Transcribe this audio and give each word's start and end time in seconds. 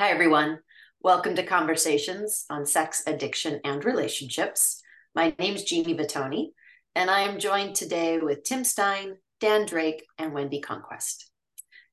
Hi, 0.00 0.10
everyone. 0.10 0.60
Welcome 1.00 1.34
to 1.34 1.42
Conversations 1.42 2.44
on 2.48 2.66
Sex, 2.66 3.02
Addiction, 3.08 3.60
and 3.64 3.84
Relationships. 3.84 4.80
My 5.12 5.34
name 5.40 5.56
is 5.56 5.64
Jeannie 5.64 5.96
Vitoni, 5.96 6.50
and 6.94 7.10
I 7.10 7.22
am 7.22 7.40
joined 7.40 7.74
today 7.74 8.18
with 8.18 8.44
Tim 8.44 8.62
Stein, 8.62 9.16
Dan 9.40 9.66
Drake, 9.66 10.06
and 10.16 10.32
Wendy 10.32 10.60
Conquest. 10.60 11.28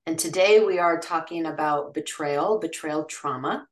And 0.06 0.20
today 0.20 0.64
we 0.64 0.78
are 0.78 1.00
talking 1.00 1.48
about 1.48 1.96
betrayal, 1.96 2.60
betrayal 2.60 3.06
trauma. 3.06 3.66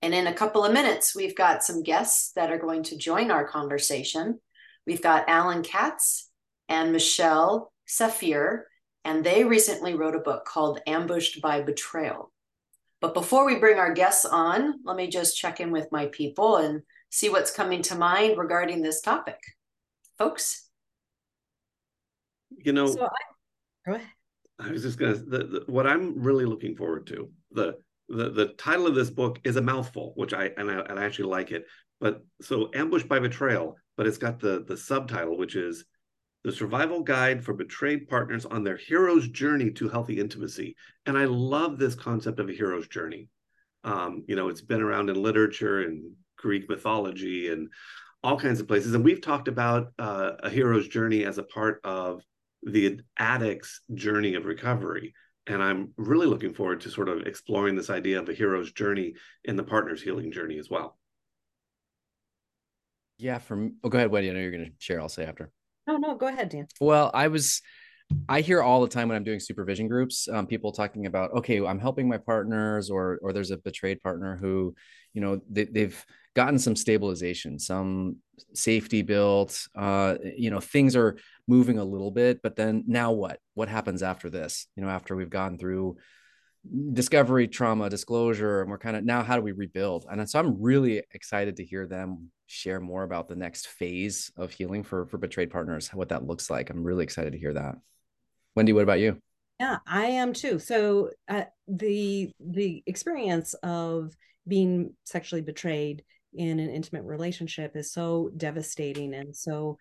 And 0.00 0.14
in 0.14 0.28
a 0.28 0.32
couple 0.32 0.64
of 0.64 0.72
minutes, 0.72 1.16
we've 1.16 1.34
got 1.34 1.64
some 1.64 1.82
guests 1.82 2.30
that 2.36 2.52
are 2.52 2.58
going 2.58 2.84
to 2.84 2.96
join 2.96 3.32
our 3.32 3.48
conversation. 3.48 4.38
We've 4.86 5.02
got 5.02 5.28
Allan 5.28 5.64
Katz 5.64 6.30
and 6.68 6.92
Michelle 6.92 7.72
Saffier, 7.88 8.60
and 9.04 9.24
they 9.24 9.42
recently 9.42 9.94
wrote 9.94 10.14
a 10.14 10.20
book 10.20 10.44
called 10.44 10.78
Ambushed 10.86 11.42
by 11.42 11.62
Betrayal 11.62 12.30
but 13.00 13.14
before 13.14 13.44
we 13.44 13.56
bring 13.56 13.78
our 13.78 13.92
guests 13.92 14.24
on, 14.24 14.74
let 14.84 14.96
me 14.96 15.08
just 15.08 15.36
check 15.36 15.60
in 15.60 15.70
with 15.70 15.90
my 15.92 16.06
people 16.06 16.56
and 16.56 16.82
see 17.10 17.28
what's 17.28 17.50
coming 17.50 17.82
to 17.82 17.94
mind 17.94 18.38
regarding 18.38 18.82
this 18.82 19.00
topic. 19.00 19.38
Folks? 20.18 20.68
You 22.64 22.72
know, 22.72 22.86
so 22.86 23.04
I, 23.04 23.88
go 23.90 23.94
ahead. 23.96 24.08
I 24.58 24.70
was 24.70 24.82
just 24.82 24.98
gonna 24.98 25.14
the, 25.14 25.38
the, 25.38 25.64
what 25.66 25.86
I'm 25.86 26.22
really 26.22 26.46
looking 26.46 26.74
forward 26.74 27.06
to 27.08 27.30
the 27.52 27.76
the 28.08 28.30
the 28.30 28.46
title 28.58 28.86
of 28.86 28.94
this 28.94 29.10
book 29.10 29.40
is 29.44 29.56
a 29.56 29.62
mouthful, 29.62 30.12
which 30.16 30.32
I 30.32 30.50
and 30.56 30.70
I, 30.70 30.80
and 30.80 30.98
I 30.98 31.04
actually 31.04 31.28
like 31.28 31.50
it. 31.50 31.66
But 32.00 32.24
so 32.40 32.70
ambush 32.74 33.02
by 33.04 33.18
betrayal, 33.18 33.76
but 33.96 34.06
it's 34.06 34.18
got 34.18 34.40
the 34.40 34.64
the 34.66 34.76
subtitle, 34.76 35.36
which 35.36 35.54
is 35.54 35.84
the 36.46 36.52
survival 36.52 37.02
guide 37.02 37.44
for 37.44 37.54
betrayed 37.54 38.08
partners 38.08 38.46
on 38.46 38.62
their 38.62 38.76
hero's 38.76 39.26
journey 39.26 39.68
to 39.68 39.88
healthy 39.88 40.20
intimacy. 40.20 40.76
And 41.04 41.18
I 41.18 41.24
love 41.24 41.76
this 41.76 41.96
concept 41.96 42.38
of 42.38 42.48
a 42.48 42.52
hero's 42.52 42.86
journey. 42.86 43.28
Um, 43.82 44.22
you 44.28 44.36
know, 44.36 44.48
it's 44.48 44.60
been 44.60 44.80
around 44.80 45.10
in 45.10 45.20
literature 45.20 45.80
and 45.80 46.12
Greek 46.38 46.68
mythology 46.68 47.48
and 47.50 47.68
all 48.22 48.38
kinds 48.38 48.60
of 48.60 48.68
places. 48.68 48.94
And 48.94 49.04
we've 49.04 49.20
talked 49.20 49.48
about 49.48 49.88
uh, 49.98 50.34
a 50.38 50.48
hero's 50.48 50.86
journey 50.86 51.24
as 51.24 51.38
a 51.38 51.42
part 51.42 51.80
of 51.82 52.22
the 52.62 53.00
addict's 53.18 53.80
journey 53.94 54.36
of 54.36 54.44
recovery. 54.44 55.14
And 55.48 55.60
I'm 55.60 55.94
really 55.96 56.28
looking 56.28 56.54
forward 56.54 56.80
to 56.82 56.90
sort 56.90 57.08
of 57.08 57.26
exploring 57.26 57.74
this 57.74 57.90
idea 57.90 58.20
of 58.20 58.28
a 58.28 58.34
hero's 58.34 58.70
journey 58.70 59.14
in 59.42 59.56
the 59.56 59.64
partner's 59.64 60.00
healing 60.00 60.30
journey 60.30 60.60
as 60.60 60.70
well. 60.70 60.96
Yeah, 63.18 63.38
from 63.38 63.78
oh, 63.82 63.88
go 63.88 63.98
ahead, 63.98 64.12
Wendy. 64.12 64.30
I 64.30 64.34
know 64.34 64.38
you're 64.38 64.52
going 64.52 64.66
to 64.66 64.72
share. 64.78 65.00
I'll 65.00 65.08
say 65.08 65.24
after. 65.24 65.50
No, 65.86 65.96
no, 65.96 66.14
go 66.16 66.26
ahead, 66.26 66.48
Dan. 66.48 66.66
Well, 66.80 67.10
I 67.14 67.28
was 67.28 67.62
I 68.28 68.40
hear 68.40 68.62
all 68.62 68.82
the 68.82 68.88
time 68.88 69.08
when 69.08 69.16
I'm 69.16 69.24
doing 69.24 69.40
supervision 69.40 69.88
groups, 69.88 70.28
um, 70.28 70.46
people 70.46 70.70
talking 70.72 71.06
about, 71.06 71.32
okay, 71.32 71.64
I'm 71.64 71.78
helping 71.80 72.08
my 72.08 72.18
partners, 72.18 72.90
or 72.90 73.18
or 73.22 73.32
there's 73.32 73.50
a 73.50 73.56
betrayed 73.58 74.00
partner 74.02 74.36
who, 74.36 74.74
you 75.12 75.20
know, 75.20 75.40
they, 75.50 75.64
they've 75.64 76.06
gotten 76.34 76.58
some 76.58 76.76
stabilization, 76.76 77.58
some 77.58 78.16
safety 78.54 79.02
built, 79.02 79.66
uh, 79.74 80.16
you 80.36 80.50
know, 80.50 80.60
things 80.60 80.94
are 80.94 81.16
moving 81.48 81.78
a 81.78 81.84
little 81.84 82.10
bit, 82.10 82.42
but 82.42 82.56
then 82.56 82.84
now 82.86 83.12
what? 83.12 83.40
What 83.54 83.68
happens 83.68 84.02
after 84.02 84.28
this? 84.28 84.66
You 84.76 84.82
know, 84.84 84.90
after 84.90 85.16
we've 85.16 85.30
gone 85.30 85.58
through 85.58 85.96
discovery, 86.92 87.48
trauma, 87.48 87.88
disclosure, 87.90 88.60
and 88.60 88.70
we're 88.70 88.78
kind 88.78 88.96
of 88.96 89.04
now 89.04 89.22
how 89.22 89.36
do 89.36 89.42
we 89.42 89.52
rebuild? 89.52 90.06
And 90.10 90.28
so 90.28 90.38
I'm 90.38 90.60
really 90.60 91.02
excited 91.12 91.56
to 91.56 91.64
hear 91.64 91.86
them 91.86 92.30
share 92.46 92.80
more 92.80 93.02
about 93.02 93.28
the 93.28 93.36
next 93.36 93.68
phase 93.68 94.30
of 94.36 94.52
healing 94.52 94.82
for 94.82 95.06
for 95.06 95.18
betrayed 95.18 95.50
partners, 95.50 95.88
what 95.92 96.10
that 96.10 96.26
looks 96.26 96.50
like. 96.50 96.70
I'm 96.70 96.84
really 96.84 97.04
excited 97.04 97.32
to 97.32 97.38
hear 97.38 97.54
that. 97.54 97.76
Wendy, 98.54 98.72
what 98.72 98.84
about 98.84 99.00
you? 99.00 99.20
Yeah, 99.60 99.78
I 99.86 100.06
am 100.06 100.32
too. 100.32 100.58
So 100.58 101.10
uh, 101.28 101.44
the 101.66 102.30
the 102.40 102.82
experience 102.86 103.54
of 103.62 104.14
being 104.46 104.94
sexually 105.04 105.42
betrayed 105.42 106.04
in 106.34 106.60
an 106.60 106.70
intimate 106.70 107.04
relationship 107.04 107.76
is 107.76 107.92
so 107.92 108.30
devastating 108.36 109.14
and 109.14 109.34
so 109.34 109.78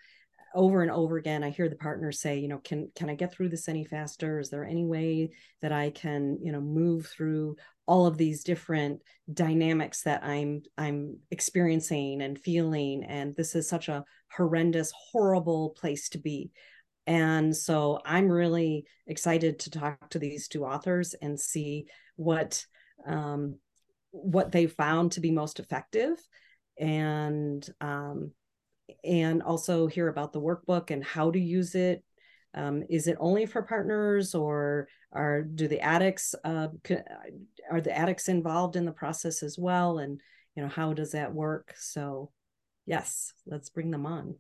over 0.56 0.82
and 0.82 0.90
over 0.90 1.18
again 1.18 1.44
i 1.44 1.50
hear 1.50 1.70
the 1.70 1.76
partners 1.76 2.20
say 2.20 2.40
you 2.40 2.48
know 2.48 2.60
can 2.64 2.90
can 2.96 3.10
i 3.10 3.16
get 3.16 3.32
through 3.32 3.50
this 3.50 3.68
any 3.68 3.84
faster? 3.86 4.40
Is 4.40 4.50
there 4.50 4.66
any 4.66 4.86
way 4.86 5.32
that 5.62 5.72
i 5.72 5.90
can 5.90 6.40
you 6.42 6.52
know 6.52 6.62
move 6.62 7.08
through 7.08 7.58
all 7.86 8.08
of 8.08 8.18
these 8.18 8.44
different 8.44 9.02
dynamics 9.32 10.02
that 10.04 10.24
i'm 10.24 10.64
i'm 10.78 11.18
experiencing 11.32 12.22
and 12.22 12.40
feeling? 12.40 13.04
And 13.04 13.36
this 13.36 13.56
is 13.56 13.70
such 13.70 13.90
a 13.90 14.04
horrendous 14.32 14.92
horrible 15.12 15.70
place 15.72 16.10
to 16.10 16.18
be. 16.18 16.52
And 17.06 17.56
so 17.56 18.00
i'm 18.06 18.30
really 18.30 18.86
excited 19.08 19.60
to 19.60 19.70
talk 19.70 20.10
to 20.10 20.20
these 20.20 20.48
two 20.48 20.66
authors 20.66 21.14
and 21.22 21.40
see 21.40 21.86
what 22.16 22.66
um, 23.06 23.60
what 24.12 24.52
they 24.52 24.68
found 24.68 25.12
to 25.12 25.20
be 25.20 25.32
most 25.32 25.60
effective. 25.60 26.18
And 26.80 27.68
um, 27.82 28.32
and 29.04 29.42
also 29.42 29.88
hear 29.88 30.08
about 30.08 30.34
the 30.34 30.42
workbook 30.42 30.92
and 30.92 31.04
how 31.04 31.32
to 31.32 31.40
use 31.40 31.76
it. 31.76 32.04
Um, 32.54 32.84
is 32.90 33.08
it 33.08 33.18
only 33.20 33.46
for 33.46 33.62
partners 33.62 34.34
or 34.34 34.88
are 35.16 35.42
do 35.42 35.68
the 35.68 35.80
addicts 35.80 36.36
uh, 36.44 36.68
are 37.72 37.82
the 37.82 37.98
addicts 37.98 38.28
involved 38.28 38.76
in 38.76 38.86
the 38.86 38.92
process 38.92 39.42
as 39.42 39.58
well 39.58 39.98
and 39.98 40.22
you 40.56 40.62
know 40.62 40.70
how 40.70 40.94
does 40.94 41.14
that 41.14 41.34
work 41.34 41.74
so 41.78 42.32
yes 42.86 43.34
let's 43.48 43.70
bring 43.70 43.92
them 43.92 44.06
on 44.06 44.36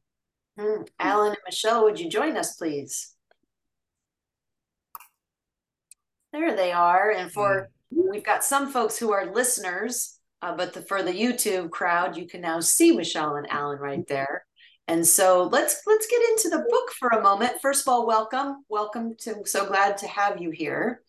mm. 0.59 0.87
allan 0.99 1.29
and 1.29 1.37
michelle 1.45 1.83
would 1.83 1.99
you 1.99 2.09
join 2.09 2.35
us 2.37 2.57
please 2.57 3.15
there 6.33 6.55
they 6.55 6.71
are 6.73 7.11
and 7.11 7.31
for 7.31 7.69
mm. 7.93 8.11
we've 8.11 8.23
got 8.23 8.43
some 8.43 8.71
folks 8.71 8.97
who 8.97 9.11
are 9.13 9.33
listeners 9.33 10.14
uh, 10.41 10.55
but 10.55 10.73
the, 10.73 10.81
for 10.81 11.01
the 11.03 11.11
YouTube 11.11 11.71
crowd, 11.71 12.17
you 12.17 12.27
can 12.27 12.41
now 12.41 12.59
see 12.59 12.91
Michelle 12.91 13.35
and 13.35 13.49
Allan 13.49 13.79
right 13.79 14.07
there. 14.07 14.45
And 14.87 15.05
so 15.05 15.49
let's 15.51 15.81
let's 15.87 16.05
get 16.07 16.21
into 16.29 16.49
the 16.49 16.63
book 16.69 16.91
for 16.99 17.09
a 17.09 17.23
moment. 17.23 17.59
First 17.61 17.87
of 17.87 17.91
all, 17.91 18.05
welcome, 18.05 18.63
welcome 18.69 19.15
to. 19.21 19.41
So 19.45 19.65
glad 19.65 19.97
to 19.99 20.07
have 20.07 20.39
you 20.39 20.51
here. 20.51 21.01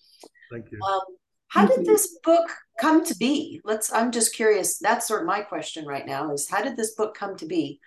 Thank 0.51 0.67
you. 0.73 0.81
Um, 0.81 1.01
how 1.49 1.67
did 1.67 1.85
this 1.85 2.19
book 2.25 2.51
come 2.81 3.05
to 3.05 3.15
be? 3.17 3.61
Let's. 3.65 3.93
I'm 3.93 4.13
just 4.13 4.35
curious. 4.35 4.79
That's 4.79 5.07
sort 5.07 5.23
of 5.23 5.27
my 5.27 5.43
question 5.43 5.85
right 5.85 6.07
now. 6.07 6.33
Is 6.33 6.49
how 6.49 6.63
did 6.63 6.77
this 6.77 6.95
book 6.95 7.15
come 7.15 7.37
to 7.37 7.47
be? 7.47 7.81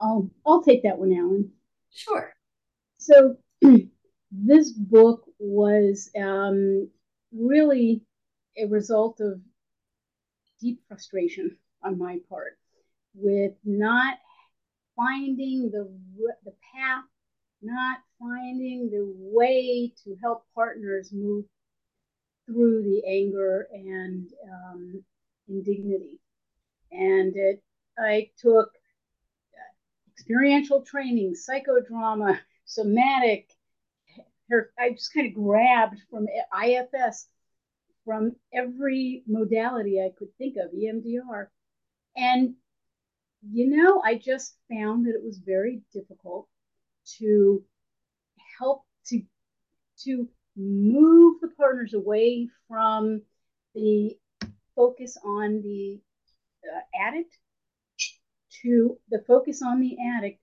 I'll 0.00 0.28
I'll 0.44 0.62
take 0.62 0.82
that 0.82 0.98
one, 0.98 1.12
Allan. 1.12 1.52
Sure. 1.94 2.34
So 2.98 3.36
this 4.32 4.72
book 4.72 5.24
was 5.38 6.10
um, 6.18 6.88
really 7.32 8.02
a 8.56 8.66
result 8.66 9.20
of 9.20 9.40
deep 10.60 10.80
frustration 10.88 11.56
on 11.82 11.98
my 11.98 12.18
part 12.28 12.58
with 13.14 13.52
not 13.64 14.18
finding 14.96 15.70
the 15.70 15.90
the 16.44 16.54
path, 16.74 17.04
not 17.62 17.98
finding 18.18 18.90
the 18.90 19.12
way 19.18 19.92
to 20.04 20.16
help 20.22 20.44
partners 20.54 21.10
move 21.12 21.44
through 22.46 22.82
the 22.82 23.02
anger 23.06 23.68
and 23.72 24.28
um, 24.50 25.04
indignity. 25.48 26.20
And 26.90 27.34
it, 27.36 27.62
I 27.98 28.30
took 28.38 28.70
experiential 30.12 30.82
training, 30.82 31.34
psychodrama, 31.34 32.38
somatic. 32.64 33.48
I 34.78 34.90
just 34.90 35.14
kind 35.14 35.26
of 35.28 35.34
grabbed 35.34 35.98
from 36.10 36.26
IFS 36.62 37.26
from 38.04 38.36
every 38.52 39.22
modality 39.26 40.00
I 40.00 40.10
could 40.16 40.36
think 40.36 40.56
of, 40.56 40.72
EMDR. 40.72 41.46
And, 42.16 42.54
you 43.48 43.68
know, 43.76 44.02
I 44.04 44.16
just 44.16 44.56
found 44.70 45.06
that 45.06 45.14
it 45.14 45.22
was 45.22 45.38
very 45.38 45.82
difficult 45.92 46.48
to 47.18 47.64
help 48.58 48.84
to, 49.06 49.22
to 50.04 50.28
move 50.56 51.40
the 51.40 51.48
partners 51.48 51.94
away 51.94 52.48
from 52.68 53.22
the 53.74 54.18
focus 54.74 55.16
on 55.24 55.62
the 55.62 56.00
uh, 56.64 56.80
addict 57.06 57.36
to 58.62 58.98
the 59.10 59.24
focus 59.26 59.62
on 59.62 59.80
the 59.80 59.96
addict 60.16 60.40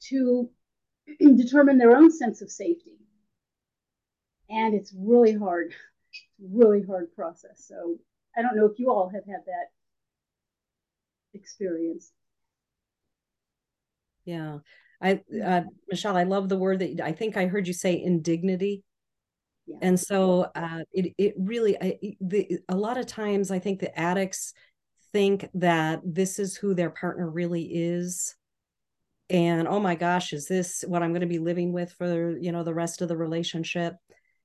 to 0.00 0.48
determine 1.18 1.78
their 1.78 1.96
own 1.96 2.10
sense 2.10 2.42
of 2.42 2.50
safety. 2.50 2.92
And 4.48 4.74
it's 4.74 4.94
really 4.96 5.34
hard 5.34 5.74
really 6.40 6.82
hard 6.82 7.14
process. 7.14 7.64
So 7.66 7.96
I 8.36 8.42
don't 8.42 8.56
know 8.56 8.66
if 8.66 8.78
you 8.78 8.90
all 8.90 9.08
have 9.08 9.24
had 9.26 9.40
that 9.46 9.66
experience. 11.32 12.12
Yeah. 14.24 14.58
I 15.00 15.20
uh, 15.44 15.62
Michelle, 15.88 16.16
I 16.16 16.22
love 16.24 16.48
the 16.48 16.56
word 16.56 16.78
that 16.78 17.00
I 17.00 17.12
think 17.12 17.36
I 17.36 17.46
heard 17.46 17.66
you 17.66 17.74
say 17.74 18.00
indignity. 18.00 18.82
Yeah. 19.66 19.78
And 19.82 20.00
so 20.00 20.50
uh, 20.54 20.80
it 20.92 21.14
it 21.18 21.34
really 21.36 21.76
I, 21.80 21.98
the, 22.20 22.58
a 22.68 22.76
lot 22.76 22.98
of 22.98 23.06
times 23.06 23.50
I 23.50 23.58
think 23.58 23.80
the 23.80 23.98
addicts 23.98 24.54
think 25.12 25.48
that 25.54 26.00
this 26.04 26.38
is 26.38 26.56
who 26.56 26.74
their 26.74 26.90
partner 26.90 27.30
really 27.30 27.62
is 27.62 28.34
and 29.30 29.66
oh 29.66 29.80
my 29.80 29.94
gosh 29.94 30.32
is 30.32 30.46
this 30.46 30.84
what 30.86 31.02
i'm 31.02 31.12
going 31.12 31.20
to 31.20 31.26
be 31.26 31.38
living 31.38 31.72
with 31.72 31.92
for 31.92 32.36
you 32.36 32.52
know 32.52 32.62
the 32.62 32.74
rest 32.74 33.00
of 33.00 33.08
the 33.08 33.16
relationship 33.16 33.94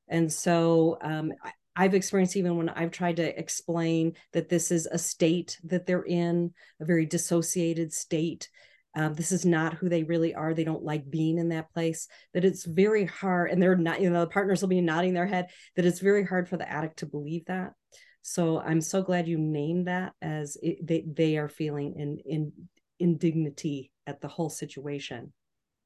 and 0.08 0.32
so 0.32 0.98
um, 1.02 1.32
I've 1.76 1.94
experienced 1.94 2.36
even 2.36 2.58
when 2.58 2.70
I've 2.70 2.92
tried 2.92 3.18
to 3.18 3.40
explain 3.40 4.14
that 4.34 4.50
this 4.50 4.72
is 4.72 4.86
a 4.86 4.98
state 4.98 5.60
that 5.64 5.86
they're 5.86 6.04
in, 6.04 6.54
a 6.82 6.86
very 6.86 7.06
dissociated 7.06 7.94
state. 7.94 8.50
Um, 8.96 9.14
this 9.14 9.32
is 9.32 9.46
not 9.46 9.76
who 9.76 9.88
they 9.88 10.04
really 10.04 10.34
are. 10.34 10.54
They 10.54 10.64
don't 10.64 10.84
like 10.84 11.10
being 11.10 11.38
in 11.38 11.50
that 11.50 11.72
place. 11.74 12.08
That 12.34 12.44
it's 12.44 12.66
very 12.66 13.06
hard, 13.06 13.52
and 13.52 13.62
they're 13.62 13.78
not. 13.78 14.02
You 14.02 14.10
know, 14.10 14.22
the 14.22 14.28
partners 14.28 14.62
will 14.62 14.70
be 14.70 14.82
nodding 14.82 15.14
their 15.14 15.28
head. 15.28 15.50
That 15.76 15.86
it's 15.86 16.00
very 16.00 16.26
hard 16.26 16.50
for 16.50 16.58
the 16.58 16.70
addict 16.70 17.00
to 17.00 17.06
believe 17.06 17.46
that. 17.46 17.74
So 18.22 18.60
I'm 18.60 18.82
so 18.82 19.02
glad 19.02 19.28
you 19.28 19.38
named 19.38 19.88
that 19.88 20.14
as 20.22 20.58
it, 20.62 20.86
they 20.86 21.06
they 21.08 21.38
are 21.38 21.50
feeling 21.50 21.96
in 21.98 22.20
in 22.26 22.52
indignity 23.00 23.92
at 24.06 24.22
the 24.22 24.28
whole 24.28 24.50
situation, 24.50 25.34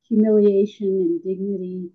humiliation, 0.08 1.22
indignity, 1.24 1.90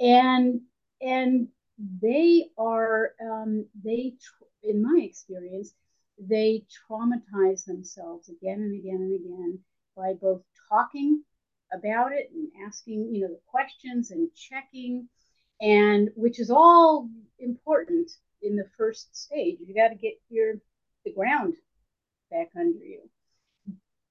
and 0.00 0.60
and 1.00 1.48
they 1.78 2.46
are 2.58 3.14
um, 3.20 3.66
they 3.82 4.14
in 4.62 4.82
my 4.82 5.00
experience 5.02 5.74
they 6.18 6.64
traumatize 6.88 7.64
themselves 7.64 8.28
again 8.28 8.60
and 8.60 8.78
again 8.78 8.96
and 8.96 9.14
again 9.14 9.58
by 9.96 10.12
both 10.14 10.42
talking 10.68 11.22
about 11.72 12.12
it 12.12 12.30
and 12.32 12.48
asking 12.66 13.12
you 13.12 13.22
know 13.22 13.28
the 13.28 13.40
questions 13.46 14.10
and 14.10 14.28
checking 14.34 15.08
and 15.60 16.10
which 16.16 16.38
is 16.38 16.50
all 16.50 17.08
important 17.38 18.10
in 18.42 18.56
the 18.56 18.68
first 18.76 19.16
stage. 19.16 19.58
You 19.64 19.74
got 19.74 19.88
to 19.88 19.94
get 19.94 20.14
your 20.28 20.54
the 21.04 21.12
ground 21.12 21.54
back 22.30 22.50
under 22.56 22.78
you. 22.78 23.00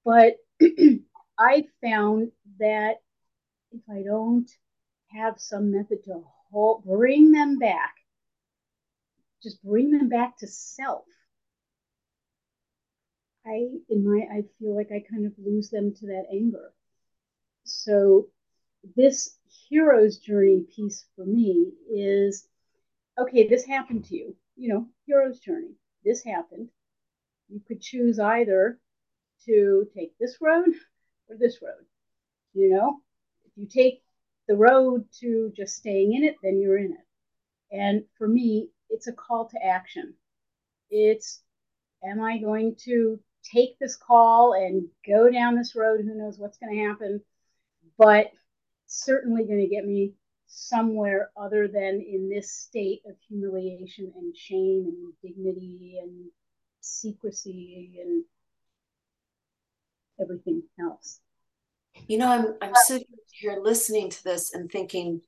But 0.04 0.36
i 1.38 1.64
found 1.82 2.30
that 2.60 3.00
if 3.72 3.80
i 3.90 4.02
don't 4.04 4.48
have 5.08 5.34
some 5.40 5.72
method 5.72 6.04
to 6.04 6.22
bring 6.84 7.32
them 7.32 7.58
back. 7.58 7.94
Just 9.42 9.62
bring 9.62 9.90
them 9.90 10.08
back 10.08 10.38
to 10.38 10.46
self. 10.46 11.04
I 13.46 13.68
in 13.88 14.04
my 14.04 14.26
I 14.32 14.44
feel 14.58 14.74
like 14.74 14.90
I 14.90 15.04
kind 15.10 15.26
of 15.26 15.32
lose 15.38 15.68
them 15.70 15.94
to 15.96 16.06
that 16.06 16.26
anger. 16.32 16.72
So 17.64 18.28
this 18.96 19.36
hero's 19.68 20.18
journey 20.18 20.64
piece 20.74 21.06
for 21.16 21.24
me 21.26 21.72
is 21.92 22.48
okay, 23.18 23.46
this 23.46 23.64
happened 23.64 24.04
to 24.06 24.16
you. 24.16 24.36
You 24.56 24.68
know, 24.68 24.88
hero's 25.06 25.40
journey. 25.40 25.74
This 26.04 26.24
happened. 26.24 26.68
You 27.48 27.60
could 27.66 27.80
choose 27.80 28.18
either 28.18 28.78
to 29.46 29.88
take 29.94 30.16
this 30.18 30.38
road 30.40 30.74
or 31.28 31.36
this 31.36 31.60
road. 31.62 31.84
You 32.54 32.70
know, 32.70 33.00
if 33.44 33.52
you 33.56 33.66
take 33.66 34.03
the 34.48 34.56
road 34.56 35.06
to 35.20 35.52
just 35.56 35.76
staying 35.76 36.14
in 36.14 36.24
it, 36.24 36.36
then 36.42 36.60
you're 36.60 36.78
in 36.78 36.92
it. 36.92 37.76
And 37.76 38.04
for 38.18 38.28
me, 38.28 38.70
it's 38.90 39.06
a 39.08 39.12
call 39.12 39.48
to 39.48 39.64
action. 39.64 40.14
It's, 40.90 41.42
am 42.04 42.20
I 42.22 42.38
going 42.38 42.76
to 42.84 43.18
take 43.42 43.78
this 43.78 43.96
call 43.96 44.54
and 44.54 44.86
go 45.06 45.30
down 45.30 45.56
this 45.56 45.74
road? 45.74 46.00
Who 46.00 46.14
knows 46.14 46.38
what's 46.38 46.58
going 46.58 46.76
to 46.76 46.84
happen? 46.84 47.20
But 47.98 48.26
certainly 48.86 49.44
going 49.44 49.60
to 49.60 49.74
get 49.74 49.84
me 49.84 50.12
somewhere 50.46 51.30
other 51.36 51.66
than 51.66 52.00
in 52.00 52.28
this 52.28 52.52
state 52.52 53.02
of 53.06 53.16
humiliation 53.28 54.12
and 54.16 54.36
shame 54.36 54.86
and 54.86 55.12
dignity 55.22 55.98
and 56.00 56.30
secrecy 56.80 57.98
and 58.00 58.24
everything 60.20 60.62
else. 60.80 61.20
You 62.08 62.18
know, 62.18 62.28
I'm 62.28 62.54
I'm 62.60 62.74
sitting 62.86 63.06
here 63.32 63.58
listening 63.62 64.10
to 64.10 64.24
this 64.24 64.54
and 64.54 64.70
thinking 64.70 65.20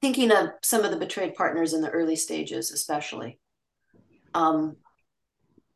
thinking 0.00 0.32
of 0.32 0.48
some 0.62 0.84
of 0.84 0.90
the 0.90 0.96
betrayed 0.96 1.34
partners 1.34 1.72
in 1.72 1.80
the 1.80 1.90
early 1.90 2.16
stages, 2.16 2.72
especially. 2.72 3.38
Um, 4.34 4.76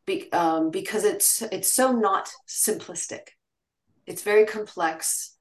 be, 0.06 0.30
um, 0.32 0.70
because 0.70 1.04
it's 1.04 1.42
it's 1.42 1.72
so 1.72 1.92
not 1.92 2.28
simplistic. 2.48 3.28
It's 4.06 4.22
very 4.22 4.46
complex, 4.46 5.36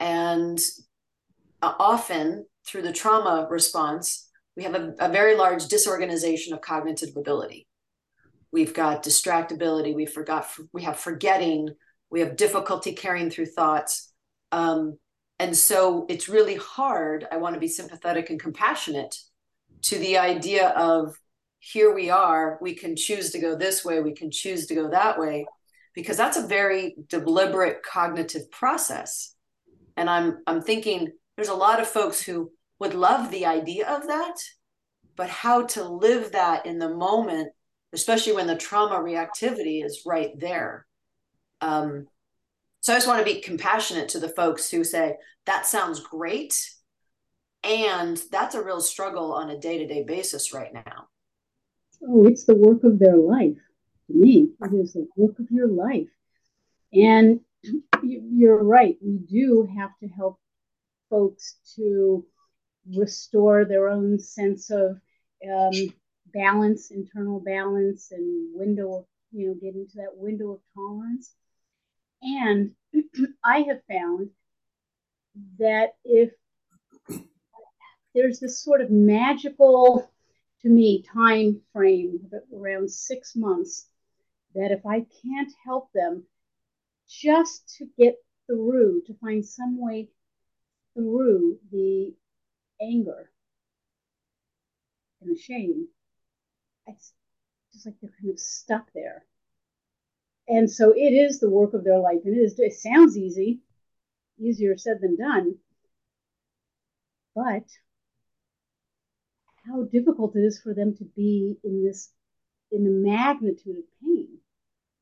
and 0.00 0.58
uh, 1.62 1.74
often 1.78 2.46
through 2.66 2.82
the 2.82 2.92
trauma 2.92 3.46
response, 3.50 4.28
we 4.56 4.64
have 4.64 4.74
a, 4.74 4.94
a 4.98 5.08
very 5.08 5.36
large 5.36 5.66
disorganization 5.68 6.52
of 6.52 6.60
cognitive 6.60 7.16
ability. 7.16 7.66
We've 8.50 8.74
got 8.74 9.02
distractibility. 9.02 9.94
We 9.94 10.06
forgot. 10.06 10.46
We 10.72 10.82
have 10.82 10.98
forgetting 10.98 11.74
we 12.10 12.20
have 12.20 12.36
difficulty 12.36 12.92
carrying 12.92 13.30
through 13.30 13.46
thoughts. 13.46 14.12
Um, 14.52 14.98
and 15.38 15.56
so 15.56 16.06
it's 16.08 16.28
really 16.28 16.56
hard 16.56 17.26
i 17.30 17.36
want 17.36 17.54
to 17.54 17.60
be 17.60 17.68
sympathetic 17.68 18.30
and 18.30 18.40
compassionate 18.40 19.16
to 19.82 19.98
the 19.98 20.18
idea 20.18 20.68
of 20.70 21.16
here 21.60 21.94
we 21.94 22.10
are 22.10 22.58
we 22.60 22.74
can 22.74 22.96
choose 22.96 23.30
to 23.30 23.38
go 23.38 23.56
this 23.56 23.84
way 23.84 24.00
we 24.00 24.12
can 24.12 24.30
choose 24.30 24.66
to 24.66 24.74
go 24.74 24.90
that 24.90 25.18
way 25.18 25.46
because 25.94 26.16
that's 26.16 26.36
a 26.36 26.46
very 26.46 26.94
deliberate 27.08 27.82
cognitive 27.82 28.50
process. 28.50 29.34
And 29.96 30.08
i'm 30.08 30.38
i'm 30.46 30.62
thinking 30.62 31.12
there's 31.36 31.48
a 31.48 31.54
lot 31.54 31.80
of 31.80 31.88
folks 31.88 32.20
who 32.20 32.52
would 32.78 32.94
love 32.94 33.30
the 33.30 33.46
idea 33.46 33.88
of 33.88 34.06
that 34.06 34.36
but 35.16 35.28
how 35.28 35.66
to 35.66 35.82
live 35.82 36.32
that 36.32 36.66
in 36.66 36.78
the 36.78 36.88
moment 36.88 37.48
especially 37.92 38.34
when 38.34 38.46
the 38.46 38.56
trauma 38.56 38.96
reactivity 38.96 39.84
is 39.84 40.02
right 40.06 40.38
there 40.38 40.86
um, 41.60 42.06
so 42.80 42.92
I 42.92 42.96
just 42.96 43.08
want 43.08 43.18
to 43.18 43.34
be 43.34 43.40
compassionate 43.40 44.08
to 44.10 44.20
the 44.20 44.28
folks 44.28 44.70
who 44.70 44.84
say, 44.84 45.16
that 45.46 45.66
sounds 45.66 46.00
great. 46.00 46.70
And 47.64 48.20
that's 48.30 48.54
a 48.54 48.62
real 48.62 48.80
struggle 48.80 49.32
on 49.32 49.50
a 49.50 49.58
day 49.58 49.78
to 49.78 49.86
day 49.86 50.04
basis 50.04 50.54
right 50.54 50.72
now. 50.72 51.08
Oh, 52.06 52.26
it's 52.26 52.44
the 52.44 52.54
work 52.54 52.84
of 52.84 52.98
their 52.98 53.16
life. 53.16 53.56
To 54.06 54.14
me, 54.14 54.50
it 54.62 54.74
is 54.74 54.92
the 54.92 55.08
work 55.16 55.38
of 55.38 55.50
your 55.50 55.68
life. 55.68 56.08
And 56.92 57.40
you're 58.02 58.62
right. 58.62 58.96
We 59.02 59.18
do 59.18 59.68
have 59.76 59.90
to 60.00 60.08
help 60.08 60.38
folks 61.10 61.56
to 61.76 62.24
restore 62.94 63.64
their 63.64 63.88
own 63.88 64.18
sense 64.18 64.70
of 64.70 65.00
um, 65.46 65.72
balance, 66.32 66.90
internal 66.90 67.40
balance, 67.40 68.12
and 68.12 68.54
window 68.54 68.98
of, 68.98 69.04
you 69.32 69.48
know, 69.48 69.54
get 69.54 69.74
into 69.74 69.96
that 69.96 70.16
window 70.16 70.52
of 70.52 70.60
tolerance. 70.74 71.34
And 72.22 72.72
I 73.44 73.60
have 73.60 73.82
found 73.88 74.30
that 75.58 75.94
if 76.04 76.30
there's 78.14 78.40
this 78.40 78.62
sort 78.62 78.80
of 78.80 78.90
magical, 78.90 80.10
to 80.62 80.68
me, 80.68 81.02
time 81.02 81.60
frame 81.72 82.28
of 82.32 82.42
around 82.52 82.90
six 82.90 83.36
months, 83.36 83.86
that 84.54 84.72
if 84.72 84.84
I 84.84 85.06
can't 85.22 85.52
help 85.64 85.92
them 85.92 86.24
just 87.08 87.76
to 87.76 87.86
get 87.96 88.16
through, 88.46 89.02
to 89.06 89.14
find 89.14 89.44
some 89.44 89.80
way 89.80 90.08
through 90.94 91.58
the 91.70 92.14
anger 92.80 93.30
and 95.20 95.30
the 95.30 95.40
shame, 95.40 95.86
it's 96.86 97.12
just 97.72 97.86
like 97.86 97.94
they're 98.00 98.10
kind 98.20 98.32
of 98.32 98.40
stuck 98.40 98.90
there 98.94 99.24
and 100.48 100.70
so 100.70 100.92
it 100.92 101.12
is 101.12 101.38
the 101.38 101.50
work 101.50 101.74
of 101.74 101.84
their 101.84 101.98
life. 101.98 102.20
And 102.24 102.36
it 102.36 102.40
is 102.40 102.58
it 102.58 102.74
sounds 102.74 103.16
easy 103.16 103.60
easier 104.40 104.76
said 104.76 104.98
than 105.00 105.16
done. 105.16 105.56
But 107.34 107.64
how 109.66 109.84
difficult 109.84 110.36
it 110.36 110.40
is 110.40 110.60
for 110.60 110.74
them 110.74 110.96
to 110.96 111.04
be 111.04 111.56
in 111.62 111.84
this 111.84 112.10
in 112.70 112.84
the 112.84 112.90
magnitude 112.90 113.78
of 113.78 113.84
pain. 114.02 114.38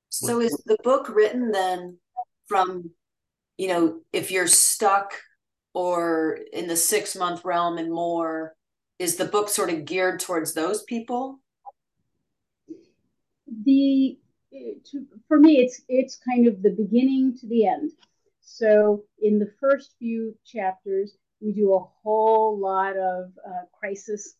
So 0.08 0.40
is 0.40 0.52
the 0.66 0.78
book 0.82 1.08
written 1.08 1.52
then 1.52 1.98
from 2.46 2.90
you 3.56 3.68
know 3.68 4.00
if 4.12 4.30
you're 4.30 4.48
stuck 4.48 5.14
or 5.74 6.38
in 6.52 6.66
the 6.68 6.76
six 6.76 7.16
month 7.16 7.44
realm 7.44 7.78
and 7.78 7.92
more 7.92 8.54
is 8.98 9.16
the 9.16 9.26
book 9.26 9.48
sort 9.48 9.70
of 9.70 9.84
geared 9.84 10.20
towards 10.20 10.54
those 10.54 10.82
people? 10.82 11.40
The 13.64 14.18
to, 14.52 15.06
for 15.28 15.38
me, 15.38 15.58
it's 15.58 15.82
it's 15.88 16.18
kind 16.28 16.46
of 16.46 16.62
the 16.62 16.70
beginning 16.70 17.36
to 17.38 17.46
the 17.46 17.66
end. 17.66 17.92
So 18.40 19.04
in 19.20 19.38
the 19.38 19.52
first 19.60 19.94
few 19.98 20.36
chapters, 20.44 21.16
we 21.40 21.52
do 21.52 21.74
a 21.74 21.86
whole 22.02 22.58
lot 22.58 22.96
of 22.96 23.32
uh, 23.46 23.64
crisis, 23.72 24.36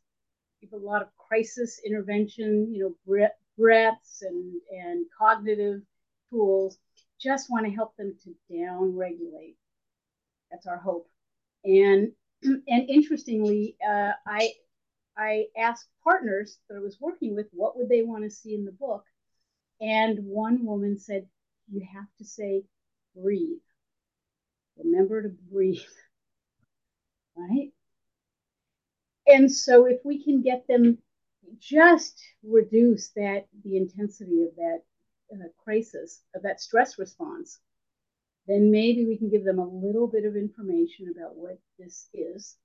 a 0.72 0.76
lot 0.76 1.02
of 1.02 1.08
crisis 1.16 1.80
intervention, 1.84 2.72
you 2.72 2.96
know, 3.08 3.30
breaths 3.56 4.22
and 4.22 4.60
and 4.70 5.06
cognitive 5.18 5.82
tools. 6.30 6.78
Just 7.20 7.50
want 7.50 7.66
to 7.66 7.72
help 7.72 7.96
them 7.96 8.14
to 8.24 8.34
down 8.54 8.96
regulate. 8.96 9.56
That's 10.50 10.66
our 10.66 10.78
hope. 10.78 11.08
And 11.64 12.12
and 12.42 12.88
interestingly, 12.88 13.76
uh, 13.86 14.12
I 14.26 14.52
I 15.16 15.46
asked 15.56 15.88
partners 16.04 16.58
that 16.68 16.76
I 16.76 16.80
was 16.80 17.00
working 17.00 17.34
with 17.34 17.46
what 17.52 17.76
would 17.76 17.88
they 17.88 18.02
want 18.02 18.24
to 18.24 18.30
see 18.30 18.54
in 18.54 18.64
the 18.64 18.72
book, 18.72 19.04
and 19.80 20.18
one 20.24 20.64
woman 20.64 20.98
said, 20.98 21.26
You 21.70 21.86
have 21.94 22.08
to 22.18 22.24
say, 22.24 22.64
breathe. 23.14 23.60
Remember 24.78 25.22
to 25.22 25.30
breathe. 25.50 25.80
Right? 27.36 27.72
And 29.26 29.52
so 29.52 29.86
if 29.86 29.98
we 30.04 30.22
can 30.22 30.42
get 30.42 30.66
them 30.66 30.98
just 31.58 32.20
reduce 32.42 33.10
that 33.10 33.46
the 33.64 33.76
intensity 33.76 34.44
of 34.44 34.54
that 34.56 34.82
uh, 35.32 35.48
crisis 35.62 36.22
of 36.34 36.42
that 36.42 36.60
stress 36.60 36.98
response 36.98 37.58
then 38.46 38.70
maybe 38.70 39.04
we 39.04 39.16
can 39.16 39.28
give 39.28 39.44
them 39.44 39.58
a 39.58 39.68
little 39.68 40.06
bit 40.06 40.24
of 40.24 40.36
information 40.36 41.12
about 41.14 41.36
what 41.36 41.58
this 41.78 42.08
is 42.14 42.56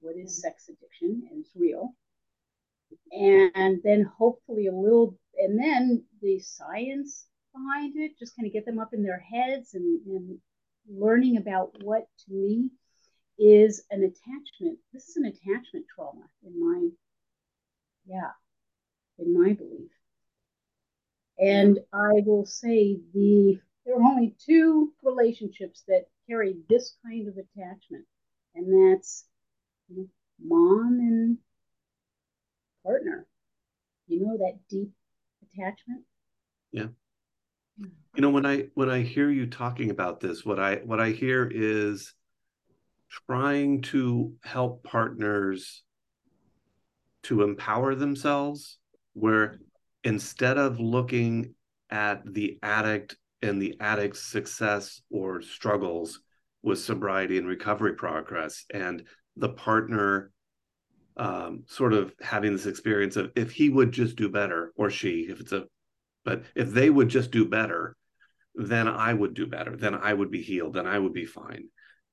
what 0.00 0.16
is 0.16 0.40
sex 0.40 0.68
addiction 0.68 1.22
and 1.30 1.40
it's 1.40 1.54
real 1.54 1.94
and 3.12 3.80
then 3.84 4.02
hopefully 4.18 4.66
a 4.66 4.72
little 4.72 5.18
and 5.38 5.58
then 5.58 6.04
the 6.20 6.38
science 6.38 7.26
behind 7.54 7.96
it 7.96 8.18
just 8.18 8.36
kind 8.36 8.46
of 8.46 8.52
get 8.52 8.64
them 8.64 8.78
up 8.78 8.92
in 8.92 9.02
their 9.02 9.18
heads 9.18 9.74
and, 9.74 10.00
and 10.06 10.38
learning 10.90 11.36
about 11.36 11.70
what 11.82 12.06
to 12.26 12.32
me 12.32 12.70
is 13.38 13.84
an 13.90 14.02
attachment. 14.02 14.78
This 14.92 15.08
is 15.08 15.16
an 15.16 15.26
attachment 15.26 15.86
trauma 15.94 16.24
in 16.44 16.60
my 16.60 16.88
yeah 18.06 18.32
in 19.18 19.32
my 19.32 19.52
belief. 19.52 19.90
And 21.38 21.78
i 21.92 22.22
will 22.26 22.46
say 22.46 22.98
the 23.14 23.60
there 23.86 23.96
are 23.96 24.02
only 24.02 24.34
two 24.44 24.92
relationships 25.02 25.84
that 25.88 26.06
carry 26.28 26.56
this 26.68 26.96
kind 27.04 27.28
of 27.28 27.34
attachment 27.36 28.04
and 28.54 28.92
that's 28.92 29.24
mom 30.40 30.98
and 31.00 31.38
partner. 32.88 33.26
You 34.06 34.24
know 34.24 34.38
that 34.38 34.58
deep 34.70 34.90
attachment. 35.42 36.02
Yeah. 36.72 36.86
Hmm. 37.78 37.88
You 38.14 38.22
know 38.22 38.30
when 38.30 38.46
I 38.46 38.68
when 38.74 38.90
I 38.90 39.02
hear 39.02 39.30
you 39.30 39.46
talking 39.46 39.90
about 39.90 40.20
this, 40.20 40.44
what 40.44 40.58
I 40.58 40.76
what 40.76 41.00
I 41.00 41.10
hear 41.10 41.50
is 41.52 42.14
trying 43.26 43.82
to 43.82 44.32
help 44.42 44.82
partners 44.84 45.82
to 47.24 47.42
empower 47.42 47.94
themselves 47.94 48.78
where 49.12 49.58
instead 50.04 50.56
of 50.56 50.80
looking 50.80 51.54
at 51.90 52.22
the 52.32 52.58
addict 52.62 53.16
and 53.42 53.60
the 53.60 53.76
addict's 53.80 54.22
success 54.22 55.02
or 55.10 55.42
struggles 55.42 56.20
with 56.62 56.78
sobriety 56.78 57.38
and 57.38 57.46
recovery 57.46 57.94
progress 57.94 58.64
and 58.72 59.04
the 59.36 59.48
partner 59.48 60.30
um, 61.18 61.64
sort 61.66 61.92
of 61.92 62.12
having 62.20 62.52
this 62.52 62.66
experience 62.66 63.16
of 63.16 63.32
if 63.34 63.50
he 63.50 63.68
would 63.68 63.92
just 63.92 64.16
do 64.16 64.28
better 64.28 64.72
or 64.76 64.90
she 64.90 65.26
if 65.28 65.40
it's 65.40 65.52
a 65.52 65.64
but 66.24 66.44
if 66.54 66.70
they 66.70 66.90
would 66.90 67.08
just 67.08 67.30
do 67.30 67.44
better 67.44 67.96
then 68.54 68.88
i 68.88 69.12
would 69.12 69.34
do 69.34 69.46
better 69.46 69.76
then 69.76 69.94
i 69.94 70.12
would 70.12 70.30
be 70.30 70.42
healed 70.42 70.74
then 70.74 70.86
i 70.86 70.98
would 70.98 71.12
be 71.12 71.26
fine. 71.26 71.64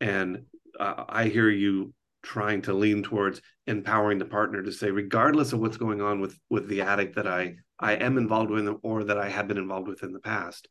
And 0.01 0.45
uh, 0.79 1.05
i 1.07 1.25
hear 1.25 1.49
you 1.49 1.93
trying 2.23 2.63
to 2.63 2.73
lean 2.73 3.03
towards 3.03 3.39
empowering 3.67 4.17
the 4.17 4.25
partner 4.25 4.63
to 4.63 4.71
say 4.71 4.89
regardless 4.89 5.53
of 5.53 5.59
what's 5.59 5.77
going 5.77 6.01
on 6.01 6.19
with 6.19 6.37
with 6.49 6.67
the 6.67 6.81
addict 6.81 7.15
that 7.15 7.27
i 7.27 7.55
i 7.79 7.93
am 7.93 8.17
involved 8.17 8.49
with 8.49 8.67
or 8.81 9.03
that 9.03 9.17
i 9.19 9.29
have 9.29 9.47
been 9.47 9.59
involved 9.59 9.87
with 9.87 10.01
in 10.03 10.11
the 10.11 10.19
past 10.19 10.67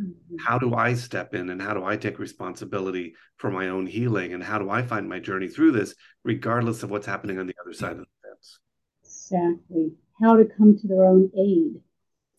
Mm-hmm. 0.00 0.36
How 0.38 0.58
do 0.58 0.74
I 0.74 0.94
step 0.94 1.34
in 1.34 1.50
and 1.50 1.60
how 1.60 1.74
do 1.74 1.84
I 1.84 1.96
take 1.96 2.18
responsibility 2.18 3.14
for 3.36 3.50
my 3.50 3.68
own 3.68 3.86
healing 3.86 4.32
and 4.34 4.42
how 4.42 4.58
do 4.58 4.70
I 4.70 4.82
find 4.82 5.08
my 5.08 5.18
journey 5.18 5.48
through 5.48 5.72
this, 5.72 5.94
regardless 6.24 6.82
of 6.82 6.90
what's 6.90 7.06
happening 7.06 7.38
on 7.38 7.46
the 7.46 7.54
other 7.62 7.72
side 7.72 7.92
of 7.92 7.98
the 7.98 8.06
fence? 8.22 8.58
Exactly. 9.04 9.92
How 10.20 10.36
to 10.36 10.44
come 10.44 10.78
to 10.78 10.88
their 10.88 11.04
own 11.04 11.30
aid. 11.36 11.80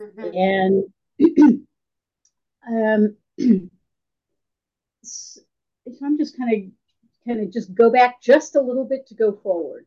Mm-hmm. 0.01 0.87
And 1.19 1.67
um, 2.67 3.15
so 5.03 5.41
I'm 6.03 6.17
just 6.17 6.37
kind 6.37 6.53
of 6.53 6.71
kind 7.25 7.39
of 7.39 7.51
just 7.51 7.73
go 7.73 7.89
back 7.89 8.21
just 8.21 8.55
a 8.55 8.61
little 8.61 8.85
bit 8.85 9.07
to 9.07 9.15
go 9.15 9.31
forward. 9.31 9.85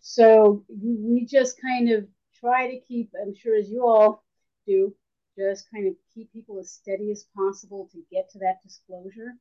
So 0.00 0.64
we 0.68 1.24
just 1.24 1.60
kind 1.60 1.90
of 1.90 2.06
try 2.38 2.68
to 2.70 2.80
keep, 2.80 3.10
I'm 3.20 3.34
sure 3.34 3.56
as 3.56 3.70
you 3.70 3.86
all 3.86 4.22
do, 4.66 4.94
just 5.36 5.70
kind 5.70 5.86
of 5.86 5.94
keep 6.14 6.32
people 6.32 6.58
as 6.58 6.70
steady 6.70 7.10
as 7.10 7.26
possible 7.36 7.88
to 7.92 7.98
get 8.10 8.30
to 8.30 8.38
that 8.38 8.62
disclosure. 8.62 9.34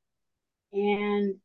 And 0.72 1.36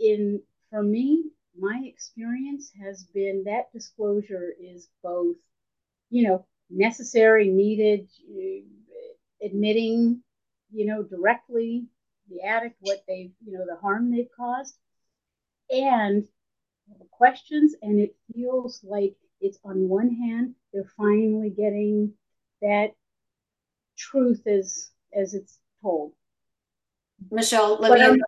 in 0.00 0.42
for 0.70 0.82
me, 0.82 1.24
my 1.58 1.82
experience 1.84 2.70
has 2.82 3.04
been 3.04 3.44
that 3.46 3.72
disclosure 3.72 4.52
is 4.60 4.88
both, 5.02 5.36
you 6.10 6.24
know, 6.24 6.44
necessary, 6.68 7.48
needed, 7.48 8.08
admitting, 9.42 10.22
you 10.72 10.86
know, 10.86 11.02
directly 11.02 11.86
the 12.28 12.42
addict 12.42 12.76
what 12.80 13.04
they've, 13.06 13.30
you 13.46 13.56
know, 13.56 13.64
the 13.64 13.80
harm 13.80 14.10
they've 14.10 14.28
caused, 14.36 14.76
and 15.70 16.26
the 16.98 17.06
questions. 17.10 17.74
And 17.82 18.00
it 18.00 18.16
feels 18.34 18.80
like 18.82 19.14
it's 19.40 19.58
on 19.64 19.88
one 19.88 20.10
hand, 20.10 20.54
they're 20.72 20.90
finally 20.96 21.50
getting 21.50 22.12
that 22.62 22.94
truth 23.96 24.46
as 24.46 24.90
as 25.14 25.34
it's 25.34 25.58
told. 25.82 26.12
Michelle, 27.30 27.78
let 27.80 28.12
me 28.12 28.20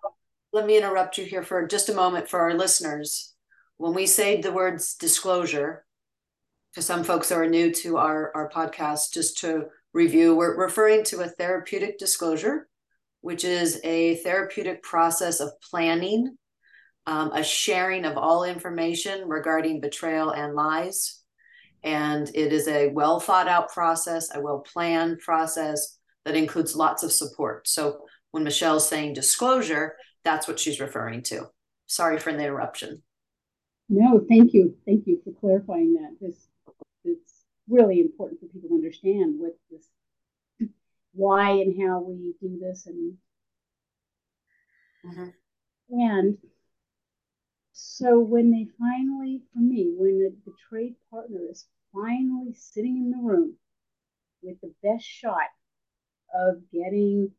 let 0.53 0.67
me 0.67 0.79
interrupt 0.79 1.19
you 1.19 1.25
here 1.25 1.43
for 1.43 1.67
just 1.67 1.89
a 1.89 1.95
moment 1.95 2.29
for 2.29 2.41
our 2.41 2.55
listeners. 2.55 3.35
When 3.77 3.95
we 3.95 4.07
say 4.07 4.41
the 4.41 4.53
words 4.53 4.95
disclosure, 4.95 5.85
to 6.75 6.83
some 6.83 7.05
folks 7.05 7.31
are 7.31 7.49
new 7.49 7.73
to 7.75 7.97
our, 7.97 8.33
our 8.35 8.49
podcast, 8.49 9.13
just 9.13 9.39
to 9.39 9.67
review, 9.93 10.35
we're 10.35 10.57
referring 10.57 11.05
to 11.05 11.21
a 11.21 11.29
therapeutic 11.29 11.99
disclosure, 11.99 12.69
which 13.21 13.45
is 13.45 13.81
a 13.85 14.17
therapeutic 14.17 14.83
process 14.83 15.41
of 15.41 15.51
planning, 15.61 16.37
um, 17.07 17.31
a 17.33 17.45
sharing 17.45 18.05
of 18.05 18.17
all 18.17 18.45
information 18.45 19.29
regarding 19.29 19.81
betrayal 19.81 20.31
and 20.31 20.55
lies 20.55 21.23
and 21.83 22.29
it 22.35 22.53
is 22.53 22.69
a 22.69 22.89
well 22.89 23.21
thought 23.21 23.49
out 23.49 23.71
process, 23.71 24.35
a 24.35 24.41
well 24.41 24.61
planned 24.61 25.19
process 25.21 25.99
that 26.25 26.37
includes 26.37 26.77
lots 26.77 27.03
of 27.03 27.13
support. 27.13 27.69
So 27.69 28.01
when 28.31 28.45
Michelle's 28.45 28.89
saying 28.89 29.15
disclosure, 29.15 29.97
that's 30.25 30.47
what 30.47 30.59
she's 30.59 30.81
referring 30.81 31.23
to. 31.25 31.47
Sorry 31.87 32.19
for 32.19 32.33
the 32.33 32.41
interruption. 32.43 33.03
No, 33.89 34.23
thank 34.29 34.53
you. 34.53 34.77
Thank 34.85 35.07
you 35.07 35.21
for 35.25 35.33
clarifying 35.33 35.95
that. 35.95 36.17
This 36.21 36.49
it's 37.05 37.45
really 37.69 38.01
important 38.01 38.41
for 38.41 38.47
people 38.47 38.69
to 38.69 38.75
understand 38.75 39.37
what 39.39 39.57
this 39.71 39.87
why 41.15 41.51
and 41.51 41.83
how 41.83 42.01
we 42.01 42.35
do 42.41 42.59
this 42.61 42.87
and 42.87 43.15
mm-hmm. 45.07 45.29
and 45.91 46.39
so 47.81 48.19
when 48.19 48.51
they 48.51 48.67
finally, 48.77 49.41
for 49.53 49.61
me, 49.61 49.93
when 49.97 50.19
the 50.19 50.35
betrayed 50.45 50.97
partner 51.13 51.43
is 51.49 51.69
finally 51.95 52.53
sitting 52.53 52.97
in 52.97 53.13
the 53.13 53.25
room 53.25 53.55
with 54.43 54.61
the 54.61 54.75
best 54.83 55.05
shot 55.05 55.47
of 56.35 56.57
getting 56.73 57.31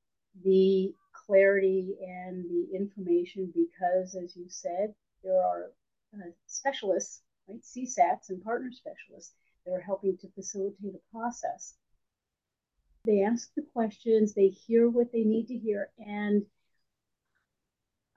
the 0.45 0.93
clarity 1.11 1.97
and 2.07 2.45
the 2.49 2.73
information, 2.73 3.53
because 3.53 4.15
as 4.15 4.37
you 4.37 4.45
said, 4.47 4.95
there 5.25 5.43
are 5.43 5.73
uh, 6.15 6.31
specialists, 6.45 7.21
right, 7.49 7.61
CSATs 7.61 8.29
and 8.29 8.41
partner 8.41 8.71
specialists 8.71 9.33
that 9.65 9.73
are 9.73 9.81
helping 9.81 10.17
to 10.19 10.29
facilitate 10.35 10.95
a 10.95 11.11
process. 11.11 11.73
They 13.03 13.23
ask 13.23 13.53
the 13.55 13.65
questions, 13.73 14.33
they 14.33 14.47
hear 14.47 14.87
what 14.87 15.11
they 15.11 15.23
need 15.25 15.47
to 15.47 15.57
hear, 15.57 15.89
and 15.97 16.45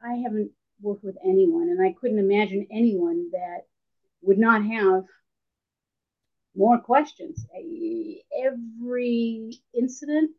I 0.00 0.14
haven't 0.23 0.52
work 0.82 1.02
with 1.02 1.16
anyone, 1.24 1.68
and 1.70 1.80
I 1.82 1.94
couldn't 1.98 2.18
imagine 2.18 2.66
anyone 2.70 3.30
that 3.32 3.66
would 4.20 4.38
not 4.38 4.64
have 4.64 5.04
more 6.54 6.78
questions. 6.78 7.46
Every 8.44 9.54
incident, 9.74 10.32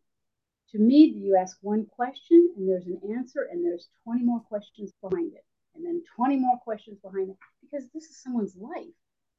to 0.71 0.79
me, 0.79 1.05
you 1.05 1.35
ask 1.35 1.57
one 1.61 1.85
question 1.85 2.53
and 2.55 2.67
there's 2.67 2.85
an 2.87 2.99
answer, 3.15 3.47
and 3.51 3.65
there's 3.65 3.89
20 4.03 4.23
more 4.23 4.41
questions 4.41 4.91
behind 5.01 5.33
it, 5.33 5.45
and 5.75 5.85
then 5.85 6.03
20 6.15 6.37
more 6.37 6.59
questions 6.63 6.99
behind 6.99 7.29
it, 7.29 7.37
because 7.61 7.89
this 7.93 8.05
is 8.05 8.17
someone's 8.21 8.55
life, 8.55 8.93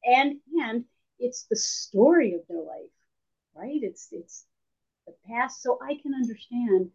and 0.05 0.41
and 0.61 0.85
it's 1.19 1.45
the 1.45 1.57
story 1.57 2.35
of 2.35 2.41
their 2.49 2.63
life, 2.63 2.91
right? 3.55 3.81
It's 3.83 4.09
it's 4.11 4.47
the 5.07 5.15
past, 5.29 5.63
so 5.63 5.79
I 5.83 5.95
can 6.03 6.15
understand 6.15 6.91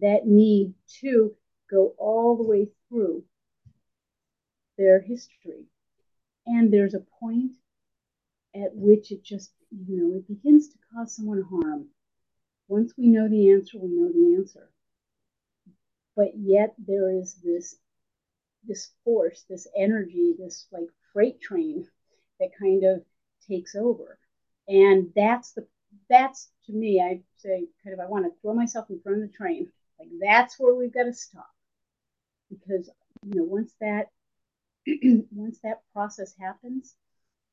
that 0.00 0.26
need 0.26 0.74
to 1.00 1.34
go 1.70 1.94
all 1.98 2.36
the 2.36 2.48
way 2.48 2.68
through 2.88 3.22
their 4.80 5.00
history. 5.00 5.66
And 6.46 6.72
there's 6.72 6.94
a 6.94 7.04
point 7.20 7.52
at 8.54 8.74
which 8.74 9.12
it 9.12 9.22
just, 9.22 9.52
you 9.70 9.96
know, 9.96 10.16
it 10.16 10.26
begins 10.26 10.68
to 10.68 10.78
cause 10.92 11.14
someone 11.14 11.42
harm. 11.42 11.86
Once 12.66 12.94
we 12.96 13.06
know 13.06 13.28
the 13.28 13.50
answer, 13.50 13.78
we 13.78 13.90
know 13.90 14.10
the 14.10 14.36
answer. 14.36 14.70
But 16.16 16.32
yet 16.36 16.74
there 16.78 17.10
is 17.10 17.34
this 17.44 17.76
this 18.64 18.90
force, 19.04 19.44
this 19.48 19.66
energy, 19.76 20.34
this 20.38 20.66
like 20.70 20.88
freight 21.12 21.40
train 21.40 21.86
that 22.38 22.50
kind 22.58 22.84
of 22.84 23.02
takes 23.48 23.74
over. 23.74 24.18
And 24.68 25.12
that's 25.14 25.52
the 25.52 25.66
that's 26.08 26.50
to 26.66 26.72
me, 26.72 27.00
I 27.00 27.20
say 27.36 27.66
kind 27.84 27.94
of 27.94 28.00
I 28.00 28.08
want 28.08 28.24
to 28.24 28.40
throw 28.40 28.54
myself 28.54 28.88
in 28.90 29.00
front 29.00 29.22
of 29.22 29.30
the 29.30 29.36
train. 29.36 29.70
Like 29.98 30.08
that's 30.20 30.58
where 30.58 30.74
we've 30.74 30.92
got 30.92 31.04
to 31.04 31.12
stop. 31.12 31.50
Because 32.48 32.90
you 33.22 33.40
know, 33.40 33.44
once 33.44 33.72
that 33.80 34.08
once 35.30 35.58
that 35.62 35.80
process 35.92 36.34
happens, 36.38 36.94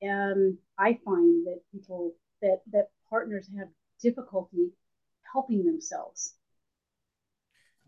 and 0.01 0.57
I 0.77 0.99
find 1.05 1.45
that 1.47 1.61
people 1.71 2.15
that 2.41 2.61
that 2.71 2.89
partners 3.09 3.49
have 3.57 3.67
difficulty 4.01 4.71
helping 5.31 5.65
themselves. 5.65 6.33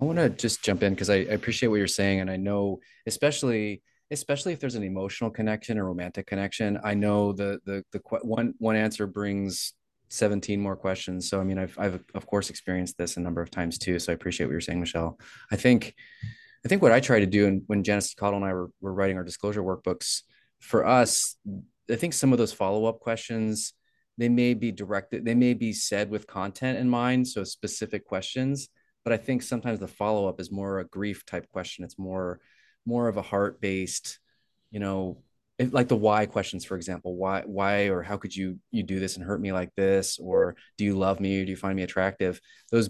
I 0.01 0.05
want 0.05 0.17
to 0.17 0.29
just 0.29 0.63
jump 0.63 0.81
in 0.83 0.93
because 0.93 1.09
I, 1.09 1.15
I 1.15 1.33
appreciate 1.33 1.69
what 1.69 1.77
you're 1.77 1.87
saying, 1.87 2.21
and 2.21 2.31
I 2.31 2.37
know 2.37 2.79
especially 3.05 3.83
especially 4.11 4.53
if 4.53 4.59
there's 4.59 4.75
an 4.75 4.83
emotional 4.83 5.29
connection 5.29 5.77
or 5.77 5.85
romantic 5.85 6.25
connection. 6.25 6.79
I 6.83 6.93
know 6.93 7.33
the 7.33 7.59
the 7.65 7.83
the 7.91 8.01
one 8.23 8.53
one 8.57 8.75
answer 8.75 9.07
brings 9.07 9.73
17 10.09 10.59
more 10.59 10.75
questions. 10.75 11.29
So 11.29 11.39
I 11.39 11.43
mean, 11.43 11.59
I've 11.59 11.77
I've 11.77 12.03
of 12.15 12.25
course 12.25 12.49
experienced 12.49 12.97
this 12.97 13.17
a 13.17 13.19
number 13.19 13.41
of 13.41 13.51
times 13.51 13.77
too. 13.77 13.99
So 13.99 14.11
I 14.11 14.15
appreciate 14.15 14.47
what 14.47 14.51
you're 14.51 14.61
saying, 14.61 14.79
Michelle. 14.79 15.19
I 15.51 15.55
think 15.55 15.95
I 16.65 16.67
think 16.67 16.81
what 16.81 16.91
I 16.91 16.99
try 16.99 17.19
to 17.19 17.25
do, 17.25 17.47
and 17.47 17.63
when 17.67 17.83
Janice 17.83 18.13
Caudill 18.13 18.37
and 18.37 18.45
I 18.45 18.53
were, 18.53 18.69
were 18.81 18.93
writing 18.93 19.17
our 19.17 19.23
disclosure 19.23 19.63
workbooks, 19.63 20.23
for 20.59 20.85
us, 20.85 21.37
I 21.89 21.95
think 21.95 22.13
some 22.13 22.31
of 22.31 22.37
those 22.37 22.53
follow 22.53 22.85
up 22.85 22.99
questions 22.99 23.73
they 24.19 24.29
may 24.29 24.53
be 24.53 24.71
directed, 24.73 25.23
they 25.23 25.33
may 25.33 25.53
be 25.53 25.71
said 25.71 26.09
with 26.09 26.27
content 26.27 26.77
in 26.77 26.89
mind, 26.89 27.25
so 27.25 27.45
specific 27.45 28.05
questions. 28.05 28.67
But 29.05 29.13
I 29.13 29.17
think 29.17 29.41
sometimes 29.41 29.79
the 29.79 29.87
follow 29.87 30.27
up 30.27 30.41
is 30.41 30.51
more 30.51 30.79
a 30.79 30.85
grief 30.85 31.25
type 31.25 31.47
question. 31.47 31.85
It's 31.85 31.97
more 31.97 32.41
more 32.85 33.07
of 33.07 33.15
a 33.15 33.21
heart 33.21 33.61
based, 33.61 34.19
you 34.71 34.79
know, 34.79 35.23
if, 35.57 35.73
like 35.73 35.87
the 35.87 35.95
why 35.95 36.25
questions, 36.25 36.65
for 36.65 36.75
example. 36.75 37.15
Why 37.15 37.43
why 37.45 37.87
or 37.87 38.03
how 38.03 38.17
could 38.17 38.35
you 38.35 38.59
you 38.71 38.83
do 38.83 38.99
this 38.99 39.15
and 39.15 39.25
hurt 39.25 39.39
me 39.39 39.53
like 39.53 39.73
this? 39.75 40.19
Or 40.19 40.57
do 40.77 40.83
you 40.83 40.97
love 40.97 41.21
me? 41.21 41.41
Or 41.41 41.45
do 41.45 41.51
you 41.51 41.57
find 41.57 41.77
me 41.77 41.83
attractive? 41.83 42.41
Those 42.71 42.89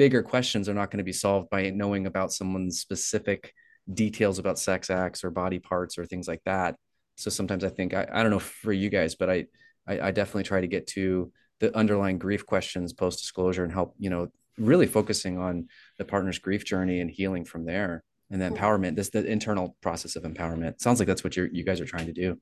bigger 0.00 0.22
questions 0.22 0.66
are 0.66 0.72
not 0.72 0.90
going 0.90 0.96
to 0.96 1.04
be 1.04 1.12
solved 1.12 1.50
by 1.50 1.68
knowing 1.68 2.06
about 2.06 2.32
someone's 2.32 2.80
specific 2.80 3.52
details 3.92 4.38
about 4.38 4.58
sex 4.58 4.88
acts 4.88 5.22
or 5.22 5.30
body 5.30 5.58
parts 5.58 5.98
or 5.98 6.06
things 6.06 6.26
like 6.26 6.40
that. 6.46 6.74
So 7.16 7.28
sometimes 7.28 7.64
I 7.64 7.68
think 7.68 7.92
I, 7.92 8.06
I 8.10 8.22
don't 8.22 8.30
know 8.30 8.38
for 8.38 8.72
you 8.72 8.88
guys, 8.88 9.14
but 9.14 9.28
I, 9.28 9.44
I, 9.86 10.00
I 10.00 10.10
definitely 10.10 10.44
try 10.44 10.62
to 10.62 10.66
get 10.66 10.86
to 10.96 11.30
the 11.58 11.76
underlying 11.76 12.18
grief 12.18 12.46
questions 12.46 12.94
post 12.94 13.18
disclosure 13.18 13.62
and 13.62 13.70
help 13.70 13.94
you 13.98 14.08
know 14.08 14.28
really 14.56 14.86
focusing 14.86 15.36
on 15.36 15.68
the 15.98 16.06
partner's 16.06 16.38
grief 16.38 16.64
journey 16.64 17.00
and 17.00 17.10
healing 17.10 17.44
from 17.44 17.66
there. 17.66 18.02
And 18.30 18.40
the 18.40 18.48
empowerment 18.48 18.96
this 18.96 19.10
the 19.10 19.26
internal 19.26 19.76
process 19.82 20.16
of 20.16 20.22
empowerment. 20.22 20.80
Sounds 20.80 20.98
like 20.98 21.08
that's 21.08 21.24
what 21.24 21.36
you're 21.36 21.52
you 21.52 21.62
guys 21.62 21.78
are 21.78 21.84
trying 21.84 22.06
to 22.06 22.14
do. 22.14 22.40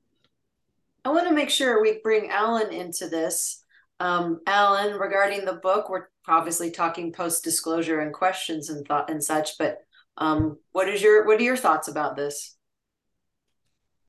I 1.03 1.09
want 1.09 1.27
to 1.27 1.35
make 1.35 1.49
sure 1.49 1.81
we 1.81 1.99
bring 2.01 2.29
allan 2.29 2.71
into 2.71 3.09
this 3.09 3.65
um, 3.99 4.39
allan 4.47 4.97
regarding 4.97 5.45
the 5.45 5.53
book 5.53 5.89
we're 5.89 6.07
obviously 6.27 6.71
talking 6.71 7.11
post 7.11 7.43
disclosure 7.43 7.99
and 7.99 8.13
questions 8.13 8.69
and 8.69 8.87
thought 8.87 9.09
and 9.09 9.23
such 9.23 9.57
but 9.57 9.79
um, 10.17 10.57
what 10.73 10.89
is 10.89 11.01
your 11.01 11.25
what 11.25 11.39
are 11.39 11.43
your 11.43 11.55
thoughts 11.55 11.87
about 11.87 12.15
this? 12.15 12.57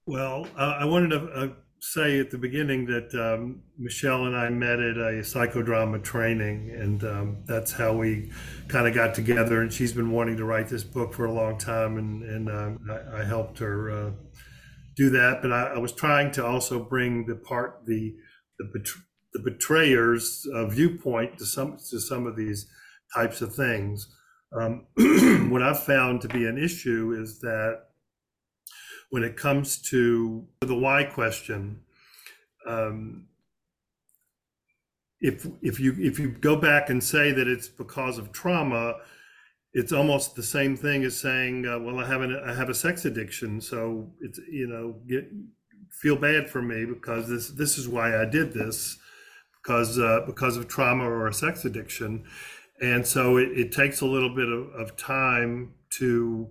Well 0.06 0.46
uh, 0.56 0.76
i 0.80 0.84
wanted 0.84 1.10
to 1.10 1.26
uh, 1.26 1.48
say 1.80 2.20
at 2.20 2.30
the 2.30 2.38
beginning 2.38 2.84
that 2.86 3.14
um, 3.14 3.62
michelle 3.78 4.26
and 4.26 4.36
i 4.36 4.48
met 4.50 4.80
at 4.80 4.96
a 4.96 5.22
psychodrama 5.22 6.02
training 6.02 6.70
and 6.76 7.04
um, 7.04 7.42
that's 7.46 7.72
how 7.72 7.94
we 7.94 8.30
kind 8.68 8.86
of 8.86 8.94
got 8.94 9.14
together 9.14 9.62
and 9.62 9.72
she's 9.72 9.92
been 9.92 10.10
wanting 10.10 10.36
to 10.36 10.44
write 10.44 10.68
this 10.68 10.84
book 10.84 11.14
for 11.14 11.24
a 11.24 11.32
long 11.32 11.56
time 11.56 11.96
and, 11.96 12.22
and 12.22 12.50
um, 12.50 12.78
I, 12.90 13.20
I, 13.20 13.24
helped 13.24 13.58
her 13.60 13.90
uh, 13.90 14.10
do 14.96 15.10
that 15.10 15.40
but 15.40 15.52
I, 15.52 15.74
I, 15.74 15.78
was 15.78 15.92
trying 15.92 16.32
to 16.32 16.44
also 16.44 16.84
bring 16.84 17.26
the 17.26 17.36
part 17.36 17.86
the 17.86 18.14
the 18.58 18.64
the 19.32 19.40
betrayer's 19.40 20.46
uh, 20.54 20.66
viewpoint 20.66 21.38
to 21.38 21.46
some 21.46 21.76
to 21.90 22.00
some 22.00 22.26
of 22.26 22.36
these 22.36 22.66
types 23.14 23.40
of 23.40 23.54
things. 23.54 24.14
Um, 24.52 24.86
what 25.50 25.62
I've 25.62 25.82
found 25.82 26.20
to 26.22 26.28
be 26.28 26.46
an 26.46 26.58
issue 26.58 27.16
is 27.18 27.40
that 27.40 27.82
when 29.10 29.22
it 29.22 29.36
comes 29.36 29.80
to 29.90 30.46
the 30.60 30.74
why 30.74 31.04
question, 31.04 31.80
um, 32.66 33.26
if 35.20 35.46
if 35.62 35.78
you 35.78 35.94
if 35.98 36.18
you 36.18 36.30
go 36.30 36.56
back 36.56 36.90
and 36.90 37.02
say 37.02 37.32
that 37.32 37.46
it's 37.46 37.68
because 37.68 38.18
of 38.18 38.32
trauma, 38.32 38.96
it's 39.72 39.92
almost 39.92 40.34
the 40.34 40.42
same 40.42 40.76
thing 40.76 41.04
as 41.04 41.18
saying, 41.18 41.66
uh, 41.66 41.78
"Well, 41.78 41.98
I 41.98 42.06
have 42.06 42.22
an, 42.22 42.40
I 42.44 42.54
have 42.54 42.70
a 42.70 42.74
sex 42.74 43.04
addiction, 43.04 43.60
so 43.60 44.12
it's 44.20 44.40
you 44.50 44.66
know 44.66 44.96
get, 45.08 45.30
feel 45.90 46.16
bad 46.16 46.48
for 46.48 46.62
me 46.62 46.84
because 46.84 47.28
this 47.28 47.50
this 47.50 47.78
is 47.78 47.88
why 47.88 48.20
I 48.20 48.24
did 48.24 48.52
this." 48.52 48.98
Because 49.62 49.98
uh, 49.98 50.20
because 50.26 50.56
of 50.56 50.68
trauma 50.68 51.04
or 51.04 51.26
a 51.26 51.34
sex 51.34 51.64
addiction, 51.64 52.24
and 52.80 53.06
so 53.06 53.36
it, 53.36 53.48
it 53.52 53.72
takes 53.72 54.00
a 54.00 54.06
little 54.06 54.34
bit 54.34 54.48
of, 54.48 54.68
of 54.74 54.96
time 54.96 55.74
to 55.98 56.48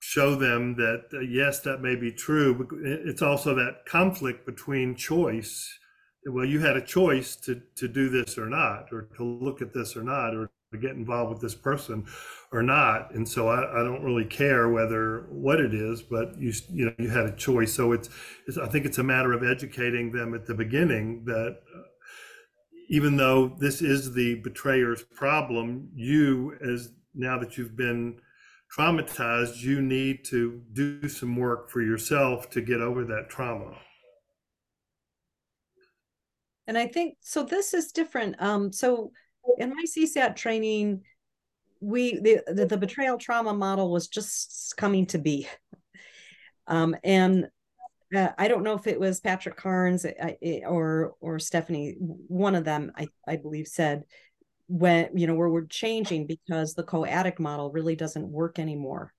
show 0.00 0.34
them 0.34 0.76
that 0.76 1.04
uh, 1.12 1.20
yes, 1.20 1.60
that 1.60 1.80
may 1.80 1.96
be 1.96 2.10
true. 2.10 2.66
It's 3.04 3.22
also 3.22 3.54
that 3.54 3.86
conflict 3.86 4.46
between 4.46 4.94
choice. 4.94 5.78
Well, 6.26 6.44
you 6.44 6.60
had 6.60 6.76
a 6.76 6.84
choice 6.84 7.36
to 7.36 7.62
to 7.76 7.88
do 7.88 8.08
this 8.08 8.38
or 8.38 8.46
not, 8.46 8.92
or 8.92 9.08
to 9.16 9.24
look 9.24 9.62
at 9.62 9.74
this 9.74 9.96
or 9.96 10.02
not, 10.02 10.34
or 10.34 10.50
to 10.72 10.78
get 10.78 10.92
involved 10.92 11.32
with 11.32 11.40
this 11.40 11.54
person 11.54 12.06
or 12.52 12.62
not. 12.62 13.12
And 13.14 13.28
so 13.28 13.48
I, 13.48 13.80
I 13.80 13.84
don't 13.84 14.04
really 14.04 14.24
care 14.24 14.68
whether 14.68 15.26
what 15.30 15.60
it 15.60 15.74
is, 15.74 16.02
but 16.02 16.38
you 16.38 16.52
you 16.70 16.86
know 16.86 16.94
you 16.98 17.08
had 17.08 17.26
a 17.26 17.36
choice. 17.36 17.74
So 17.74 17.92
it's, 17.92 18.08
it's 18.46 18.58
I 18.58 18.68
think 18.68 18.86
it's 18.86 18.98
a 18.98 19.02
matter 19.02 19.32
of 19.32 19.42
educating 19.42 20.12
them 20.12 20.34
at 20.34 20.46
the 20.46 20.54
beginning 20.54 21.24
that 21.26 21.58
even 22.90 23.16
though 23.16 23.48
this 23.58 23.80
is 23.80 24.12
the 24.12 24.34
betrayer's 24.40 25.04
problem, 25.04 25.88
you, 25.94 26.58
as 26.60 26.90
now 27.14 27.38
that 27.38 27.56
you've 27.56 27.76
been 27.76 28.20
traumatized, 28.76 29.62
you 29.62 29.80
need 29.80 30.24
to 30.24 30.60
do 30.72 31.08
some 31.08 31.36
work 31.36 31.70
for 31.70 31.82
yourself 31.82 32.50
to 32.50 32.60
get 32.60 32.80
over 32.80 33.04
that 33.04 33.28
trauma. 33.28 33.76
And 36.66 36.76
I 36.76 36.88
think 36.88 37.16
so. 37.20 37.44
This 37.44 37.74
is 37.74 37.92
different. 37.92 38.42
Um, 38.42 38.72
so 38.72 39.12
in 39.58 39.70
my 39.70 39.84
CSAT 39.86 40.34
training, 40.34 41.02
we 41.80 42.18
the, 42.18 42.42
the, 42.48 42.66
the 42.66 42.76
betrayal 42.76 43.18
trauma 43.18 43.54
model 43.54 43.92
was 43.92 44.08
just 44.08 44.76
coming 44.76 45.06
to 45.06 45.18
be, 45.18 45.48
um, 46.66 46.96
and 47.04 47.48
uh, 48.14 48.30
I 48.38 48.48
don't 48.48 48.62
know 48.62 48.74
if 48.74 48.86
it 48.86 48.98
was 48.98 49.20
Patrick 49.20 49.56
Carnes 49.56 50.06
or 50.66 51.14
or 51.20 51.38
Stephanie, 51.38 51.96
one 51.98 52.54
of 52.54 52.64
them, 52.64 52.92
I, 52.96 53.08
I 53.26 53.36
believe, 53.36 53.68
said 53.68 54.04
when 54.68 55.16
you 55.16 55.26
know 55.26 55.34
where 55.34 55.48
we're 55.48 55.66
changing 55.66 56.26
because 56.26 56.74
the 56.74 56.84
co-addict 56.84 57.40
model 57.40 57.72
really 57.72 57.96
doesn't 57.96 58.28
work 58.28 58.58
anymore. 58.58 59.12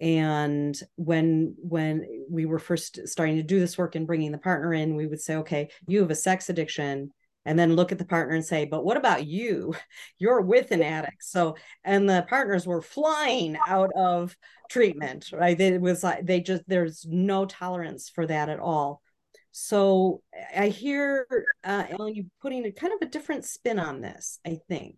And 0.00 0.78
when 0.96 1.54
when 1.58 2.24
we 2.28 2.46
were 2.46 2.58
first 2.58 3.06
starting 3.06 3.36
to 3.36 3.42
do 3.42 3.60
this 3.60 3.78
work 3.78 3.94
and 3.94 4.06
bringing 4.06 4.32
the 4.32 4.38
partner 4.38 4.72
in, 4.74 4.96
we 4.96 5.06
would 5.06 5.20
say, 5.20 5.36
okay, 5.36 5.70
you 5.86 6.00
have 6.00 6.10
a 6.10 6.16
sex 6.16 6.48
addiction, 6.48 7.12
and 7.44 7.58
then 7.58 7.74
look 7.74 7.92
at 7.92 7.98
the 7.98 8.04
partner 8.04 8.34
and 8.34 8.44
say, 8.44 8.64
but 8.64 8.84
what 8.84 8.96
about 8.96 9.26
you? 9.26 9.74
You're 10.18 10.40
with 10.40 10.70
an 10.70 10.82
addict. 10.82 11.24
So, 11.24 11.56
and 11.84 12.08
the 12.08 12.24
partners 12.28 12.66
were 12.66 12.82
flying 12.82 13.56
out 13.66 13.90
of 13.96 14.36
treatment, 14.70 15.30
right? 15.32 15.60
It 15.60 15.80
was 15.80 16.04
like 16.04 16.24
they 16.24 16.40
just 16.40 16.62
there's 16.66 17.06
no 17.08 17.46
tolerance 17.46 18.08
for 18.08 18.26
that 18.26 18.48
at 18.48 18.60
all. 18.60 19.02
So 19.50 20.22
I 20.56 20.68
hear 20.68 21.26
uh, 21.62 21.84
Allan, 21.90 22.14
you 22.14 22.26
putting 22.40 22.64
a 22.64 22.72
kind 22.72 22.92
of 22.94 23.06
a 23.06 23.10
different 23.10 23.44
spin 23.44 23.78
on 23.78 24.00
this. 24.00 24.38
I 24.46 24.58
think. 24.68 24.96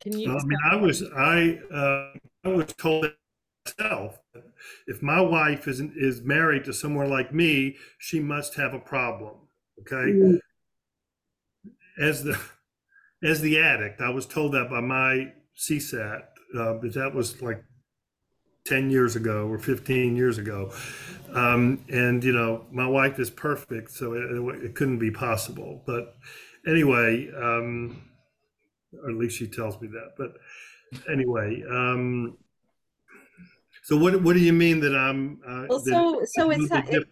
Can 0.00 0.18
you? 0.18 0.30
I 0.30 0.44
mean, 0.44 0.58
I 0.70 0.76
was 0.76 1.02
I 1.02 1.58
uh, 1.72 2.12
I 2.44 2.48
was 2.48 2.72
told 2.74 3.12
myself 3.66 4.18
if 4.86 5.02
my 5.02 5.20
wife 5.20 5.68
is 5.68 5.80
is 5.80 6.22
married 6.22 6.64
to 6.64 6.72
someone 6.72 7.10
like 7.10 7.34
me, 7.34 7.76
she 7.98 8.20
must 8.20 8.54
have 8.54 8.72
a 8.72 8.78
problem. 8.78 9.47
Okay. 9.80 10.12
Mm-hmm. 10.12 10.36
As 12.02 12.24
the 12.24 12.38
as 13.22 13.40
the 13.40 13.58
addict, 13.58 14.00
I 14.00 14.10
was 14.10 14.26
told 14.26 14.52
that 14.52 14.70
by 14.70 14.80
my 14.80 15.32
CSAT 15.56 16.22
uh, 16.56 16.74
but 16.74 16.94
that 16.94 17.14
was 17.14 17.40
like 17.42 17.62
10 18.66 18.90
years 18.90 19.16
ago 19.16 19.46
or 19.48 19.58
15 19.58 20.16
years 20.16 20.38
ago. 20.38 20.72
Um, 21.32 21.84
and, 21.90 22.22
you 22.24 22.32
know, 22.32 22.66
my 22.70 22.86
wife 22.86 23.18
is 23.18 23.30
perfect, 23.30 23.90
so 23.90 24.14
it, 24.14 24.64
it 24.64 24.74
couldn't 24.74 24.98
be 24.98 25.10
possible. 25.10 25.82
But 25.86 26.14
anyway, 26.66 27.30
um, 27.36 28.02
or 29.02 29.10
at 29.10 29.16
least 29.16 29.36
she 29.36 29.46
tells 29.46 29.80
me 29.80 29.88
that. 29.88 30.12
But 30.16 30.34
anyway, 31.10 31.62
um, 31.70 32.38
so 33.82 33.96
what 33.96 34.22
what 34.22 34.34
do 34.34 34.40
you 34.40 34.52
mean 34.52 34.80
that 34.80 34.94
I'm? 34.94 35.40
Uh, 35.46 35.64
well, 35.68 35.80
so 35.80 36.22
so 36.24 36.50
it's 36.50 36.70
not. 36.70 36.88
It, 36.92 37.06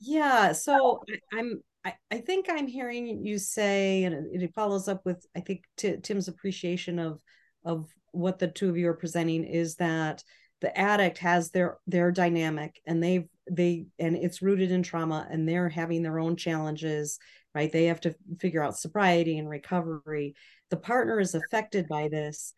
yeah. 0.00 0.52
So 0.52 1.02
I'm. 1.32 1.62
I, 1.84 1.94
I 2.10 2.18
think 2.18 2.46
I'm 2.48 2.66
hearing 2.66 3.24
you 3.24 3.38
say, 3.38 4.04
and 4.04 4.26
it, 4.32 4.54
follows 4.54 4.88
up 4.88 5.04
with 5.04 5.26
I 5.36 5.40
think 5.40 5.64
t- 5.76 5.96
Tim's 6.02 6.28
appreciation 6.28 6.98
of 6.98 7.20
of 7.64 7.88
what 8.12 8.38
the 8.38 8.48
two 8.48 8.68
of 8.68 8.76
you 8.76 8.88
are 8.88 8.94
presenting 8.94 9.44
is 9.44 9.76
that 9.76 10.22
the 10.60 10.76
addict 10.78 11.18
has 11.18 11.50
their 11.50 11.78
their 11.86 12.10
dynamic 12.10 12.80
and 12.86 13.02
they've 13.02 13.28
they 13.50 13.86
and 13.98 14.16
it's 14.16 14.42
rooted 14.42 14.70
in 14.70 14.82
trauma 14.82 15.26
and 15.30 15.48
they're 15.48 15.68
having 15.68 16.02
their 16.02 16.18
own 16.18 16.36
challenges 16.36 17.18
right? 17.54 17.72
They 17.72 17.86
have 17.86 18.00
to 18.02 18.14
figure 18.38 18.62
out 18.62 18.78
sobriety 18.78 19.38
and 19.38 19.48
recovery. 19.48 20.34
The 20.70 20.76
partner 20.76 21.18
is 21.18 21.34
affected 21.34 21.88
by 21.88 22.08
this 22.08 22.54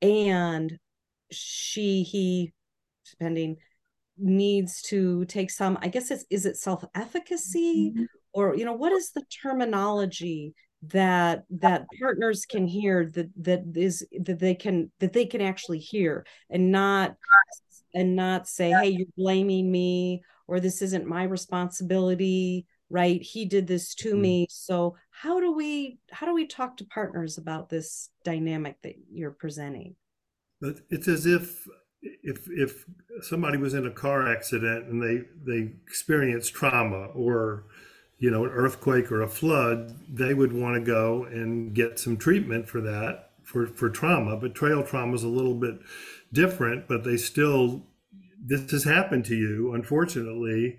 and 0.00 0.76
she 1.30 2.02
he 2.02 2.52
depending 3.10 3.56
needs 4.18 4.82
to 4.82 5.24
take 5.24 5.50
some 5.50 5.78
i 5.80 5.88
guess 5.88 6.10
it's 6.10 6.24
is 6.28 6.44
it 6.44 6.56
self-efficacy? 6.56 7.92
Mm-hmm. 7.94 8.04
Or 8.32 8.56
you 8.56 8.64
know 8.64 8.72
what 8.72 8.92
is 8.92 9.10
the 9.10 9.24
terminology 9.42 10.54
that 10.84 11.44
that 11.50 11.84
partners 12.00 12.44
can 12.44 12.66
hear 12.66 13.06
that 13.06 13.30
that 13.36 13.62
is 13.74 14.06
that 14.20 14.38
they 14.38 14.54
can 14.54 14.90
that 14.98 15.12
they 15.12 15.24
can 15.24 15.40
actually 15.40 15.78
hear 15.78 16.26
and 16.50 16.72
not 16.72 17.16
and 17.94 18.16
not 18.16 18.48
say 18.48 18.70
hey 18.70 18.88
you're 18.88 19.06
blaming 19.16 19.70
me 19.70 20.22
or 20.48 20.58
this 20.58 20.82
isn't 20.82 21.06
my 21.06 21.22
responsibility 21.22 22.66
right? 22.92 23.22
He 23.22 23.46
did 23.46 23.66
this 23.66 23.94
to 23.96 24.10
mm-hmm. 24.10 24.20
me. 24.20 24.46
So 24.50 24.96
how 25.10 25.40
do 25.40 25.52
we 25.52 25.98
how 26.12 26.26
do 26.26 26.34
we 26.34 26.46
talk 26.46 26.76
to 26.76 26.84
partners 26.84 27.38
about 27.38 27.68
this 27.68 28.10
dynamic 28.22 28.76
that 28.82 28.94
you're 29.10 29.32
presenting? 29.32 29.96
It's 30.60 31.08
as 31.08 31.26
if 31.26 31.66
if 32.02 32.46
if 32.48 32.84
somebody 33.22 33.56
was 33.56 33.74
in 33.74 33.86
a 33.86 33.90
car 33.90 34.30
accident 34.30 34.88
and 34.88 35.02
they 35.02 35.22
they 35.44 35.72
experienced 35.86 36.54
trauma 36.54 37.06
or 37.14 37.64
you 38.22 38.30
know 38.30 38.44
an 38.44 38.52
earthquake 38.52 39.10
or 39.10 39.20
a 39.20 39.28
flood 39.28 39.96
they 40.08 40.32
would 40.32 40.52
want 40.52 40.76
to 40.76 40.80
go 40.80 41.24
and 41.24 41.74
get 41.74 41.98
some 41.98 42.16
treatment 42.16 42.68
for 42.68 42.80
that 42.80 43.30
for 43.42 43.66
for 43.66 43.90
trauma. 43.90 44.36
But 44.36 44.54
trail 44.54 44.84
trauma 44.84 45.14
is 45.14 45.24
a 45.24 45.28
little 45.28 45.56
bit 45.56 45.80
different 46.32 46.86
but 46.86 47.02
they 47.02 47.16
still 47.16 47.82
this 48.40 48.70
has 48.70 48.84
happened 48.84 49.24
to 49.26 49.34
you 49.34 49.74
unfortunately. 49.74 50.78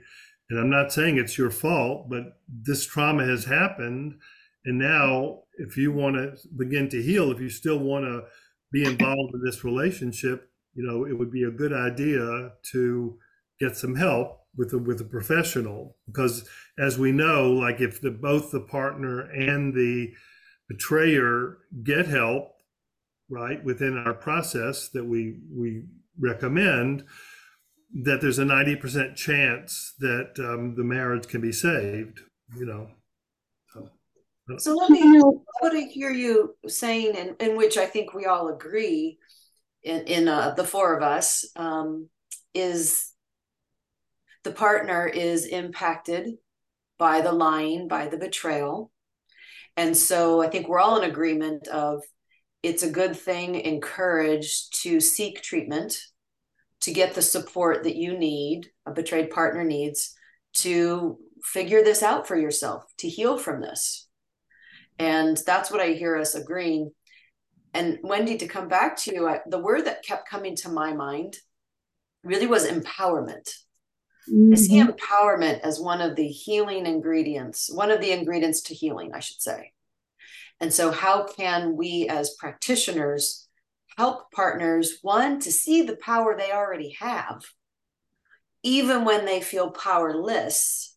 And 0.49 0.57
i'm 0.59 0.69
not 0.69 0.93
saying 0.93 1.17
it's 1.17 1.37
your 1.37 1.51
fault 1.51 2.09
but 2.09 2.37
this 2.47 2.85
trauma 2.87 3.25
has 3.25 3.43
happened. 3.43 4.19
And 4.63 4.79
now 4.79 5.41
if 5.57 5.75
you 5.75 5.91
want 5.91 6.15
to 6.15 6.37
begin 6.57 6.87
to 6.89 7.03
heal 7.03 7.29
if 7.29 7.41
you 7.41 7.49
still 7.49 7.77
want 7.77 8.05
to 8.05 8.23
be 8.71 8.85
involved 8.85 9.35
in 9.35 9.43
this 9.43 9.65
relationship 9.65 10.49
you 10.75 10.83
know 10.87 11.05
it 11.05 11.19
would 11.19 11.31
be 11.31 11.43
a 11.43 11.51
good 11.51 11.73
idea 11.73 12.53
to 12.71 13.19
get 13.59 13.75
some 13.75 13.95
help 13.95 14.42
with 14.55 14.73
a, 14.73 14.77
with 14.77 15.01
a 15.01 15.05
professional 15.05 15.97
because 16.05 16.47
as 16.77 16.97
we 16.97 17.11
know 17.11 17.51
like 17.51 17.81
if 17.81 18.01
the 18.01 18.11
both 18.11 18.51
the 18.51 18.59
partner 18.59 19.21
and 19.31 19.73
the 19.73 20.11
betrayer 20.69 21.57
get 21.83 22.05
help 22.05 22.53
right 23.29 23.63
within 23.63 23.97
our 23.97 24.13
process 24.13 24.89
that 24.89 25.05
we 25.05 25.39
we 25.51 25.83
recommend 26.19 27.03
that 27.95 28.21
there's 28.21 28.39
a 28.39 28.43
90% 28.43 29.15
chance 29.15 29.93
that 29.99 30.33
um, 30.39 30.75
the 30.75 30.83
marriage 30.83 31.27
can 31.27 31.41
be 31.41 31.51
saved 31.51 32.21
you 32.55 32.65
know. 32.65 32.89
So, 34.57 34.75
let 34.75 34.89
me 34.89 35.21
what 35.61 35.73
I 35.73 35.87
hear 35.89 36.11
you 36.11 36.55
saying 36.67 37.15
and 37.15 37.35
in 37.39 37.55
which 37.55 37.77
I 37.77 37.85
think 37.85 38.13
we 38.13 38.25
all 38.25 38.49
agree 38.49 39.17
in, 39.83 40.01
in 40.01 40.27
uh, 40.27 40.53
the 40.55 40.65
four 40.65 40.97
of 40.97 41.01
us 41.01 41.45
um, 41.55 42.09
is 42.53 43.12
the 44.43 44.51
partner 44.51 45.07
is 45.07 45.45
impacted 45.45 46.35
by 46.97 47.21
the 47.21 47.31
lying, 47.31 47.87
by 47.87 48.07
the 48.07 48.17
betrayal. 48.17 48.91
And 49.75 49.95
so 49.95 50.41
I 50.41 50.49
think 50.49 50.67
we're 50.67 50.79
all 50.79 51.01
in 51.01 51.09
agreement 51.09 51.67
of 51.67 52.03
it's 52.61 52.83
a 52.83 52.91
good 52.91 53.15
thing, 53.15 53.55
encouraged 53.55 54.81
to 54.83 54.99
seek 54.99 55.41
treatment, 55.41 55.97
to 56.81 56.93
get 56.93 57.13
the 57.13 57.21
support 57.21 57.83
that 57.83 57.95
you 57.95 58.17
need, 58.17 58.69
a 58.85 58.91
betrayed 58.91 59.31
partner 59.31 59.63
needs, 59.63 60.13
to 60.53 61.17
figure 61.43 61.83
this 61.83 62.03
out 62.03 62.27
for 62.27 62.37
yourself, 62.37 62.85
to 62.99 63.09
heal 63.09 63.37
from 63.37 63.61
this. 63.61 64.07
And 64.99 65.41
that's 65.45 65.71
what 65.71 65.81
I 65.81 65.87
hear 65.87 66.17
us 66.17 66.35
agreeing. 66.35 66.91
And 67.73 67.99
Wendy, 68.03 68.37
to 68.37 68.47
come 68.47 68.67
back 68.67 68.97
to 68.97 69.13
you, 69.13 69.27
I, 69.27 69.39
the 69.47 69.59
word 69.59 69.85
that 69.85 70.05
kept 70.05 70.29
coming 70.29 70.55
to 70.57 70.69
my 70.69 70.93
mind 70.93 71.35
really 72.23 72.47
was 72.47 72.67
empowerment. 72.67 73.49
Mm-hmm. 74.31 74.53
I 74.53 74.55
see 74.55 74.81
empowerment 74.81 75.61
as 75.61 75.79
one 75.79 76.01
of 76.01 76.15
the 76.15 76.27
healing 76.27 76.85
ingredients, 76.85 77.69
one 77.71 77.91
of 77.91 78.01
the 78.01 78.11
ingredients 78.11 78.61
to 78.63 78.73
healing, 78.73 79.11
I 79.13 79.19
should 79.19 79.41
say. 79.41 79.73
And 80.59 80.73
so, 80.73 80.91
how 80.91 81.25
can 81.25 81.75
we 81.75 82.07
as 82.09 82.35
practitioners 82.35 83.47
help 83.97 84.31
partners, 84.31 84.99
one, 85.01 85.39
to 85.41 85.51
see 85.51 85.81
the 85.81 85.97
power 85.97 86.37
they 86.37 86.51
already 86.51 86.95
have, 86.99 87.43
even 88.63 89.03
when 89.03 89.25
they 89.25 89.41
feel 89.41 89.71
powerless 89.71 90.95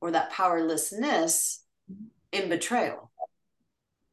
or 0.00 0.10
that 0.10 0.30
powerlessness 0.30 1.64
in 2.32 2.48
betrayal? 2.48 3.10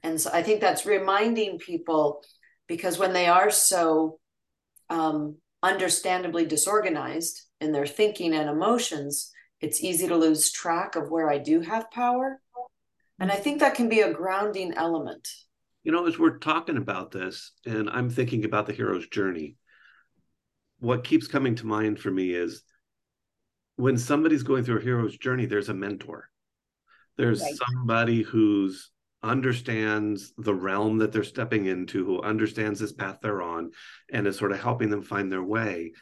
And 0.01 0.21
so, 0.21 0.29
I 0.31 0.43
think 0.43 0.61
that's 0.61 0.85
reminding 0.85 1.59
people 1.59 2.23
because 2.67 2.97
when 2.97 3.11
they 3.11 3.27
are 3.27 3.51
so 3.51 4.19
um, 4.89 5.37
understandably 5.61 6.45
disorganized, 6.45 7.44
in 7.61 7.71
their 7.71 7.85
thinking 7.85 8.33
and 8.33 8.49
emotions, 8.49 9.31
it's 9.61 9.83
easy 9.83 10.07
to 10.07 10.17
lose 10.17 10.51
track 10.51 10.95
of 10.95 11.09
where 11.09 11.29
I 11.29 11.37
do 11.37 11.61
have 11.61 11.91
power. 11.91 12.39
And 13.19 13.31
I 13.31 13.35
think 13.35 13.59
that 13.59 13.75
can 13.75 13.89
be 13.89 14.01
a 14.01 14.13
grounding 14.13 14.73
element. 14.73 15.27
You 15.83 15.91
know, 15.91 16.05
as 16.05 16.19
we're 16.19 16.39
talking 16.39 16.77
about 16.77 17.11
this, 17.11 17.51
and 17.65 17.89
I'm 17.89 18.09
thinking 18.09 18.43
about 18.43 18.65
the 18.65 18.73
hero's 18.73 19.07
journey, 19.07 19.55
what 20.79 21.03
keeps 21.03 21.27
coming 21.27 21.55
to 21.55 21.65
mind 21.65 21.99
for 21.99 22.11
me 22.11 22.31
is 22.31 22.63
when 23.77 23.97
somebody's 23.97 24.43
going 24.43 24.63
through 24.63 24.79
a 24.79 24.83
hero's 24.83 25.17
journey, 25.17 25.45
there's 25.45 25.69
a 25.69 25.73
mentor. 25.73 26.29
There's 27.17 27.41
right. 27.41 27.55
somebody 27.55 28.21
who's 28.23 28.91
understands 29.23 30.33
the 30.37 30.53
realm 30.53 30.99
that 30.99 31.11
they're 31.11 31.23
stepping 31.23 31.65
into, 31.65 32.05
who 32.05 32.21
understands 32.21 32.79
this 32.79 32.93
path 32.93 33.19
they're 33.21 33.41
on, 33.41 33.71
and 34.11 34.27
is 34.27 34.37
sort 34.37 34.51
of 34.51 34.59
helping 34.59 34.89
them 34.89 35.01
find 35.01 35.31
their 35.31 35.43
way 35.43 35.93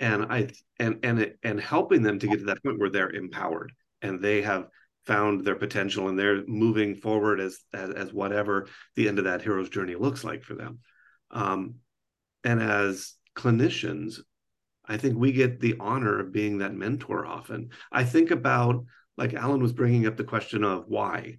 and 0.00 0.24
i 0.24 0.48
and 0.78 0.98
and 1.04 1.34
and 1.42 1.60
helping 1.60 2.02
them 2.02 2.18
to 2.18 2.26
get 2.26 2.38
to 2.38 2.46
that 2.46 2.62
point 2.64 2.78
where 2.78 2.90
they're 2.90 3.10
empowered 3.10 3.72
and 4.02 4.20
they 4.20 4.42
have 4.42 4.66
found 5.06 5.44
their 5.44 5.56
potential 5.56 6.08
and 6.08 6.18
they're 6.18 6.44
moving 6.46 6.94
forward 6.94 7.40
as 7.40 7.58
as, 7.72 7.90
as 7.90 8.12
whatever 8.12 8.66
the 8.96 9.08
end 9.08 9.18
of 9.18 9.24
that 9.24 9.42
hero's 9.42 9.68
journey 9.68 9.94
looks 9.94 10.24
like 10.24 10.42
for 10.42 10.54
them. 10.54 10.78
Um, 11.30 11.76
and 12.44 12.62
as 12.62 13.14
clinicians 13.36 14.20
i 14.86 14.96
think 14.96 15.16
we 15.16 15.32
get 15.32 15.60
the 15.60 15.76
honor 15.78 16.18
of 16.18 16.32
being 16.32 16.58
that 16.58 16.74
mentor 16.74 17.24
often. 17.24 17.70
I 17.92 18.04
think 18.04 18.30
about 18.30 18.84
like 19.16 19.34
allan 19.34 19.62
was 19.62 19.72
bringing 19.72 20.06
up 20.06 20.16
the 20.16 20.24
question 20.24 20.64
of 20.64 20.84
why. 20.88 21.38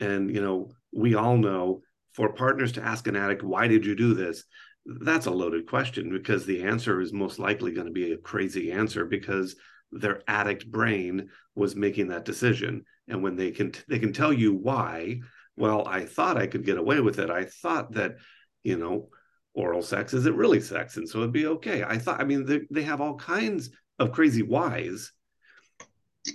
And 0.00 0.32
you 0.34 0.40
know 0.40 0.70
we 0.92 1.14
all 1.14 1.36
know 1.36 1.82
for 2.12 2.32
partners 2.32 2.72
to 2.72 2.82
ask 2.84 3.06
an 3.06 3.16
addict 3.16 3.42
why 3.42 3.68
did 3.68 3.84
you 3.84 3.96
do 3.96 4.14
this 4.14 4.44
that's 4.86 5.26
a 5.26 5.30
loaded 5.30 5.66
question 5.66 6.10
because 6.10 6.44
the 6.44 6.62
answer 6.62 7.00
is 7.00 7.12
most 7.12 7.38
likely 7.38 7.72
going 7.72 7.86
to 7.86 7.92
be 7.92 8.12
a 8.12 8.18
crazy 8.18 8.70
answer 8.70 9.04
because 9.04 9.56
their 9.90 10.22
addict 10.28 10.70
brain 10.70 11.30
was 11.54 11.74
making 11.76 12.08
that 12.08 12.24
decision. 12.24 12.84
And 13.08 13.22
when 13.22 13.36
they 13.36 13.50
can 13.50 13.72
they 13.88 13.98
can 13.98 14.12
tell 14.12 14.32
you 14.32 14.54
why 14.54 15.20
well 15.56 15.86
i 15.86 16.04
thought 16.04 16.36
i 16.36 16.46
could 16.46 16.64
get 16.64 16.78
away 16.78 17.00
with 17.00 17.18
it. 17.18 17.30
I 17.30 17.44
thought 17.44 17.92
that 17.92 18.16
you 18.62 18.76
know 18.76 19.08
oral 19.54 19.82
sex 19.82 20.12
isn't 20.12 20.36
really 20.36 20.60
sex 20.60 20.96
and 20.96 21.08
so 21.08 21.18
it'd 21.18 21.32
be 21.32 21.46
okay. 21.46 21.84
I 21.84 21.98
thought 21.98 22.20
i 22.20 22.24
mean 22.24 22.44
they, 22.44 22.62
they 22.70 22.82
have 22.82 23.00
all 23.00 23.16
kinds 23.16 23.70
of 23.98 24.12
crazy 24.12 24.42
whys. 24.42 25.12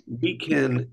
We 0.07 0.38
can 0.38 0.91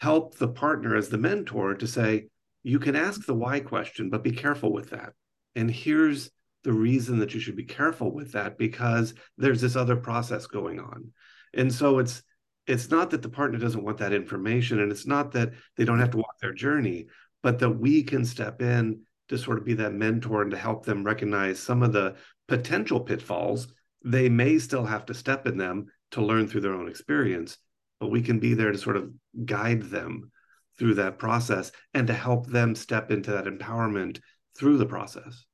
help 0.00 0.36
the 0.36 0.48
partner 0.48 0.94
as 0.94 1.08
the 1.08 1.18
mentor 1.18 1.74
to 1.74 1.86
say 1.86 2.28
you 2.62 2.78
can 2.78 2.94
ask 2.94 3.26
the 3.26 3.34
why 3.34 3.60
question 3.60 4.08
but 4.08 4.22
be 4.22 4.32
careful 4.32 4.72
with 4.72 4.90
that. 4.90 5.12
And 5.56 5.70
here's 5.70 6.30
the 6.64 6.72
reason 6.72 7.18
that 7.18 7.34
you 7.34 7.40
should 7.40 7.56
be 7.56 7.64
careful 7.64 8.12
with 8.12 8.32
that 8.32 8.58
because 8.58 9.14
there's 9.36 9.60
this 9.60 9.76
other 9.76 9.96
process 9.96 10.46
going 10.46 10.80
on. 10.80 11.12
And 11.54 11.72
so 11.72 11.98
it's 11.98 12.22
it's 12.66 12.90
not 12.90 13.10
that 13.10 13.22
the 13.22 13.30
partner 13.30 13.58
doesn't 13.58 13.82
want 13.82 13.98
that 13.98 14.12
information 14.12 14.80
and 14.80 14.92
it's 14.92 15.06
not 15.06 15.32
that 15.32 15.52
they 15.76 15.86
don't 15.86 16.00
have 16.00 16.10
to 16.10 16.18
walk 16.18 16.38
their 16.40 16.52
journey, 16.52 17.06
but 17.42 17.58
that 17.60 17.70
we 17.70 18.02
can 18.02 18.24
step 18.24 18.60
in 18.60 19.00
to 19.28 19.38
sort 19.38 19.58
of 19.58 19.64
be 19.64 19.74
that 19.74 19.94
mentor 19.94 20.42
and 20.42 20.50
to 20.50 20.56
help 20.56 20.84
them 20.84 21.04
recognize 21.04 21.58
some 21.58 21.82
of 21.82 21.92
the 21.92 22.16
potential 22.46 23.00
pitfalls. 23.00 23.68
They 24.04 24.28
may 24.28 24.58
still 24.58 24.84
have 24.84 25.06
to 25.06 25.14
step 25.14 25.46
in 25.46 25.56
them 25.56 25.86
to 26.10 26.22
learn 26.22 26.46
through 26.46 26.60
their 26.60 26.74
own 26.74 26.88
experience, 26.88 27.56
but 28.00 28.10
we 28.10 28.20
can 28.20 28.38
be 28.38 28.52
there 28.52 28.72
to 28.72 28.78
sort 28.78 28.96
of 28.96 29.10
guide 29.46 29.82
them 29.84 30.30
through 30.78 30.94
that 30.94 31.18
process 31.18 31.72
and 31.94 32.06
to 32.06 32.12
help 32.12 32.46
them 32.46 32.74
step 32.74 33.10
into 33.10 33.32
that 33.32 33.46
empowerment 33.46 34.20
through 34.56 34.78
the 34.78 34.86
process. 34.86 35.44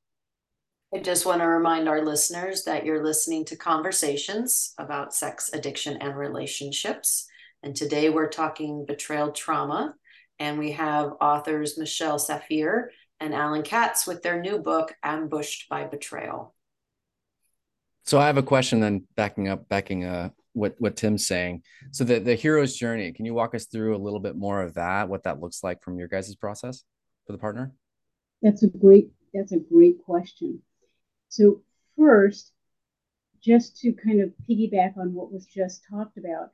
I 0.94 1.00
just 1.00 1.26
want 1.26 1.40
to 1.40 1.48
remind 1.48 1.88
our 1.88 2.04
listeners 2.04 2.62
that 2.64 2.84
you're 2.84 3.02
listening 3.02 3.44
to 3.46 3.56
conversations 3.56 4.74
about 4.78 5.12
sex 5.12 5.50
addiction 5.52 5.96
and 5.96 6.16
relationships. 6.16 7.26
And 7.64 7.74
today 7.74 8.10
we're 8.10 8.28
talking 8.28 8.86
betrayal 8.86 9.32
trauma. 9.32 9.94
And 10.38 10.56
we 10.56 10.70
have 10.72 11.14
authors 11.20 11.76
Michelle 11.76 12.20
Saffier 12.20 12.90
and 13.18 13.34
Allan 13.34 13.62
Katz 13.62 14.06
with 14.06 14.22
their 14.22 14.40
new 14.40 14.58
book, 14.58 14.94
Ambushed 15.02 15.68
by 15.68 15.84
Betrayal. 15.84 16.54
So 18.04 18.20
I 18.20 18.26
have 18.26 18.36
a 18.36 18.42
question 18.42 18.78
then 18.78 19.08
backing 19.16 19.48
up, 19.48 19.68
backing 19.68 20.04
uh 20.04 20.30
what 20.52 20.76
what 20.78 20.94
Tim's 20.94 21.26
saying. 21.26 21.62
So 21.90 22.04
the 22.04 22.20
the 22.20 22.36
hero's 22.36 22.76
journey, 22.76 23.10
can 23.12 23.24
you 23.24 23.34
walk 23.34 23.56
us 23.56 23.66
through 23.66 23.96
a 23.96 23.98
little 23.98 24.20
bit 24.20 24.36
more 24.36 24.62
of 24.62 24.74
that, 24.74 25.08
what 25.08 25.24
that 25.24 25.40
looks 25.40 25.64
like 25.64 25.82
from 25.82 25.98
your 25.98 26.06
guys' 26.06 26.36
process 26.36 26.84
for 27.26 27.32
the 27.32 27.38
partner? 27.38 27.72
That's 28.42 28.62
a 28.62 28.68
great 28.68 29.08
that's 29.32 29.50
a 29.50 29.58
great 29.58 29.98
question. 30.04 30.62
So, 31.34 31.62
first, 31.98 32.52
just 33.42 33.80
to 33.80 33.92
kind 33.92 34.20
of 34.20 34.32
piggyback 34.48 34.96
on 34.96 35.14
what 35.14 35.32
was 35.32 35.46
just 35.46 35.82
talked 35.90 36.16
about, 36.16 36.50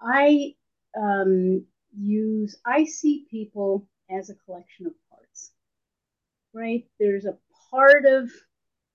I 0.00 0.54
um, 0.98 1.66
use, 1.94 2.56
I 2.64 2.86
see 2.86 3.26
people 3.30 3.86
as 4.10 4.30
a 4.30 4.34
collection 4.46 4.86
of 4.86 4.94
parts, 5.10 5.52
right? 6.54 6.86
There's 6.98 7.26
a 7.26 7.36
part 7.70 8.06
of 8.06 8.30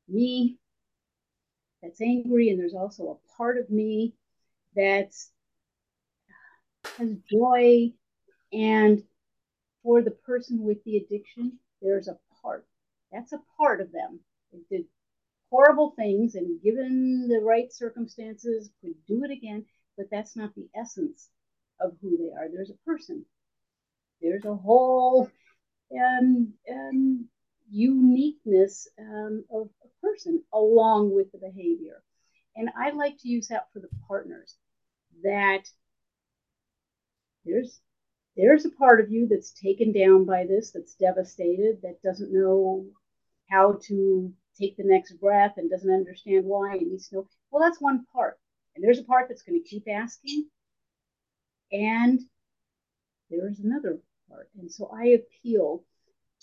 me 0.10 0.58
that's 1.84 2.02
angry, 2.02 2.50
and 2.50 2.60
there's 2.60 2.74
also 2.74 3.12
a 3.12 3.38
part 3.38 3.60
of 3.60 3.70
me 3.70 4.16
that's 4.76 5.30
has 6.98 7.16
joy. 7.32 7.92
And 8.52 9.04
for 9.84 10.02
the 10.02 10.18
person 10.26 10.64
with 10.64 10.84
the 10.84 10.98
addiction, 10.98 11.60
there's 11.80 12.08
a 12.08 12.18
part. 12.42 12.66
That's 13.12 13.34
a 13.34 13.42
part 13.56 13.82
of 13.82 13.92
them. 13.92 14.20
Horrible 15.58 15.94
things 15.96 16.36
and 16.36 16.62
given 16.62 17.28
the 17.28 17.40
right 17.40 17.74
circumstances 17.74 18.70
could 18.80 18.94
do 19.08 19.24
it 19.24 19.32
again, 19.32 19.66
but 19.98 20.06
that's 20.12 20.36
not 20.36 20.54
the 20.54 20.68
essence 20.80 21.30
of 21.82 21.94
who 22.00 22.16
they 22.16 22.32
are. 22.32 22.48
There's 22.48 22.70
a 22.70 22.86
person. 22.86 23.26
There's 24.22 24.46
a 24.46 24.54
whole 24.54 25.28
um, 25.92 26.54
um, 26.72 27.26
uniqueness 27.72 28.88
um, 29.00 29.46
of 29.52 29.70
a 29.84 29.88
person 30.00 30.44
along 30.54 31.16
with 31.16 31.32
the 31.32 31.40
behavior. 31.40 32.04
And 32.56 32.70
I 32.80 32.92
like 32.92 33.18
to 33.22 33.28
use 33.28 33.48
that 33.48 33.66
for 33.74 33.80
the 33.80 33.90
partners 34.08 34.56
that 35.24 35.64
there's 37.46 37.80
there's 38.36 38.66
a 38.66 38.70
part 38.70 39.02
of 39.02 39.10
you 39.10 39.28
that's 39.28 39.60
taken 39.60 39.92
down 39.92 40.24
by 40.24 40.46
this, 40.46 40.70
that's 40.70 40.94
devastated, 40.94 41.82
that 41.82 42.04
doesn't 42.04 42.32
know 42.32 42.86
how 43.50 43.80
to 43.88 44.32
take 44.60 44.78
the 44.78 44.84
next 44.84 45.14
breath 45.14 45.54
and 45.58 45.70
doesn't 45.70 45.94
understand 45.94 46.46
why 46.46 46.74
and 46.74 46.92
needs 46.92 47.10
to 47.10 47.16
know. 47.16 47.28
Well, 47.52 47.64
that's 47.64 47.82
one 47.82 48.06
part. 48.14 48.38
And 48.76 48.84
there's 48.84 49.00
a 49.00 49.04
part 49.04 49.28
that's 49.28 49.42
going 49.44 49.62
to 49.62 49.70
keep 49.70 49.88
asking. 49.90 50.48
And 51.72 52.22
there's 53.30 53.60
another 53.60 54.00
part. 54.30 54.50
And 54.60 54.72
so 54.72 54.90
I 54.94 55.20
appeal 55.20 55.84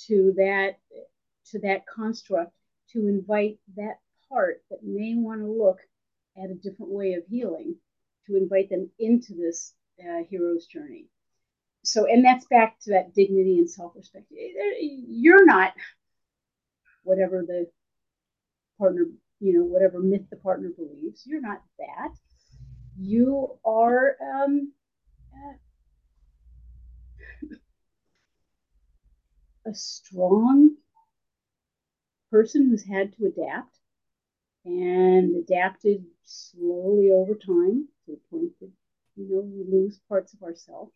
to 0.07 0.35
that 0.37 0.79
to 1.51 1.59
that 1.61 1.87
construct 1.87 2.53
to 2.93 3.07
invite 3.07 3.59
that 3.77 3.99
part 4.29 4.63
that 4.71 4.83
may 4.83 5.15
want 5.15 5.41
to 5.41 5.47
look 5.47 5.79
at 6.37 6.51
a 6.51 6.55
different 6.55 6.93
way 6.93 7.15
of 7.15 7.23
healing, 7.29 7.77
to 8.27 8.37
invite 8.37 8.71
them 8.71 8.91
into 8.99 9.35
this 9.35 9.75
uh, 10.01 10.25
hero's 10.29 10.67
journey. 10.67 11.07
So, 11.85 12.07
and 12.07 12.25
that's 12.25 12.47
back 12.47 12.81
to 12.81 12.93
that 12.93 13.15
dignity 13.15 13.59
and 13.59 13.71
self 13.71 13.93
respect. 13.95 14.27
You're 14.31 15.45
not 15.45 15.75
whatever 17.03 17.45
the 17.47 17.67
partner, 18.79 19.07
you 19.41 19.53
know, 19.55 19.65
whatever 19.65 20.01
myth 20.01 20.29
the 20.31 20.37
partner 20.37 20.71
believes. 20.77 21.25
You're 21.27 21.41
not 21.41 21.63
that. 21.79 22.13
You 22.97 23.59
are 23.65 24.17
um, 24.23 24.73
a 29.67 29.75
strong 29.75 30.77
person 32.31 32.69
who's 32.69 32.85
had 32.85 33.13
to 33.15 33.27
adapt 33.27 33.79
and 34.65 35.37
adapted 35.37 36.05
slowly 36.25 37.11
over 37.11 37.35
time 37.35 37.89
to 38.05 38.13
the 38.13 38.19
point 38.31 38.51
that 38.61 38.71
you 39.17 39.29
know 39.29 39.41
we 39.41 39.65
lose 39.65 40.01
parts 40.09 40.33
of 40.35 40.43
ourselves 40.43 40.93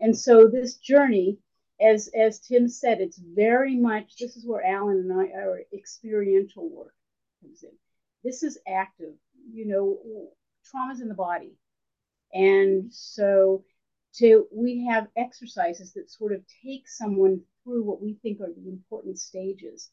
and 0.00 0.16
so 0.16 0.46
this 0.46 0.76
journey 0.76 1.38
as 1.80 2.08
as 2.18 2.40
tim 2.40 2.68
said 2.68 3.00
it's 3.00 3.18
very 3.18 3.76
much 3.76 4.16
this 4.16 4.36
is 4.36 4.44
where 4.46 4.64
allan 4.64 4.98
and 4.98 5.12
i 5.12 5.26
our 5.40 5.62
experiential 5.72 6.68
work 6.68 6.94
comes 7.40 7.62
in. 7.62 7.70
This 8.24 8.42
is 8.42 8.58
active 8.66 9.14
you 9.52 9.66
know 9.66 9.98
trauma's 10.64 11.00
in 11.00 11.08
the 11.08 11.14
body. 11.14 11.54
And 12.32 12.92
so 12.92 13.64
to 14.14 14.46
we 14.52 14.86
have 14.86 15.08
exercises 15.16 15.92
that 15.94 16.10
sort 16.10 16.32
of 16.32 16.42
take 16.62 16.88
someone 16.88 17.40
through 17.64 17.84
what 17.84 18.02
we 18.02 18.14
think 18.22 18.40
are 18.40 18.52
the 18.52 18.68
important 18.68 19.18
stages. 19.18 19.90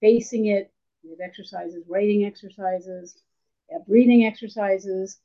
Facing 0.00 0.46
it 0.46 0.72
we 1.02 1.10
have 1.10 1.20
exercises 1.20 1.84
writing 1.88 2.24
exercises 2.24 3.16
breathing 3.86 4.24
exercises. 4.24 5.18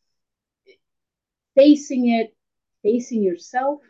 Facing 1.56 2.10
it 2.10 2.36
facing 2.84 3.24
yourself 3.24 3.82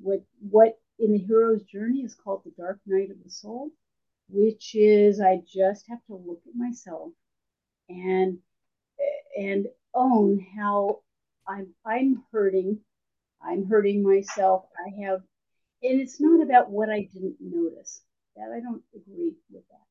what 0.00 0.24
what 0.40 0.78
in 0.98 1.12
the 1.12 1.18
hero's 1.18 1.62
journey 1.64 2.00
is 2.00 2.14
called 2.14 2.42
the 2.44 2.52
dark 2.62 2.80
night 2.86 3.10
of 3.10 3.22
the 3.22 3.30
soul 3.30 3.70
which 4.30 4.74
is 4.74 5.20
i 5.20 5.40
just 5.46 5.86
have 5.88 6.04
to 6.06 6.14
look 6.14 6.42
at 6.46 6.54
myself 6.54 7.10
and 7.88 8.38
and 9.38 9.66
own 9.94 10.44
how 10.56 11.00
i'm 11.46 11.68
i'm 11.84 12.22
hurting. 12.32 12.78
I'm 13.42 13.66
hurting 13.66 14.02
myself. 14.02 14.64
I 14.76 15.02
have 15.04 15.22
and 15.82 16.00
it's 16.00 16.20
not 16.20 16.42
about 16.42 16.70
what 16.70 16.90
i 16.90 17.02
didn't 17.12 17.36
notice. 17.40 18.02
That 18.36 18.52
i 18.56 18.60
don't 18.60 18.82
agree 18.94 19.34
with 19.50 19.64
that. 19.70 19.86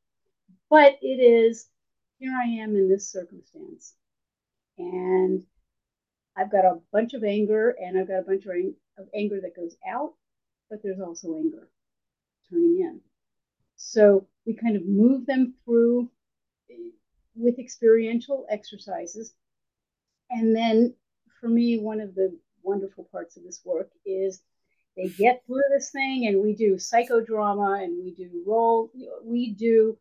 But 0.70 0.98
it 1.02 1.20
is 1.22 1.68
here 2.20 2.34
i 2.34 2.48
am 2.48 2.76
in 2.76 2.90
this 2.90 3.12
circumstance. 3.12 3.96
And 4.78 5.44
i've 6.38 6.52
got 6.52 6.66
a 6.66 6.80
bunch 6.92 7.14
of 7.14 7.24
anger 7.24 7.76
and 7.82 7.98
i've 7.98 8.08
got 8.08 8.20
a 8.20 8.24
bunch 8.24 8.46
of, 8.46 8.52
of 9.00 9.10
anger 9.16 9.40
that 9.42 9.56
goes 9.56 9.76
out 9.90 10.14
but 10.70 10.80
there's 10.84 11.00
also 11.00 11.36
anger 11.36 11.70
turning 12.50 12.80
in 12.80 12.87
so 13.98 14.28
we 14.46 14.54
kind 14.54 14.76
of 14.76 14.86
move 14.86 15.26
them 15.26 15.56
through 15.66 16.08
with 17.36 17.58
experiential 17.58 18.46
exercises. 18.48 19.34
And 20.30 20.56
then 20.56 20.94
for 21.42 21.50
me 21.50 21.80
one 21.80 22.00
of 22.00 22.14
the 22.14 22.38
wonderful 22.62 23.08
parts 23.12 23.38
of 23.38 23.44
this 23.44 23.62
work 23.66 23.90
is 24.06 24.42
they 24.96 25.08
get 25.08 25.44
through 25.48 25.64
this 25.72 25.90
thing 25.90 26.28
and 26.28 26.44
we 26.44 26.54
do 26.54 26.76
psychodrama 26.76 27.84
and 27.84 28.04
we 28.04 28.12
do 28.12 28.44
role 28.46 28.92
we 29.24 29.54
do 29.54 29.98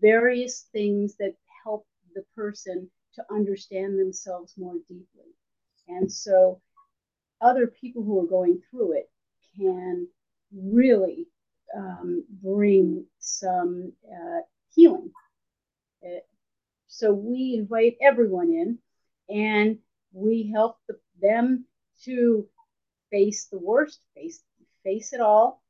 various 0.00 0.66
things 0.72 1.14
that 1.16 1.34
help 1.62 1.86
the 2.16 2.24
person 2.34 2.90
to 3.14 3.24
understand 3.30 3.96
themselves 3.96 4.54
more 4.56 4.74
deeply. 4.88 5.30
And 5.86 6.10
so 6.10 6.60
other 7.40 7.68
people 7.68 8.02
who 8.02 8.18
are 8.18 8.26
going 8.26 8.60
through 8.70 8.98
it 8.98 9.08
can 9.56 10.08
really 10.52 11.28
um, 11.76 12.24
bring 12.42 13.04
some 13.18 13.92
uh, 14.10 14.40
healing. 14.74 15.10
Uh, 16.04 16.20
so 16.86 17.12
we 17.12 17.56
invite 17.58 17.96
everyone 18.00 18.50
in 18.50 18.78
and 19.28 19.78
we 20.12 20.50
help 20.52 20.78
the, 20.88 20.98
them 21.20 21.64
to 22.04 22.46
face 23.10 23.46
the 23.46 23.58
worst, 23.58 24.00
face, 24.14 24.42
face 24.84 25.12
it 25.12 25.20
all, 25.20 25.62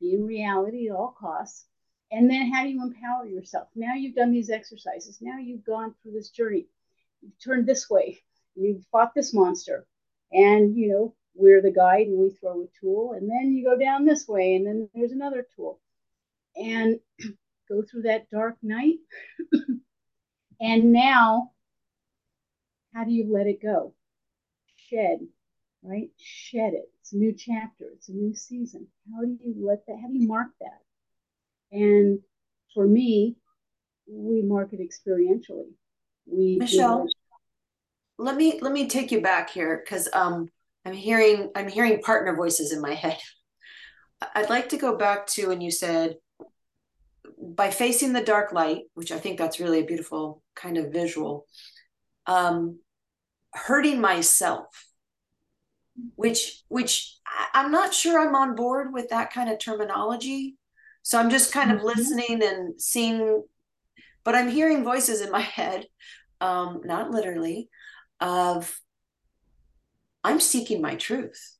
be 0.00 0.14
in 0.14 0.24
reality 0.26 0.88
at 0.88 0.94
all 0.94 1.14
costs. 1.18 1.64
And 2.12 2.28
then 2.28 2.52
how 2.52 2.64
do 2.64 2.70
you 2.70 2.82
empower 2.82 3.26
yourself? 3.26 3.68
Now 3.74 3.94
you've 3.94 4.16
done 4.16 4.32
these 4.32 4.50
exercises. 4.50 5.18
Now 5.20 5.38
you've 5.38 5.64
gone 5.64 5.94
through 6.02 6.12
this 6.12 6.30
journey. 6.30 6.66
You've 7.22 7.38
turned 7.42 7.66
this 7.66 7.88
way. 7.88 8.20
You've 8.56 8.84
fought 8.90 9.14
this 9.14 9.32
monster. 9.32 9.86
And, 10.32 10.76
you 10.76 10.88
know, 10.88 11.14
we're 11.40 11.62
the 11.62 11.72
guide 11.72 12.06
and 12.06 12.18
we 12.18 12.30
throw 12.30 12.62
a 12.62 12.66
tool. 12.80 13.14
And 13.16 13.28
then 13.28 13.52
you 13.52 13.64
go 13.64 13.78
down 13.78 14.04
this 14.04 14.28
way 14.28 14.54
and 14.54 14.66
then 14.66 14.88
there's 14.94 15.12
another 15.12 15.46
tool. 15.56 15.80
And 16.56 17.00
go 17.68 17.82
through 17.82 18.02
that 18.02 18.30
dark 18.30 18.56
night. 18.62 18.98
and 20.60 20.92
now, 20.92 21.52
how 22.94 23.04
do 23.04 23.12
you 23.12 23.32
let 23.32 23.46
it 23.46 23.62
go? 23.62 23.94
Shed, 24.76 25.20
right? 25.82 26.10
Shed 26.18 26.74
it. 26.74 26.90
It's 27.00 27.12
a 27.12 27.16
new 27.16 27.32
chapter. 27.32 27.86
It's 27.94 28.08
a 28.08 28.12
new 28.12 28.34
season. 28.34 28.86
How 29.12 29.22
do 29.22 29.36
you 29.42 29.54
let 29.66 29.86
that? 29.86 29.98
How 30.00 30.08
do 30.08 30.14
you 30.14 30.28
mark 30.28 30.48
that? 30.60 30.80
And 31.72 32.20
for 32.74 32.86
me, 32.86 33.36
we 34.08 34.42
mark 34.42 34.72
it 34.72 34.80
experientially. 34.80 35.70
We 36.26 36.56
Michelle, 36.56 37.06
let 38.18 38.36
me 38.36 38.58
let 38.60 38.72
me 38.72 38.88
take 38.88 39.10
you 39.10 39.20
back 39.20 39.50
here 39.50 39.82
because 39.82 40.08
um, 40.12 40.48
I'm 40.84 40.92
hearing 40.92 41.50
I'm 41.54 41.68
hearing 41.68 42.00
partner 42.02 42.34
voices 42.34 42.72
in 42.72 42.80
my 42.80 42.94
head. 42.94 43.18
I'd 44.34 44.50
like 44.50 44.70
to 44.70 44.76
go 44.76 44.96
back 44.96 45.26
to 45.28 45.48
when 45.48 45.60
you 45.60 45.70
said 45.70 46.16
by 47.40 47.70
facing 47.70 48.12
the 48.12 48.22
dark 48.22 48.52
light, 48.52 48.82
which 48.94 49.12
I 49.12 49.18
think 49.18 49.38
that's 49.38 49.60
really 49.60 49.80
a 49.80 49.84
beautiful 49.84 50.42
kind 50.54 50.76
of 50.76 50.92
visual, 50.92 51.46
um, 52.26 52.80
hurting 53.54 54.00
myself, 54.00 54.66
which 56.16 56.62
which 56.68 57.16
I'm 57.54 57.70
not 57.70 57.94
sure 57.94 58.20
I'm 58.20 58.34
on 58.34 58.54
board 58.54 58.92
with 58.92 59.08
that 59.10 59.32
kind 59.32 59.50
of 59.50 59.58
terminology. 59.58 60.56
So 61.02 61.18
I'm 61.18 61.30
just 61.30 61.52
kind 61.52 61.70
of 61.70 61.78
mm-hmm. 61.78 61.86
listening 61.86 62.42
and 62.42 62.80
seeing, 62.80 63.42
but 64.22 64.34
I'm 64.34 64.48
hearing 64.48 64.84
voices 64.84 65.20
in 65.20 65.30
my 65.30 65.40
head, 65.58 65.86
um, 66.40 66.82
not 66.84 67.10
literally, 67.10 67.68
of 68.20 68.78
I'm 70.22 70.40
seeking 70.40 70.82
my 70.82 70.96
truth. 70.96 71.56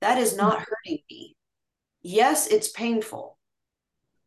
That 0.00 0.18
is 0.18 0.36
not 0.36 0.54
mm-hmm. 0.54 0.64
hurting 0.68 1.02
me. 1.10 1.36
Yes, 2.02 2.46
it's 2.46 2.68
painful, 2.68 3.38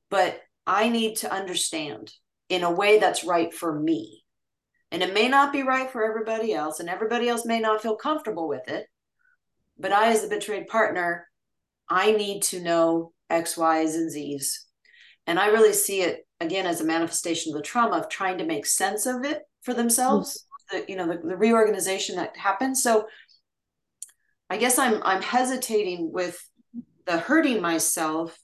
but 0.10 0.40
I 0.68 0.90
need 0.90 1.18
to 1.18 1.34
understand 1.34 2.14
in 2.50 2.64
a 2.64 2.72
way 2.72 3.00
that's 3.00 3.24
right 3.24 3.54
for 3.54 3.78
me. 3.80 4.24
And 4.92 5.02
it 5.02 5.14
may 5.14 5.28
not 5.28 5.52
be 5.52 5.64
right 5.64 5.90
for 5.90 6.04
everybody 6.04 6.54
else, 6.54 6.80
and 6.80 6.88
everybody 6.88 7.28
else 7.28 7.46
may 7.46 7.60
not 7.60 7.82
feel 7.82 7.96
comfortable 7.96 8.48
with 8.48 8.68
it. 8.68 8.86
But 9.80 9.92
I, 9.92 10.12
as 10.12 10.24
a 10.24 10.28
betrayed 10.28 10.68
partner, 10.68 11.28
I 11.90 12.12
need 12.12 12.44
to 12.44 12.62
know 12.62 13.12
X, 13.30 13.58
Y's, 13.58 13.96
and 13.96 14.12
Z's. 14.12 14.68
And 15.26 15.40
I 15.40 15.48
really 15.48 15.74
see 15.74 16.02
it 16.02 16.28
again 16.40 16.68
as 16.68 16.80
a 16.80 16.86
manifestation 16.86 17.52
of 17.52 17.58
the 17.58 17.64
trauma 17.64 17.98
of 17.98 18.10
trying 18.10 18.38
to 18.38 18.46
make 18.46 18.68
sense 18.68 19.08
of 19.08 19.26
it 19.26 19.42
for 19.64 19.74
themselves. 19.74 20.46
The, 20.74 20.86
you 20.88 20.96
know, 20.96 21.08
the, 21.08 21.18
the 21.18 21.38
reorganization 21.38 22.16
that 22.16 22.36
happens. 22.36 22.82
So 22.82 23.08
I 24.50 24.58
guess 24.58 24.78
I'm 24.78 25.02
I'm 25.04 25.22
hesitating 25.22 26.12
with 26.12 26.40
the 27.06 27.18
hurting 27.18 27.62
myself, 27.62 28.38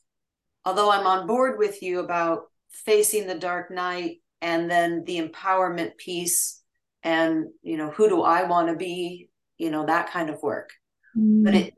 although 0.65 0.91
I'm 0.91 1.07
on 1.07 1.27
board 1.27 1.57
with 1.57 1.81
you 1.81 1.99
about 1.99 2.43
facing 2.69 3.27
the 3.27 3.37
dark 3.37 3.71
night 3.71 4.17
and 4.41 4.69
then 4.69 5.03
the 5.05 5.19
empowerment 5.21 5.97
piece 5.97 6.61
and 7.03 7.45
you 7.61 7.77
know 7.77 7.89
who 7.89 8.09
do 8.09 8.21
I 8.21 8.43
want 8.43 8.69
to 8.69 8.75
be, 8.75 9.29
you 9.57 9.71
know 9.71 9.85
that 9.85 10.11
kind 10.11 10.29
of 10.29 10.41
work. 10.41 10.71
Mm. 11.17 11.43
But 11.43 11.55
it 11.55 11.73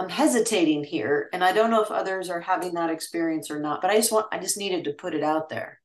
I'm 0.00 0.08
hesitating 0.08 0.82
here 0.82 1.28
and 1.32 1.44
I 1.44 1.52
don't 1.52 1.70
know 1.70 1.82
if 1.82 1.90
others 1.90 2.30
are 2.30 2.40
having 2.40 2.74
that 2.74 2.88
experience 2.88 3.50
or 3.50 3.60
not, 3.60 3.82
but 3.82 3.90
I 3.90 3.96
just 3.96 4.10
want 4.10 4.26
I 4.32 4.38
just 4.38 4.56
needed 4.56 4.84
to 4.84 4.92
put 4.92 5.14
it 5.14 5.22
out 5.22 5.50
there. 5.50 5.78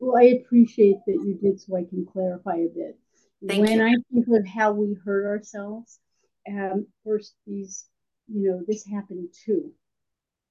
Well, 0.00 0.16
I 0.16 0.40
appreciate 0.40 0.96
that 1.06 1.12
you 1.12 1.38
did 1.40 1.60
so 1.60 1.76
I 1.76 1.84
can 1.84 2.06
clarify 2.06 2.56
a 2.56 2.68
bit. 2.74 2.98
Thank 3.46 3.60
when 3.60 3.78
you. 3.78 3.84
I 3.84 3.94
think 4.12 4.26
of 4.28 4.46
how 4.46 4.72
we 4.72 4.96
hurt 5.04 5.26
ourselves, 5.26 6.00
um, 6.48 6.86
first 7.04 7.34
these, 7.46 7.86
you 8.26 8.50
know, 8.50 8.62
this 8.66 8.86
happened 8.86 9.28
to 9.44 9.70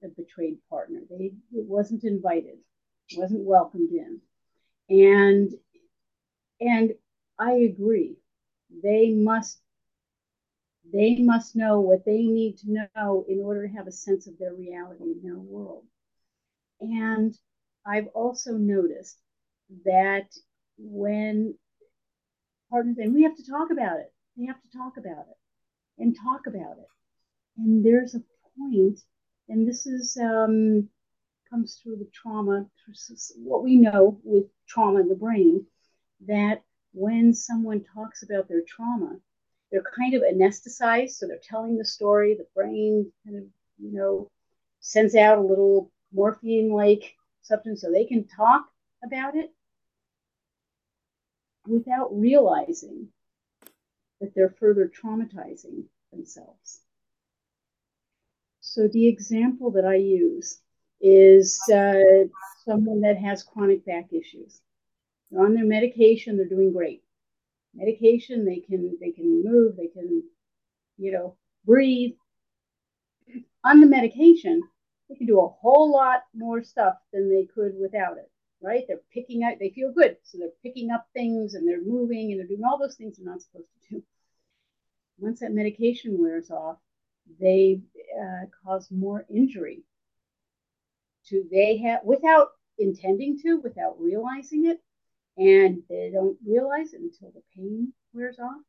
a 0.04 0.08
betrayed 0.08 0.58
partner. 0.70 1.02
They 1.10 1.34
it 1.52 1.66
wasn't 1.66 2.04
invited, 2.04 2.58
wasn't 3.16 3.44
welcomed 3.44 3.90
in, 3.92 4.22
and 4.90 5.52
and 6.62 6.94
I 7.40 7.54
agree. 7.54 8.18
They 8.84 9.14
must 9.14 9.60
they 10.92 11.18
must 11.18 11.56
know 11.56 11.80
what 11.80 12.06
they 12.06 12.24
need 12.24 12.58
to 12.60 12.88
know 12.96 13.26
in 13.28 13.42
order 13.42 13.68
to 13.68 13.74
have 13.74 13.88
a 13.88 13.92
sense 13.92 14.28
of 14.28 14.38
their 14.38 14.54
reality 14.54 15.04
in 15.04 15.22
their 15.24 15.38
world. 15.38 15.86
And 16.82 17.38
I've 17.86 18.08
also 18.14 18.54
noticed 18.54 19.20
that 19.86 20.28
when 20.78 21.56
partners, 22.70 22.98
and 23.00 23.14
we 23.14 23.24
have 23.24 23.36
to 23.36 23.46
talk 23.46 23.72
about 23.72 24.00
it, 24.00 24.14
we 24.36 24.48
have 24.48 24.62
to 24.62 24.78
talk 24.78 24.98
about 24.98 25.26
it 25.30 25.38
and 25.98 26.16
talk 26.16 26.48
about 26.48 26.78
it. 26.78 26.88
And 27.58 27.86
there's 27.86 28.16
a 28.16 28.22
point, 28.58 29.00
and 29.50 29.68
this 29.68 29.86
is 29.86 30.18
um, 30.18 30.88
comes 31.50 31.80
through 31.82 31.98
the 31.98 32.10
trauma, 32.14 32.66
what 33.38 33.64
we 33.64 33.76
know 33.76 34.20
with 34.24 34.46
trauma 34.68 35.00
in 35.02 35.10
the 35.10 35.16
brain, 35.16 35.66
that 36.28 36.62
when 36.94 37.34
someone 37.34 37.84
talks 37.94 38.24
about 38.24 38.48
their 38.48 38.62
trauma, 38.68 39.18
they're 39.72 39.84
kind 39.96 40.14
of 40.14 40.24
anesthetized, 40.24 41.12
so 41.12 41.28
they're 41.28 41.40
telling 41.44 41.78
the 41.78 41.86
story. 41.86 42.34
The 42.36 42.48
brain 42.56 43.12
kind 43.26 43.38
of, 43.38 43.44
you 43.78 43.92
know, 43.92 44.30
sends 44.80 45.16
out 45.16 45.38
a 45.38 45.42
little 45.42 45.92
morphine-like 46.14 47.16
substance 47.42 47.82
so 47.82 47.92
they 47.92 48.06
can 48.06 48.26
talk 48.28 48.66
about 49.04 49.36
it 49.36 49.52
without 51.70 52.10
realizing 52.12 53.08
that 54.20 54.34
they're 54.36 54.56
further 54.60 54.90
traumatizing 54.90 55.84
themselves. 56.12 56.82
So 58.62 58.88
the 58.88 59.08
example 59.08 59.72
that 59.72 59.86
I 59.86 59.96
use 59.96 60.60
is 61.02 61.60
uh, 61.74 62.28
someone 62.66 63.02
that 63.02 63.18
has 63.18 63.44
chronic 63.44 63.86
back 63.86 64.12
issues. 64.12 64.62
They're 65.32 65.46
on 65.46 65.54
their 65.54 65.66
medication, 65.66 66.38
they're 66.38 66.48
doing 66.48 66.74
great 66.74 67.04
medication 67.76 68.46
they 68.46 68.60
can 68.60 68.98
they 69.00 69.12
can 69.12 69.44
move 69.44 69.76
they 69.78 69.88
can 69.88 70.24
you 70.98 71.12
know 71.12 71.36
breathe 71.66 72.12
on 73.64 73.80
the 73.80 73.88
medication 73.88 74.62
they 75.08 75.16
can 75.16 75.28
do 75.28 75.40
a 75.40 75.48
whole 75.48 75.92
lot 75.92 76.22
more 76.34 76.64
stuff 76.64 76.96
than 77.14 77.30
they 77.30 77.46
could 77.54 77.74
without 77.80 78.18
it 78.18 78.32
right? 78.62 78.84
They're 78.88 79.02
picking 79.14 79.44
up 79.44 79.60
they 79.60 79.70
feel 79.70 79.92
good. 79.92 80.18
So 80.24 80.38
they're 80.38 80.50
picking 80.64 80.92
up 80.92 81.08
things 81.14 81.54
and 81.54 81.68
they're 81.68 81.84
moving 81.84 82.32
and 82.32 82.40
they're 82.40 82.48
doing 82.48 82.64
all 82.64 82.78
those 82.78 82.96
things 82.96 83.18
they're 83.18 83.26
not 83.26 83.42
supposed 83.42 83.70
to 83.90 83.96
do. 83.96 84.04
Once 85.18 85.40
that 85.42 85.52
medication 85.52 86.18
wears 86.20 86.50
off 86.50 86.78
they 87.40 87.82
uh, 88.20 88.46
cause 88.64 88.90
more 88.92 89.26
injury 89.30 89.84
to 91.28 91.48
they 91.52 91.78
have 91.78 92.00
without 92.04 92.50
intending 92.78 93.40
to 93.40 93.60
without 93.60 94.00
realizing 94.00 94.66
it. 94.66 94.80
And 95.38 95.84
they 95.90 96.12
don't 96.14 96.38
realize 96.46 96.94
it 96.94 97.02
until 97.02 97.32
the 97.32 97.42
pain 97.56 97.94
wears 98.14 98.40
off. 98.40 98.62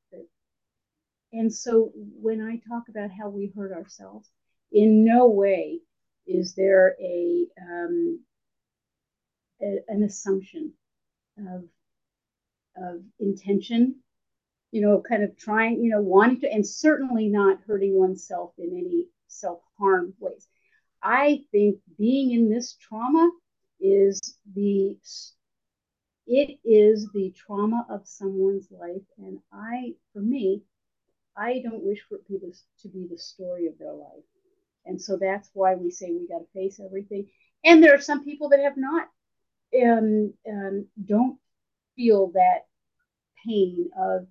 And 1.33 1.53
so 1.53 1.93
when 1.95 2.41
I 2.41 2.61
talk 2.69 2.89
about 2.89 3.11
how 3.11 3.29
we 3.29 3.53
hurt 3.57 3.73
ourselves, 3.73 4.29
in 4.73 5.05
no 5.05 5.29
way 5.29 5.81
is 6.27 6.55
there 6.55 6.97
a, 7.01 7.47
um, 7.61 8.21
a 9.63 9.81
an 9.89 10.03
assumption 10.03 10.73
of 11.39 11.65
of 12.77 13.03
intention, 13.19 13.97
you 14.71 14.81
know, 14.81 15.03
kind 15.07 15.23
of 15.23 15.37
trying, 15.37 15.83
you 15.83 15.91
know, 15.91 16.01
wanting 16.01 16.41
to, 16.41 16.53
and 16.53 16.67
certainly 16.67 17.29
not 17.29 17.59
hurting 17.67 17.99
oneself 17.99 18.53
in 18.59 18.71
any 18.71 19.07
self 19.27 19.61
harm 19.79 20.15
ways. 20.19 20.47
I 21.03 21.45
think 21.51 21.79
being 21.99 22.33
in 22.33 22.51
this 22.51 22.77
trauma 22.81 23.31
is 23.81 24.21
the 24.55 24.97
it 26.27 26.59
is 26.65 27.09
the 27.13 27.33
trauma 27.37 27.85
of 27.91 28.07
someone's 28.07 28.69
life. 28.71 29.03
And 29.19 29.41
I, 29.53 29.95
for 30.13 30.21
me, 30.21 30.63
I 31.37 31.61
don't 31.61 31.83
wish 31.83 32.01
for 32.09 32.19
people 32.19 32.53
to 32.83 32.89
be 32.89 33.09
the 33.11 33.19
story 33.19 33.67
of 33.67 33.79
their 33.79 33.93
life. 33.93 34.25
And 34.87 35.01
so 35.01 35.17
that's 35.17 35.51
why 35.55 35.75
we 35.75 35.91
say 35.91 36.13
we 36.13 36.29
got 36.29 36.39
to 36.39 36.47
face 36.55 36.79
everything. 36.79 37.27
And 37.65 37.83
there 37.83 37.95
are 37.95 38.01
some 38.01 38.25
people 38.25 38.49
that 38.51 38.61
have 38.61 38.77
not, 38.77 39.09
um, 39.83 40.33
um, 40.49 40.87
don't 41.05 41.39
feel 41.97 42.33
that 42.33 42.67
pain 43.47 43.91
of 43.99 44.27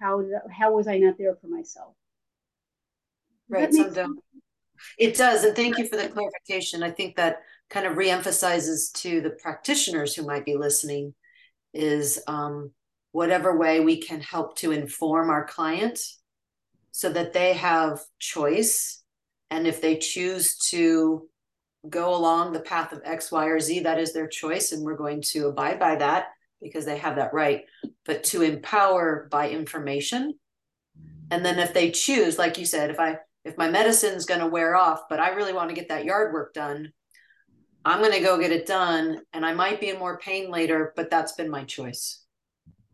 how 0.00 0.22
how 0.50 0.74
was 0.74 0.86
I 0.86 0.98
not 0.98 1.18
there 1.18 1.36
for 1.40 1.48
myself. 1.48 1.94
Right. 3.48 3.72
So 3.72 4.14
it 4.98 5.16
does, 5.16 5.44
and 5.44 5.56
thank 5.56 5.78
you 5.78 5.88
for 5.88 5.96
the 5.96 6.08
clarification. 6.08 6.82
I 6.82 6.90
think 6.90 7.16
that 7.16 7.42
kind 7.70 7.86
of 7.86 7.96
reemphasizes 7.96 8.92
to 8.92 9.20
the 9.20 9.30
practitioners 9.30 10.14
who 10.14 10.24
might 10.24 10.44
be 10.44 10.56
listening 10.56 11.14
is 11.74 12.20
um, 12.26 12.70
whatever 13.12 13.56
way 13.56 13.80
we 13.80 14.00
can 14.00 14.20
help 14.20 14.56
to 14.58 14.72
inform 14.72 15.30
our 15.30 15.44
client 15.44 16.00
so 16.92 17.10
that 17.10 17.32
they 17.32 17.54
have 17.54 18.00
choice. 18.18 19.02
And 19.50 19.66
if 19.66 19.80
they 19.80 19.96
choose 19.96 20.56
to 20.70 21.28
go 21.88 22.14
along 22.14 22.52
the 22.52 22.60
path 22.60 22.92
of 22.92 23.02
X, 23.04 23.30
Y, 23.30 23.46
or 23.46 23.60
Z, 23.60 23.80
that 23.80 23.98
is 23.98 24.12
their 24.12 24.28
choice. 24.28 24.72
And 24.72 24.82
we're 24.82 24.96
going 24.96 25.22
to 25.22 25.48
abide 25.48 25.78
by 25.78 25.96
that 25.96 26.28
because 26.60 26.84
they 26.84 26.98
have 26.98 27.16
that 27.16 27.34
right. 27.34 27.64
But 28.04 28.24
to 28.24 28.42
empower 28.42 29.28
by 29.30 29.50
information. 29.50 30.34
And 31.30 31.44
then 31.44 31.58
if 31.58 31.74
they 31.74 31.90
choose, 31.90 32.38
like 32.38 32.58
you 32.58 32.66
said, 32.66 32.90
if 32.90 32.98
I 32.98 33.18
if 33.44 33.56
my 33.56 33.68
medicine's 33.70 34.26
going 34.26 34.40
to 34.40 34.46
wear 34.46 34.76
off, 34.76 35.02
but 35.08 35.20
I 35.20 35.30
really 35.30 35.52
want 35.52 35.70
to 35.70 35.74
get 35.74 35.88
that 35.88 36.04
yard 36.04 36.32
work 36.32 36.52
done, 36.52 36.92
I'm 37.84 38.00
going 38.00 38.12
to 38.12 38.20
go 38.20 38.38
get 38.38 38.52
it 38.52 38.66
done 38.66 39.22
and 39.32 39.46
I 39.46 39.54
might 39.54 39.80
be 39.80 39.88
in 39.88 39.98
more 39.98 40.18
pain 40.18 40.50
later, 40.50 40.92
but 40.96 41.10
that's 41.10 41.32
been 41.32 41.50
my 41.50 41.64
choice. 41.64 42.22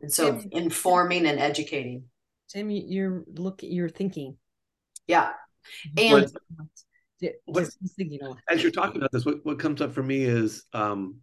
And 0.01 0.13
so 0.13 0.39
Tim, 0.39 0.49
informing 0.53 1.27
and 1.27 1.41
educating. 1.41 2.05
Tim, 2.49 2.71
you're 2.71 3.25
look 3.35 3.61
you're 3.63 3.89
thinking. 3.89 4.37
Yeah. 5.07 5.33
And 5.97 6.13
what, 6.13 6.33
as 8.49 8.63
you're 8.63 8.73
talking 8.73 8.97
about 8.97 9.13
this, 9.13 9.25
what, 9.25 9.45
what 9.45 9.59
comes 9.59 9.81
up 9.81 9.93
for 9.93 10.03
me 10.03 10.25
is, 10.25 10.65
um, 10.73 11.17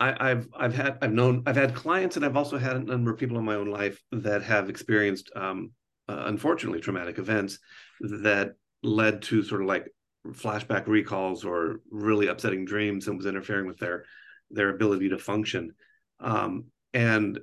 I, 0.00 0.28
have 0.28 0.48
I've 0.56 0.74
had 0.74 0.98
I've 1.02 1.12
known 1.12 1.42
I've 1.44 1.56
had 1.56 1.74
clients 1.74 2.16
and 2.16 2.24
I've 2.24 2.36
also 2.36 2.56
had 2.56 2.74
a 2.74 2.78
number 2.78 3.10
of 3.10 3.18
people 3.18 3.38
in 3.38 3.44
my 3.44 3.56
own 3.56 3.68
life 3.68 4.02
that 4.12 4.42
have 4.42 4.70
experienced 4.70 5.30
um, 5.36 5.72
uh, 6.08 6.22
unfortunately 6.26 6.80
traumatic 6.80 7.18
events 7.18 7.58
that 8.00 8.54
led 8.82 9.20
to 9.22 9.42
sort 9.42 9.60
of 9.60 9.68
like 9.68 9.92
flashback 10.28 10.86
recalls 10.86 11.44
or 11.44 11.80
really 11.90 12.28
upsetting 12.28 12.64
dreams 12.64 13.08
and 13.08 13.16
was 13.18 13.26
interfering 13.26 13.66
with 13.66 13.78
their 13.78 14.04
their 14.50 14.70
ability 14.70 15.10
to 15.10 15.18
function. 15.18 15.74
Um, 16.18 16.66
and 16.94 17.38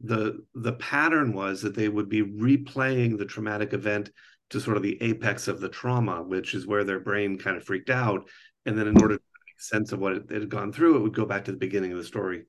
the 0.00 0.44
the 0.54 0.72
pattern 0.74 1.32
was 1.32 1.62
that 1.62 1.74
they 1.74 1.88
would 1.88 2.08
be 2.08 2.22
replaying 2.22 3.16
the 3.16 3.24
traumatic 3.24 3.72
event 3.72 4.10
to 4.50 4.60
sort 4.60 4.76
of 4.76 4.82
the 4.82 5.00
apex 5.02 5.48
of 5.48 5.60
the 5.60 5.68
trauma 5.68 6.22
which 6.22 6.54
is 6.54 6.66
where 6.66 6.84
their 6.84 7.00
brain 7.00 7.38
kind 7.38 7.56
of 7.56 7.64
freaked 7.64 7.90
out 7.90 8.28
and 8.66 8.78
then 8.78 8.86
in 8.88 9.00
order 9.00 9.16
to 9.16 9.22
make 9.46 9.60
sense 9.60 9.92
of 9.92 9.98
what 9.98 10.12
it, 10.12 10.30
it 10.30 10.40
had 10.40 10.48
gone 10.48 10.72
through 10.72 10.96
it 10.96 11.00
would 11.00 11.14
go 11.14 11.26
back 11.26 11.44
to 11.44 11.52
the 11.52 11.58
beginning 11.58 11.92
of 11.92 11.98
the 11.98 12.04
story 12.04 12.44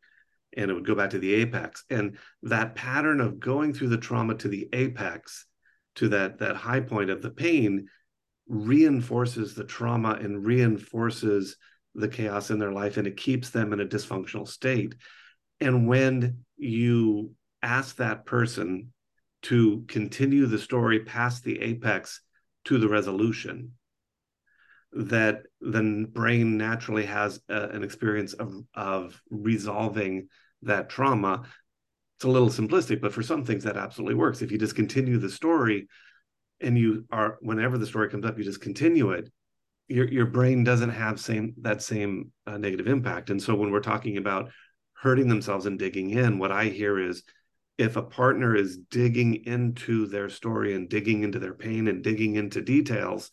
and 0.58 0.72
it 0.72 0.74
would 0.74 0.86
go 0.86 0.96
back 0.96 1.10
to 1.10 1.20
the 1.20 1.34
apex 1.34 1.84
and 1.90 2.18
that 2.44 2.76
pattern 2.76 3.20
of 3.20 3.40
going 3.40 3.74
through 3.74 3.90
the 3.90 3.98
trauma 3.98 4.36
to 4.36 4.48
the 4.48 4.68
apex 4.74 5.46
to 5.96 6.10
that 6.10 6.40
that 6.40 6.56
high 6.56 6.80
point 6.80 7.10
of 7.10 7.22
the 7.22 7.30
pain 7.30 7.88
reinforces 8.48 9.56
the 9.56 9.64
trauma 9.64 10.12
and 10.22 10.46
reinforces 10.46 11.58
the 11.96 12.08
chaos 12.08 12.52
in 12.52 12.60
their 12.60 12.72
life 12.72 12.98
and 12.98 13.08
it 13.08 13.18
keeps 13.18 13.50
them 13.50 13.74
in 13.74 13.80
a 13.80 13.86
dysfunctional 13.86 14.48
state. 14.48 14.96
And 15.60 15.88
when 15.88 16.40
you 16.58 17.32
ask 17.62 17.96
that 17.96 18.26
person 18.26 18.92
to 19.50 19.84
continue 19.88 20.46
the 20.46 20.60
story 20.60 21.00
past 21.00 21.44
the 21.44 21.60
apex 21.62 22.22
to 22.66 22.78
the 22.78 22.90
resolution, 22.90 23.72
that 24.92 25.44
the 25.60 26.08
brain 26.12 26.58
naturally 26.58 27.06
has 27.06 27.40
a, 27.50 27.64
an 27.70 27.84
experience 27.84 28.34
of, 28.34 28.54
of 28.74 29.22
resolving 29.30 30.28
that 30.62 30.90
trauma. 30.90 31.44
It's 32.18 32.26
a 32.26 32.30
little 32.30 32.50
simplistic, 32.50 33.02
but 33.02 33.14
for 33.14 33.22
some 33.24 33.44
things 33.44 33.66
that 33.66 33.78
absolutely 33.78 34.16
works. 34.16 34.42
If 34.42 34.52
you 34.52 34.58
just 34.58 34.76
continue 34.76 35.18
the 35.18 35.30
story 35.30 35.88
and 36.62 36.78
you 36.78 37.06
are, 37.12 37.38
whenever 37.42 37.78
the 37.78 37.86
story 37.86 38.10
comes 38.10 38.26
up, 38.26 38.38
you 38.38 38.44
just 38.44 38.62
continue 38.62 39.12
it, 39.12 39.30
your 39.88 40.08
your 40.08 40.26
brain 40.26 40.64
doesn't 40.64 40.90
have 40.90 41.20
same 41.20 41.54
that 41.62 41.82
same 41.82 42.32
uh, 42.48 42.58
negative 42.58 42.88
impact. 42.88 43.30
And 43.30 43.40
so 43.42 43.54
when 43.54 43.70
we're 43.72 43.82
talking 43.82 44.18
about 44.18 44.50
hurting 44.94 45.28
themselves 45.28 45.66
and 45.68 45.78
digging 45.78 46.10
in, 46.10 46.40
what 46.40 46.52
I 46.52 46.66
hear 46.66 46.98
is 46.98 47.22
if 47.78 47.96
a 47.96 48.02
partner 48.02 48.56
is 48.56 48.78
digging 48.78 49.44
into 49.46 50.08
their 50.08 50.30
story 50.30 50.74
and 50.74 50.90
digging 50.90 51.24
into 51.24 51.40
their 51.40 51.54
pain 51.54 51.88
and 51.88 52.04
digging 52.04 52.36
into 52.36 52.62
details, 52.62 53.32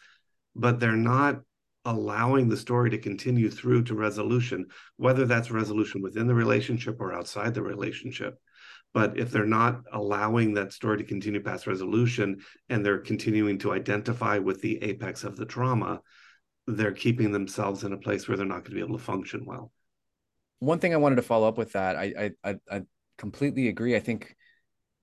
but 0.55 0.81
they're 0.81 0.93
not 0.93 1.41
allowing 1.85 2.49
the 2.49 2.57
story 2.57 2.91
to 2.91 2.99
continue 2.99 3.51
through 3.51 3.85
to 3.85 3.95
resolution, 3.95 4.67
whether 4.97 5.27
that's 5.27 5.51
resolution 5.51 6.03
within 6.03 6.27
the 6.27 6.35
relationship 6.35 7.01
or 7.01 7.13
outside 7.13 7.55
the 7.55 7.63
relationship. 7.63 8.39
But 8.95 9.19
if 9.19 9.31
they're 9.31 9.47
not 9.47 9.83
allowing 9.93 10.55
that 10.55 10.73
story 10.73 10.99
to 10.99 11.05
continue 11.05 11.43
past 11.43 11.67
resolution 11.67 12.43
and 12.69 12.85
they're 12.85 12.99
continuing 12.99 13.59
to 13.61 13.73
identify 13.73 14.39
with 14.39 14.61
the 14.61 14.83
apex 14.83 15.25
of 15.25 15.37
the 15.37 15.47
trauma, 15.47 16.03
they're 16.67 16.93
keeping 16.93 17.33
themselves 17.33 17.85
in 17.85 17.93
a 17.93 17.99
place 17.99 18.29
where 18.29 18.37
they're 18.37 18.47
not 18.47 18.65
going 18.65 18.71
to 18.71 18.75
be 18.75 18.81
able 18.81 18.99
to 18.99 19.05
function 19.05 19.45
well. 19.45 19.73
One 20.59 20.79
thing 20.79 20.95
I 20.95 20.99
wanted 20.99 21.17
to 21.17 21.23
follow 21.23 21.49
up 21.49 21.59
with 21.59 21.73
that, 21.73 21.97
I 21.97 22.33
I 22.45 22.57
I 22.71 22.83
completely 23.19 23.69
agree. 23.69 23.97
I 23.97 24.01
think 24.01 24.35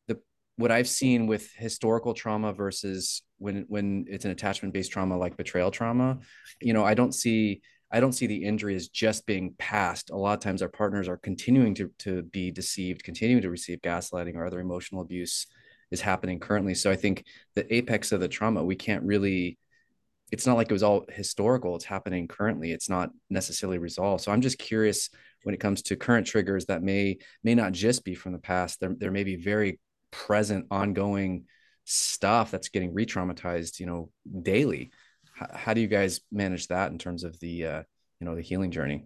the 0.08 0.20
what 0.58 0.72
I've 0.72 0.88
seen 0.88 1.28
with 1.28 1.52
historical 1.54 2.14
trauma 2.14 2.54
versus 2.54 3.22
when 3.38 3.66
when 3.68 4.06
it's 4.10 4.26
an 4.26 4.32
attachment 4.32 4.74
based 4.74 4.92
trauma 4.92 5.18
like 5.18 5.38
betrayal 5.38 5.72
trauma, 5.72 6.20
you 6.62 6.74
know, 6.74 6.86
I 6.86 6.94
don't 6.94 7.14
see 7.14 7.62
I 7.92 8.00
don't 8.00 8.14
see 8.14 8.28
the 8.28 8.44
injury 8.44 8.76
as 8.76 8.90
just 8.90 9.26
being 9.26 9.56
passed. 9.58 10.12
A 10.12 10.18
lot 10.18 10.34
of 10.34 10.40
times 10.42 10.62
our 10.62 10.70
partners 10.70 11.08
are 11.08 11.18
continuing 11.18 11.74
to 11.76 11.92
to 12.00 12.24
be 12.24 12.52
deceived, 12.52 13.04
continuing 13.04 13.42
to 13.42 13.50
receive 13.50 13.80
gaslighting 13.82 14.36
or 14.36 14.46
other 14.46 14.60
emotional 14.60 15.02
abuse 15.02 15.48
is 15.92 16.02
happening 16.02 16.40
currently. 16.40 16.76
So 16.76 16.92
I 16.92 16.96
think 16.96 17.26
the 17.56 17.74
apex 17.74 18.12
of 18.12 18.20
the 18.20 18.28
trauma, 18.28 18.64
we 18.64 18.76
can't 18.76 19.04
really 19.04 19.58
it's 20.32 20.46
not 20.46 20.58
like 20.58 20.70
it 20.70 20.74
was 20.74 20.84
all 20.84 21.06
historical 21.10 21.76
it's 21.76 21.86
happening 21.86 22.28
currently 22.28 22.72
it's 22.72 22.90
not 22.90 23.10
necessarily 23.30 23.78
resolved 23.78 24.24
so 24.24 24.32
i'm 24.32 24.42
just 24.42 24.60
curious 24.60 25.10
when 25.44 25.56
it 25.56 25.60
comes 25.60 25.82
to 25.84 25.96
current 25.96 26.28
triggers 26.28 26.66
that 26.66 26.84
may 26.84 27.18
may 27.44 27.56
not 27.56 27.72
just 27.72 28.04
be 28.04 28.16
from 28.16 28.34
the 28.34 28.40
past 28.40 28.80
there, 28.80 28.94
there 28.98 29.12
may 29.12 29.24
be 29.24 29.36
very 29.36 29.80
present 30.12 30.66
ongoing 30.72 31.46
stuff 31.86 32.52
that's 32.52 32.70
getting 32.70 32.94
re-traumatized 32.94 33.80
you 33.80 33.86
know 33.86 34.10
daily. 34.42 34.92
How, 35.34 35.48
how 35.54 35.74
do 35.74 35.82
you 35.82 35.88
guys 35.88 36.22
manage 36.32 36.68
that 36.68 36.92
in 36.92 36.98
terms 36.98 37.24
of 37.24 37.40
the 37.40 37.66
uh, 37.66 37.84
you 38.20 38.26
know 38.26 38.36
the 38.36 38.42
healing 38.42 38.72
journey? 38.72 39.06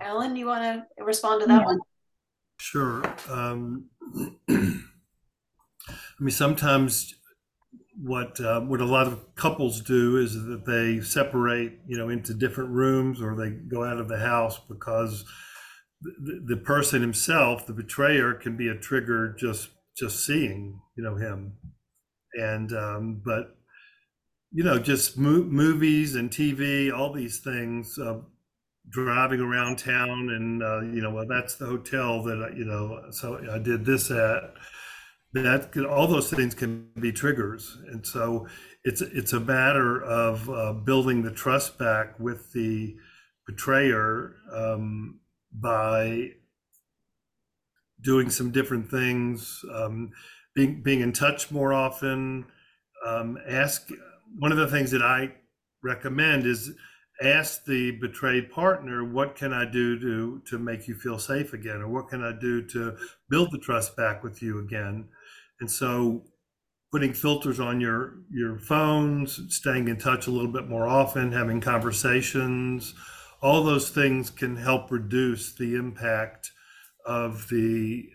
Allan 0.00 0.36
you 0.36 0.46
want 0.46 0.62
to 0.98 1.04
respond 1.04 1.40
to 1.42 1.46
that 1.46 1.60
yeah. 1.60 1.66
one? 1.66 1.78
Sure 2.58 3.02
um, 3.30 3.86
i 4.50 4.82
mean 6.20 6.30
sometimes 6.30 7.14
what 8.02 8.40
uh, 8.40 8.60
what 8.60 8.80
a 8.80 8.84
lot 8.84 9.06
of 9.06 9.34
couples 9.34 9.80
do 9.80 10.16
is 10.16 10.34
that 10.34 10.64
they 10.64 11.00
separate, 11.04 11.80
you 11.86 11.98
know, 11.98 12.08
into 12.08 12.32
different 12.34 12.70
rooms, 12.70 13.20
or 13.20 13.36
they 13.36 13.50
go 13.50 13.84
out 13.84 13.98
of 13.98 14.08
the 14.08 14.18
house 14.18 14.58
because 14.68 15.24
the, 16.00 16.44
the 16.46 16.56
person 16.56 17.00
himself, 17.02 17.66
the 17.66 17.72
betrayer, 17.72 18.34
can 18.34 18.56
be 18.56 18.68
a 18.68 18.74
trigger 18.74 19.34
just 19.38 19.70
just 19.96 20.24
seeing, 20.24 20.80
you 20.96 21.02
know, 21.02 21.16
him, 21.16 21.54
and 22.34 22.72
um, 22.72 23.22
but 23.24 23.56
you 24.52 24.64
know, 24.64 24.78
just 24.78 25.16
mo- 25.18 25.44
movies 25.44 26.14
and 26.14 26.30
TV, 26.30 26.92
all 26.92 27.12
these 27.12 27.40
things. 27.40 27.98
Uh, 27.98 28.20
driving 28.88 29.40
around 29.40 29.78
town 29.78 30.30
and 30.30 30.62
uh, 30.62 30.80
you 30.80 31.00
know 31.00 31.10
well 31.10 31.26
that's 31.28 31.54
the 31.56 31.66
hotel 31.66 32.22
that 32.22 32.42
I, 32.42 32.56
you 32.56 32.64
know 32.64 33.10
so 33.10 33.38
i 33.52 33.58
did 33.58 33.84
this 33.84 34.10
at 34.10 34.54
that 35.32 35.70
could, 35.70 35.86
all 35.86 36.08
those 36.08 36.30
things 36.30 36.54
can 36.54 36.88
be 36.98 37.12
triggers 37.12 37.78
and 37.88 38.04
so 38.04 38.48
it's 38.82 39.00
it's 39.00 39.32
a 39.32 39.38
matter 39.38 40.02
of 40.02 40.50
uh, 40.50 40.72
building 40.72 41.22
the 41.22 41.30
trust 41.30 41.78
back 41.78 42.18
with 42.18 42.52
the 42.52 42.96
betrayer 43.46 44.34
um, 44.52 45.19
by 45.52 46.30
doing 48.00 48.30
some 48.30 48.50
different 48.50 48.90
things 48.90 49.64
um, 49.74 50.10
being 50.54 50.82
being 50.82 51.00
in 51.00 51.12
touch 51.12 51.50
more 51.50 51.72
often. 51.72 52.46
Um, 53.06 53.38
ask 53.48 53.88
one 54.38 54.52
of 54.52 54.58
the 54.58 54.68
things 54.68 54.90
that 54.90 55.02
i 55.02 55.32
recommend 55.82 56.46
is 56.46 56.72
ask 57.22 57.64
the 57.64 57.92
betrayed 57.92 58.50
partner 58.50 59.04
what 59.04 59.34
can 59.34 59.52
i 59.52 59.64
do 59.64 59.98
to 59.98 60.42
to 60.46 60.58
make 60.58 60.88
you 60.88 60.94
feel 60.94 61.18
safe 61.18 61.52
again? 61.52 61.82
Or 61.82 61.88
what 61.88 62.08
can 62.08 62.22
i 62.22 62.32
do 62.32 62.62
to 62.68 62.96
build 63.28 63.50
the 63.52 63.58
trust 63.58 63.96
back 63.96 64.22
with 64.22 64.42
you 64.42 64.58
again? 64.58 65.08
And 65.60 65.70
so 65.70 66.24
putting 66.90 67.12
filters 67.12 67.60
on 67.60 67.80
your 67.80 68.14
your 68.30 68.58
phones, 68.58 69.40
staying 69.54 69.88
in 69.88 69.96
touch 69.96 70.26
a 70.26 70.30
little 70.30 70.52
bit 70.52 70.68
more 70.68 70.88
often, 70.88 71.32
having 71.32 71.60
conversations, 71.60 72.94
all 73.42 73.62
those 73.64 73.90
things 73.90 74.30
can 74.30 74.56
help 74.56 74.90
reduce 74.90 75.52
the 75.52 75.74
impact 75.74 76.50
of 77.06 77.48
the 77.48 78.08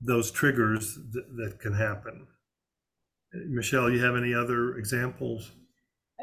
those 0.00 0.30
triggers 0.30 0.94
that, 1.12 1.36
that 1.36 1.60
can 1.60 1.74
happen. 1.74 2.26
Michelle, 3.32 3.90
you 3.90 4.02
have 4.02 4.16
any 4.16 4.32
other 4.34 4.76
examples? 4.76 5.52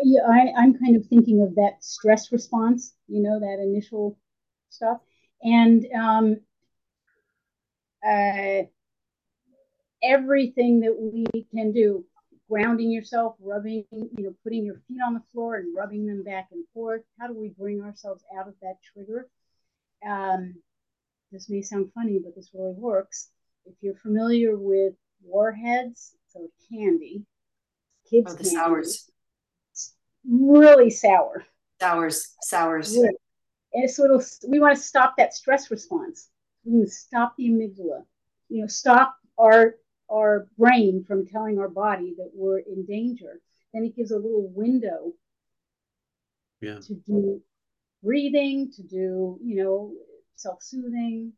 Yeah, 0.03 0.21
I, 0.27 0.47
I'm 0.57 0.77
kind 0.77 0.95
of 0.95 1.05
thinking 1.05 1.41
of 1.41 1.55
that 1.55 1.83
stress 1.83 2.31
response, 2.31 2.95
you 3.07 3.21
know, 3.21 3.39
that 3.39 3.59
initial 3.61 4.17
stuff. 4.69 4.99
And 5.43 5.85
um, 5.95 6.37
uh, 8.07 8.63
everything 10.03 10.81
that 10.81 10.95
we 10.99 11.47
can 11.53 11.71
do 11.71 12.05
grounding 12.49 12.91
yourself 12.91 13.35
rubbing 13.41 13.85
you 13.91 14.23
know 14.23 14.33
putting 14.43 14.65
your 14.65 14.79
feet 14.87 14.99
on 15.05 15.13
the 15.13 15.23
floor 15.33 15.55
and 15.55 15.75
rubbing 15.75 16.05
them 16.05 16.23
back 16.23 16.47
and 16.51 16.63
forth. 16.73 17.01
How 17.19 17.27
do 17.27 17.33
we 17.33 17.49
bring 17.49 17.81
ourselves 17.81 18.23
out 18.37 18.47
of 18.47 18.55
that 18.61 18.75
trigger? 18.93 19.29
Um, 20.07 20.55
this 21.31 21.49
may 21.49 21.61
sound 21.61 21.91
funny 21.93 22.19
but 22.23 22.35
this 22.35 22.51
really 22.53 22.73
works. 22.73 23.29
If 23.65 23.75
you're 23.81 23.95
familiar 23.95 24.57
with 24.57 24.93
warheads 25.23 26.15
so 26.27 26.47
candy 26.69 27.25
kids 28.09 28.31
oh, 28.31 28.35
the 28.35 28.43
candy, 28.43 28.55
sours. 28.55 29.11
Really 30.29 30.89
sour. 30.89 31.45
Sours 31.79 32.35
sours. 32.41 32.95
Really. 32.95 33.15
and 33.73 33.89
so 33.89 34.05
it'll 34.05 34.23
we 34.47 34.59
want 34.59 34.75
to 34.75 34.81
stop 34.81 35.15
that 35.17 35.33
stress 35.33 35.69
response. 35.71 36.29
We 36.63 36.73
want 36.73 36.87
to 36.87 36.93
stop 36.93 37.35
the 37.37 37.49
amygdala. 37.49 38.03
You 38.49 38.61
know 38.61 38.67
stop 38.67 39.15
our 39.37 39.75
our 40.09 40.47
brain 40.57 41.03
from 41.07 41.25
telling 41.25 41.59
our 41.59 41.69
body 41.69 42.13
that 42.17 42.31
we're 42.33 42.59
in 42.59 42.85
danger, 42.85 43.39
then 43.73 43.83
it 43.83 43.95
gives 43.95 44.11
a 44.11 44.15
little 44.15 44.49
window 44.53 45.13
yeah. 46.61 46.79
to 46.79 46.95
do 47.05 47.41
breathing, 48.03 48.71
to 48.75 48.83
do, 48.83 49.37
you 49.43 49.63
know, 49.63 49.91
self 50.35 50.61
soothing. 50.61 51.33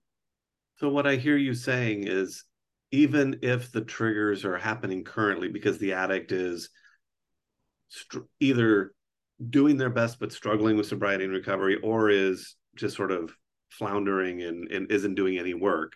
So, 0.78 0.90
what 0.90 1.08
I 1.08 1.16
hear 1.16 1.38
you 1.38 1.54
saying 1.54 2.08
is 2.08 2.46
even 2.92 3.40
if 3.42 3.72
the 3.72 3.82
triggers 3.82 4.46
are 4.46 4.58
happening 4.58 5.04
currently 5.04 5.48
because 5.48 5.78
the 5.78 5.94
addict 5.94 6.32
is 6.32 6.70
str- 7.90 8.20
either 8.40 8.94
doing 9.50 9.78
their 9.78 9.90
best 9.90 10.20
but 10.20 10.32
struggling 10.32 10.76
with 10.76 10.88
sobriety 10.88 11.24
and 11.24 11.34
recovery 11.34 11.78
or 11.84 12.10
is 12.10 12.56
just 12.76 12.96
sort 12.96 13.12
of 13.12 13.32
floundering 13.70 14.42
and, 14.42 14.72
and 14.72 14.92
isn't 14.92 15.16
doing 15.16 15.38
any 15.38 15.54
work 15.54 15.94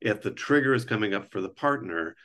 if 0.00 0.22
the 0.22 0.30
trigger 0.30 0.74
is 0.74 0.84
coming 0.84 1.14
up 1.14 1.30
for 1.30 1.40
the 1.40 1.48
partner, 1.48 2.16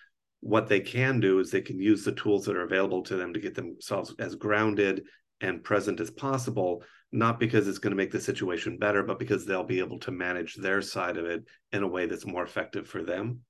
what 0.42 0.68
they 0.68 0.80
can 0.80 1.20
do 1.20 1.40
is 1.40 1.52
they 1.52 1.62
can 1.62 1.80
use 1.80 2.04
the 2.04 2.12
tools 2.14 2.46
that 2.46 2.56
are 2.56 2.64
available 2.64 3.04
to 3.04 3.16
them 3.16 3.34
to 3.34 3.40
get 3.40 3.56
themselves 3.56 4.14
as 4.20 4.36
grounded 4.36 5.04
and 5.40 5.64
present 5.64 6.00
as 6.00 6.12
possible, 6.12 6.84
not 7.12 7.40
because 7.40 7.68
it's 7.68 7.80
going 7.80 7.92
to 7.92 7.98
make 7.98 8.12
the 8.12 8.20
situation 8.20 8.78
better, 8.78 9.04
but 9.04 9.20
because 9.20 9.46
they'll 9.46 9.64
be 9.64 9.80
able 9.80 10.00
to 10.00 10.12
manage 10.12 10.56
their 10.56 10.82
side 10.82 11.18
of 11.18 11.26
it 11.26 11.44
in 11.72 11.84
a 11.84 11.88
way 11.88 12.06
that's 12.06 12.26
more 12.26 12.44
effective 12.44 12.88
for 12.88 13.04
them. 13.04 13.42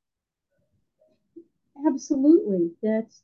Absolutely. 1.87 2.71
That's 2.83 3.23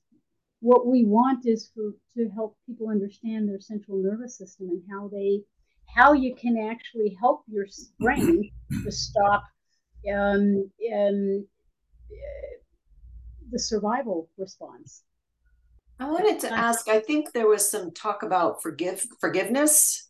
what 0.59 0.87
we 0.87 1.05
want 1.05 1.45
is 1.45 1.71
for 1.73 1.93
to 2.15 2.29
help 2.29 2.57
people 2.65 2.89
understand 2.89 3.47
their 3.47 3.59
central 3.59 4.01
nervous 4.01 4.37
system 4.37 4.69
and 4.69 4.81
how 4.89 5.07
they 5.07 5.41
how 5.95 6.13
you 6.13 6.35
can 6.35 6.57
actually 6.57 7.15
help 7.19 7.43
your 7.47 7.65
brain 7.99 8.51
to 8.83 8.91
stop 8.91 9.43
um, 10.13 10.69
uh, 10.81 11.43
the 13.51 13.59
survival 13.59 14.29
response. 14.37 15.03
I 15.99 16.05
wanted 16.09 16.39
to 16.41 16.51
ask. 16.51 16.87
I 16.89 16.99
think 16.99 17.31
there 17.33 17.47
was 17.47 17.69
some 17.69 17.91
talk 17.91 18.23
about 18.23 18.61
forgive 18.61 19.05
forgiveness 19.19 20.09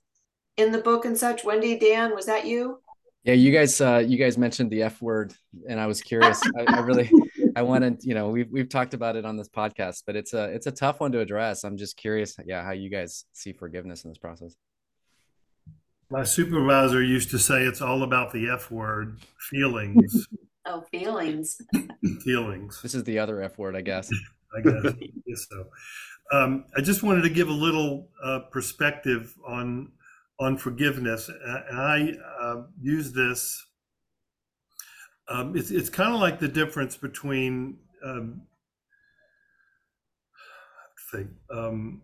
in 0.58 0.72
the 0.72 0.80
book 0.80 1.06
and 1.06 1.18
such? 1.18 1.46
Wendy, 1.46 1.78
Dan, 1.78 2.14
was 2.14 2.26
that 2.26 2.46
you? 2.46 2.80
Yeah, 3.24 3.34
you 3.34 3.52
guys, 3.52 3.80
uh, 3.82 4.04
you 4.06 4.18
guys 4.18 4.38
mentioned 4.38 4.72
the 4.72 4.84
F 4.84 5.02
word, 5.02 5.34
and 5.68 5.80
I 5.80 5.86
was 5.86 6.02
curious. 6.02 6.42
I, 6.58 6.78
I, 6.78 6.80
really, 6.80 7.12
I 7.56 7.62
wanted, 7.62 8.04
you 8.04 8.14
know, 8.14 8.30
we've 8.30 8.50
we've 8.50 8.70
talked 8.70 8.94
about 8.94 9.16
it 9.16 9.26
on 9.26 9.36
this 9.36 9.50
podcast, 9.50 10.04
but 10.06 10.16
it's 10.16 10.34
a 10.34 10.46
it's 10.46 10.68
a 10.68 10.72
tough 10.72 11.00
one 11.00 11.12
to 11.12 11.20
address. 11.20 11.64
I'm 11.64 11.78
just 11.78 11.98
curious, 11.98 12.38
yeah, 12.46 12.64
how 12.64 12.72
you 12.72 12.90
guys 12.90 13.26
see 13.34 13.52
forgiveness 13.52 14.06
in 14.06 14.12
this 14.12 14.18
process. 14.18 14.56
My 16.10 16.24
supervisor 16.24 17.04
used 17.04 17.32
to 17.32 17.40
say 17.40 17.64
it's 17.64 17.82
all 17.82 18.04
about 18.04 18.32
the 18.32 18.50
F 18.50 18.72
word, 18.72 19.20
feelings. 19.50 20.28
oh, 20.66 20.84
feelings. 20.92 21.62
feelings. 22.24 22.82
This 22.82 22.96
is 22.96 23.04
the 23.04 23.20
other 23.20 23.42
F 23.42 23.58
word, 23.58 23.76
I 23.76 23.82
guess. 23.82 24.10
I 24.58 24.62
guess, 24.62 24.86
I 24.86 25.08
guess 25.28 25.48
so. 25.50 25.68
Um, 26.32 26.66
I 26.78 26.82
just 26.82 27.04
wanted 27.04 27.22
to 27.24 27.30
give 27.30 27.50
a 27.50 27.54
little 27.54 28.10
uh, 28.24 28.40
perspective 28.52 29.34
on 29.48 29.92
on 30.40 30.56
forgiveness, 30.56 31.30
and 31.30 31.80
I 31.80 32.14
uh, 32.40 32.64
use 32.82 33.12
this. 33.12 33.66
Um, 35.30 35.58
it's 35.58 35.72
it's 35.72 35.90
kind 35.90 36.14
of 36.14 36.22
like 36.22 36.40
the 36.40 36.48
difference 36.48 36.96
between 36.96 37.78
um, 38.06 38.44
think 41.12 41.30
um, 41.54 42.02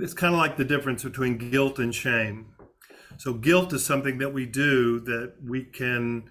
it's 0.00 0.14
kind 0.14 0.34
of 0.34 0.38
like 0.38 0.56
the 0.56 0.64
difference 0.64 1.04
between 1.04 1.38
guilt 1.38 1.78
and 1.78 1.94
shame. 1.94 2.54
So 3.18 3.32
guilt 3.32 3.72
is 3.72 3.84
something 3.84 4.18
that 4.18 4.34
we 4.34 4.46
do 4.46 5.00
that 5.00 5.34
we 5.42 5.64
can 5.64 6.30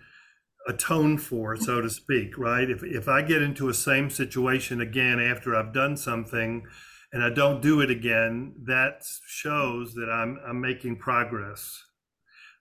atone 0.68 1.18
for, 1.18 1.56
so 1.56 1.82
to 1.82 1.90
speak, 1.90 2.38
right? 2.38 2.70
If 2.70 2.84
if 2.84 3.08
I 3.08 3.22
get 3.22 3.42
into 3.42 3.70
a 3.70 3.74
same 3.74 4.10
situation 4.10 4.82
again 4.82 5.20
after 5.20 5.56
I've 5.56 5.74
done 5.74 5.98
something 5.98 6.66
and 7.12 7.24
I 7.24 7.30
don't 7.30 7.62
do 7.62 7.82
it 7.82 7.90
again, 7.90 8.54
that 8.66 9.04
shows 9.28 9.94
that 9.96 10.10
I'm 10.10 10.40
I'm 10.46 10.62
making 10.62 10.98
progress. 10.98 11.84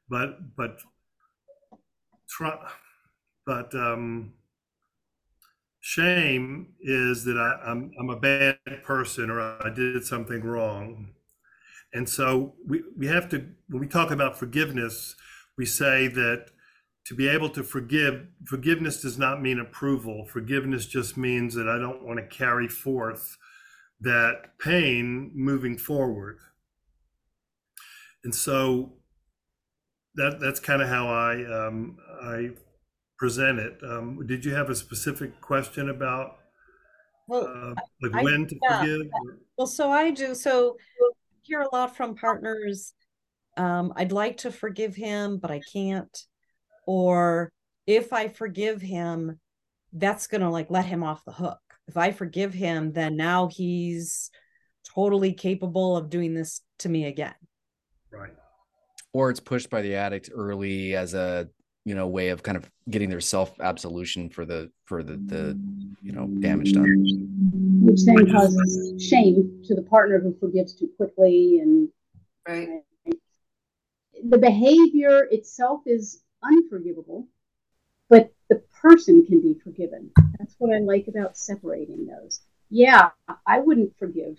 But 0.08 0.56
but 0.56 0.80
try, 2.28 2.56
but 3.46 3.74
um, 3.74 4.34
shame 5.87 6.68
is 6.80 7.24
that 7.24 7.37
I, 7.37 7.70
I'm 7.70 7.93
I'm 8.01 8.09
a 8.09 8.16
bad 8.16 8.57
person 8.85 9.28
or 9.28 9.39
I 9.39 9.68
did 9.68 10.03
something 10.03 10.41
wrong. 10.43 11.11
And 11.93 12.09
so 12.09 12.55
we, 12.66 12.82
we 12.97 13.07
have 13.07 13.28
to 13.28 13.47
when 13.68 13.80
we 13.80 13.87
talk 13.87 14.11
about 14.11 14.39
forgiveness, 14.39 15.14
we 15.59 15.66
say 15.66 16.09
that 16.09 16.47
to 17.05 17.14
be 17.14 17.28
able 17.28 17.51
to 17.51 17.62
forgive, 17.62 18.26
forgiveness 18.47 19.03
does 19.03 19.18
not 19.18 19.43
mean 19.43 19.61
approval. 19.61 20.24
Forgiveness 20.24 20.87
just 20.87 21.18
means 21.18 21.55
that 21.55 21.68
I 21.68 21.78
don't 21.78 22.03
want 22.03 22.18
to 22.18 22.35
carry 22.35 22.66
forth 22.66 23.37
that 24.01 24.59
pain 24.59 25.32
moving 25.35 25.76
forward. 25.76 26.39
And 28.24 28.35
so 28.35 28.95
that 30.14 30.41
that's 30.41 30.61
kind 30.61 30.80
of 30.80 30.89
how 30.89 31.09
I 31.09 31.45
um, 31.45 31.99
I 32.22 32.53
present 33.18 33.58
it. 33.58 33.78
Um, 33.82 34.26
did 34.26 34.44
you 34.44 34.54
have 34.54 34.70
a 34.70 34.74
specific 34.74 35.40
question 35.40 35.90
about 35.90 36.36
well, 37.28 37.46
uh, 37.46 37.74
like 38.02 38.14
I, 38.14 38.22
when 38.22 38.46
to 38.46 38.58
yeah. 38.62 38.80
forgive? 38.80 39.06
Well, 39.56 39.66
so 39.66 39.90
I 39.90 40.10
do. 40.10 40.34
So 40.34 40.76
hear 41.42 41.62
a 41.62 41.68
lot 41.74 41.96
from 41.96 42.14
partners. 42.14 42.92
Um, 43.56 43.92
I'd 43.96 44.12
like 44.12 44.38
to 44.38 44.50
forgive 44.50 44.96
him, 44.96 45.38
but 45.38 45.50
I 45.50 45.60
can't 45.72 46.16
or 46.86 47.52
if 47.86 48.12
I 48.12 48.28
forgive 48.28 48.80
him, 48.80 49.38
that's 49.92 50.26
going 50.26 50.40
to 50.40 50.50
like 50.50 50.70
let 50.70 50.86
him 50.86 51.02
off 51.02 51.24
the 51.24 51.32
hook. 51.32 51.60
If 51.86 51.96
I 51.96 52.12
forgive 52.12 52.54
him, 52.54 52.92
then 52.92 53.16
now 53.16 53.48
he's 53.48 54.30
totally 54.94 55.32
capable 55.32 55.96
of 55.96 56.10
doing 56.10 56.34
this 56.34 56.62
to 56.80 56.88
me 56.88 57.06
again. 57.06 57.34
Right. 58.10 58.32
Or 59.12 59.30
it's 59.30 59.40
pushed 59.40 59.70
by 59.70 59.82
the 59.82 59.94
addict 59.94 60.30
early 60.34 60.96
as 60.96 61.14
a 61.14 61.48
you 61.85 61.95
know 61.95 62.07
way 62.07 62.30
of 62.30 62.43
kind 62.43 62.57
of 62.57 62.70
getting 62.89 63.11
their 63.11 63.20
self 63.20 63.61
absolution 63.61 64.28
for 64.28 64.45
the 64.45 64.70
for 64.85 65.03
the 65.03 65.16
the 65.26 65.59
you 66.03 66.12
know 66.12 66.26
damage 66.41 66.72
done 66.72 67.28
which 67.80 68.05
then 68.05 68.30
causes 68.30 69.03
shame 69.03 69.62
to 69.64 69.74
the 69.74 69.82
partner 69.82 70.18
who 70.18 70.35
forgives 70.41 70.74
too 70.74 70.89
quickly 70.97 71.61
and 71.61 71.89
right 72.49 72.68
the 74.28 74.39
behavior 74.39 75.28
itself 75.30 75.82
is 75.87 76.22
unforgivable, 76.43 77.26
but 78.09 78.32
the 78.49 78.62
person 78.80 79.24
can 79.26 79.41
be 79.41 79.55
forgiven. 79.62 80.11
That's 80.39 80.55
what 80.59 80.74
I 80.74 80.78
like 80.78 81.09
about 81.09 81.37
separating 81.37 82.07
those. 82.07 82.41
Yeah, 82.70 83.11
I 83.47 83.61
wouldn't 83.61 83.97
forgive. 83.99 84.39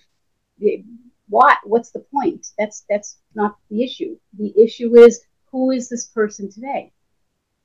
What? 1.30 1.58
What's 1.64 1.91
the 1.91 2.00
point? 2.00 2.48
That's 2.58 2.86
that's 2.89 3.18
not 3.34 3.58
the 3.70 3.84
issue. 3.84 4.18
The 4.38 4.54
issue 4.62 4.98
is 4.98 5.22
who 5.52 5.72
is 5.72 5.89
this 5.89 6.06
person 6.08 6.52
today? 6.52 6.91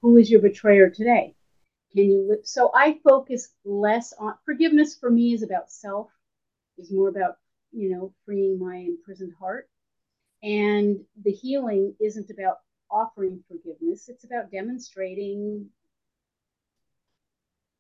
Who 0.03 0.17
is 0.17 0.31
your 0.31 0.41
betrayer 0.41 0.91
today? 0.91 1.35
Can 1.93 2.05
you 2.05 2.27
live? 2.29 2.41
So 2.45 2.71
I 2.75 2.99
focus 3.05 3.51
less 3.65 4.13
on 4.13 4.35
forgiveness. 4.45 4.97
For 4.97 5.11
me, 5.11 5.35
is 5.35 5.43
about 5.43 5.71
self. 5.71 6.11
Is 6.79 6.93
more 6.93 7.09
about 7.09 7.37
you 7.73 7.91
know 7.91 8.15
freeing 8.25 8.59
my 8.59 8.77
imprisoned 8.77 9.35
heart, 9.39 9.69
and 10.43 11.01
the 11.23 11.33
healing 11.33 11.95
isn't 12.01 12.31
about 12.31 12.59
offering 12.91 13.43
forgiveness. 13.49 14.09
It's 14.09 14.25
about 14.25 14.51
demonstrating 14.51 15.69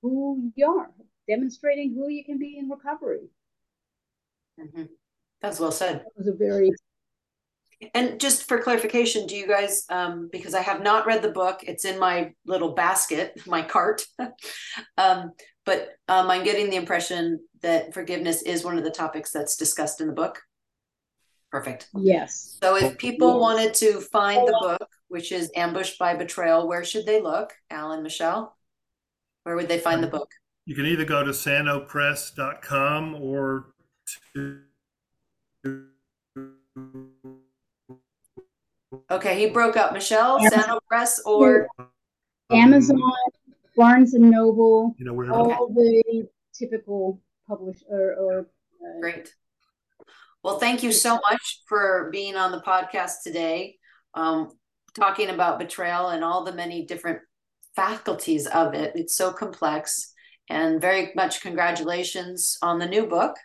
who 0.02 0.50
you 0.56 0.66
are, 0.66 0.90
demonstrating 1.28 1.94
who 1.94 2.08
you 2.08 2.24
can 2.24 2.38
be 2.38 2.58
in 2.58 2.68
recovery. 2.68 3.28
Mm-hmm. 4.58 4.84
That's 5.40 5.60
well 5.60 5.72
said. 5.72 6.00
That 6.00 6.16
was 6.16 6.26
a 6.26 6.32
very 6.32 6.70
and 7.94 8.20
just 8.20 8.46
for 8.46 8.60
clarification, 8.60 9.26
do 9.26 9.36
you 9.36 9.46
guys, 9.46 9.84
um, 9.88 10.28
because 10.30 10.54
I 10.54 10.60
have 10.60 10.82
not 10.82 11.06
read 11.06 11.22
the 11.22 11.30
book, 11.30 11.64
it's 11.66 11.84
in 11.84 11.98
my 11.98 12.32
little 12.46 12.74
basket, 12.74 13.40
my 13.46 13.62
cart. 13.62 14.02
um, 14.98 15.32
but 15.64 15.90
um, 16.08 16.30
I'm 16.30 16.44
getting 16.44 16.70
the 16.70 16.76
impression 16.76 17.40
that 17.62 17.94
forgiveness 17.94 18.42
is 18.42 18.64
one 18.64 18.78
of 18.78 18.84
the 18.84 18.90
topics 18.90 19.30
that's 19.30 19.56
discussed 19.56 20.00
in 20.00 20.06
the 20.06 20.12
book. 20.12 20.40
Perfect. 21.50 21.88
Yes. 21.94 22.58
So 22.62 22.76
if 22.76 22.96
people 22.96 23.32
yes. 23.32 23.40
wanted 23.40 23.74
to 23.74 24.00
find 24.00 24.46
the 24.46 24.56
book, 24.60 24.88
which 25.08 25.32
is 25.32 25.50
Ambushed 25.56 25.98
by 25.98 26.14
Betrayal, 26.14 26.68
where 26.68 26.84
should 26.84 27.06
they 27.06 27.20
look? 27.20 27.52
Allan, 27.70 28.02
Michelle? 28.02 28.56
Where 29.42 29.56
would 29.56 29.68
they 29.68 29.78
find 29.78 30.02
the 30.02 30.06
book? 30.06 30.30
You 30.66 30.76
can 30.76 30.86
either 30.86 31.04
go 31.04 31.24
to 31.24 31.30
sanopress.com 31.30 33.16
or 33.16 33.72
to 34.34 34.60
Okay, 39.10 39.38
he 39.38 39.50
broke 39.50 39.76
up. 39.76 39.92
Michelle, 39.92 40.40
Sano 40.48 40.80
Press 40.88 41.20
or 41.24 41.68
Amazon, 42.50 43.00
Barnes 43.76 44.14
and 44.14 44.30
Noble, 44.30 44.94
you 44.98 45.04
know, 45.04 45.14
where 45.14 45.32
all 45.32 45.52
okay. 45.52 46.02
the 46.12 46.28
typical 46.52 47.20
publish 47.48 47.78
or, 47.88 48.14
or 48.14 48.40
uh, 48.40 49.00
great. 49.00 49.34
Well, 50.42 50.58
thank 50.58 50.82
you 50.82 50.90
so 50.90 51.20
much 51.30 51.62
for 51.68 52.08
being 52.10 52.34
on 52.34 52.50
the 52.50 52.62
podcast 52.62 53.22
today, 53.22 53.76
um, 54.14 54.50
talking 54.94 55.28
about 55.28 55.58
betrayal 55.58 56.08
and 56.08 56.24
all 56.24 56.44
the 56.44 56.52
many 56.52 56.86
different 56.86 57.20
faculties 57.76 58.46
of 58.46 58.74
it. 58.74 58.92
It's 58.94 59.16
so 59.16 59.32
complex. 59.32 60.12
And 60.48 60.80
very 60.80 61.12
much 61.14 61.42
congratulations 61.42 62.58
on 62.60 62.80
the 62.80 62.86
new 62.86 63.06
book. 63.06 63.36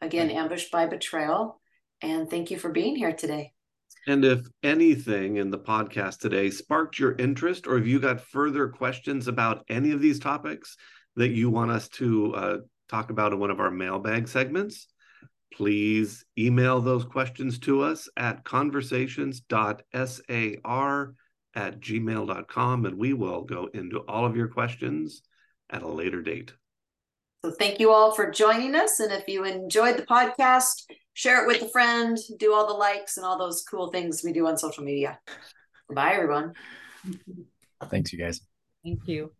Again, 0.00 0.30
Ambushed 0.30 0.72
by 0.72 0.86
Betrayal. 0.86 1.60
And 2.00 2.28
thank 2.28 2.50
you 2.50 2.58
for 2.58 2.70
being 2.70 2.96
here 2.96 3.12
today. 3.12 3.52
And 4.06 4.24
if 4.24 4.46
anything 4.62 5.36
in 5.36 5.50
the 5.50 5.58
podcast 5.58 6.18
today 6.18 6.50
sparked 6.50 6.98
your 6.98 7.14
interest, 7.16 7.66
or 7.66 7.78
if 7.78 7.86
you 7.86 8.00
got 8.00 8.20
further 8.20 8.68
questions 8.68 9.28
about 9.28 9.64
any 9.68 9.92
of 9.92 10.00
these 10.00 10.18
topics 10.18 10.76
that 11.16 11.30
you 11.30 11.50
want 11.50 11.70
us 11.70 11.88
to 11.88 12.34
uh, 12.34 12.56
talk 12.88 13.10
about 13.10 13.32
in 13.32 13.38
one 13.38 13.50
of 13.50 13.60
our 13.60 13.70
mailbag 13.70 14.26
segments, 14.26 14.88
please 15.54 16.24
email 16.36 16.80
those 16.80 17.04
questions 17.04 17.60
to 17.60 17.82
us 17.82 18.08
at 18.16 18.44
conversations.sar 18.44 21.14
at 21.54 21.80
gmail.com 21.80 22.86
and 22.86 22.96
we 22.96 23.12
will 23.12 23.42
go 23.42 23.68
into 23.74 23.98
all 24.00 24.24
of 24.24 24.36
your 24.36 24.48
questions 24.48 25.22
at 25.70 25.82
a 25.82 25.88
later 25.88 26.22
date. 26.22 26.54
So 27.44 27.50
thank 27.50 27.80
you 27.80 27.90
all 27.90 28.12
for 28.12 28.30
joining 28.30 28.76
us. 28.76 29.00
And 29.00 29.12
if 29.12 29.26
you 29.26 29.44
enjoyed 29.44 29.96
the 29.96 30.06
podcast, 30.06 30.84
share 31.14 31.42
it 31.42 31.48
with 31.48 31.60
a 31.62 31.68
friend, 31.70 32.16
do 32.38 32.54
all 32.54 32.68
the 32.68 32.72
likes 32.72 33.16
and 33.16 33.26
all 33.26 33.36
those 33.36 33.64
cool 33.68 33.90
things 33.90 34.22
we 34.24 34.32
do 34.32 34.46
on 34.46 34.56
social 34.56 34.84
media. 34.84 35.18
Bye, 35.92 36.12
everyone. 36.12 36.52
Thanks, 37.90 38.12
you 38.12 38.18
guys. 38.20 38.40
Thank 38.84 39.00
you. 39.06 39.32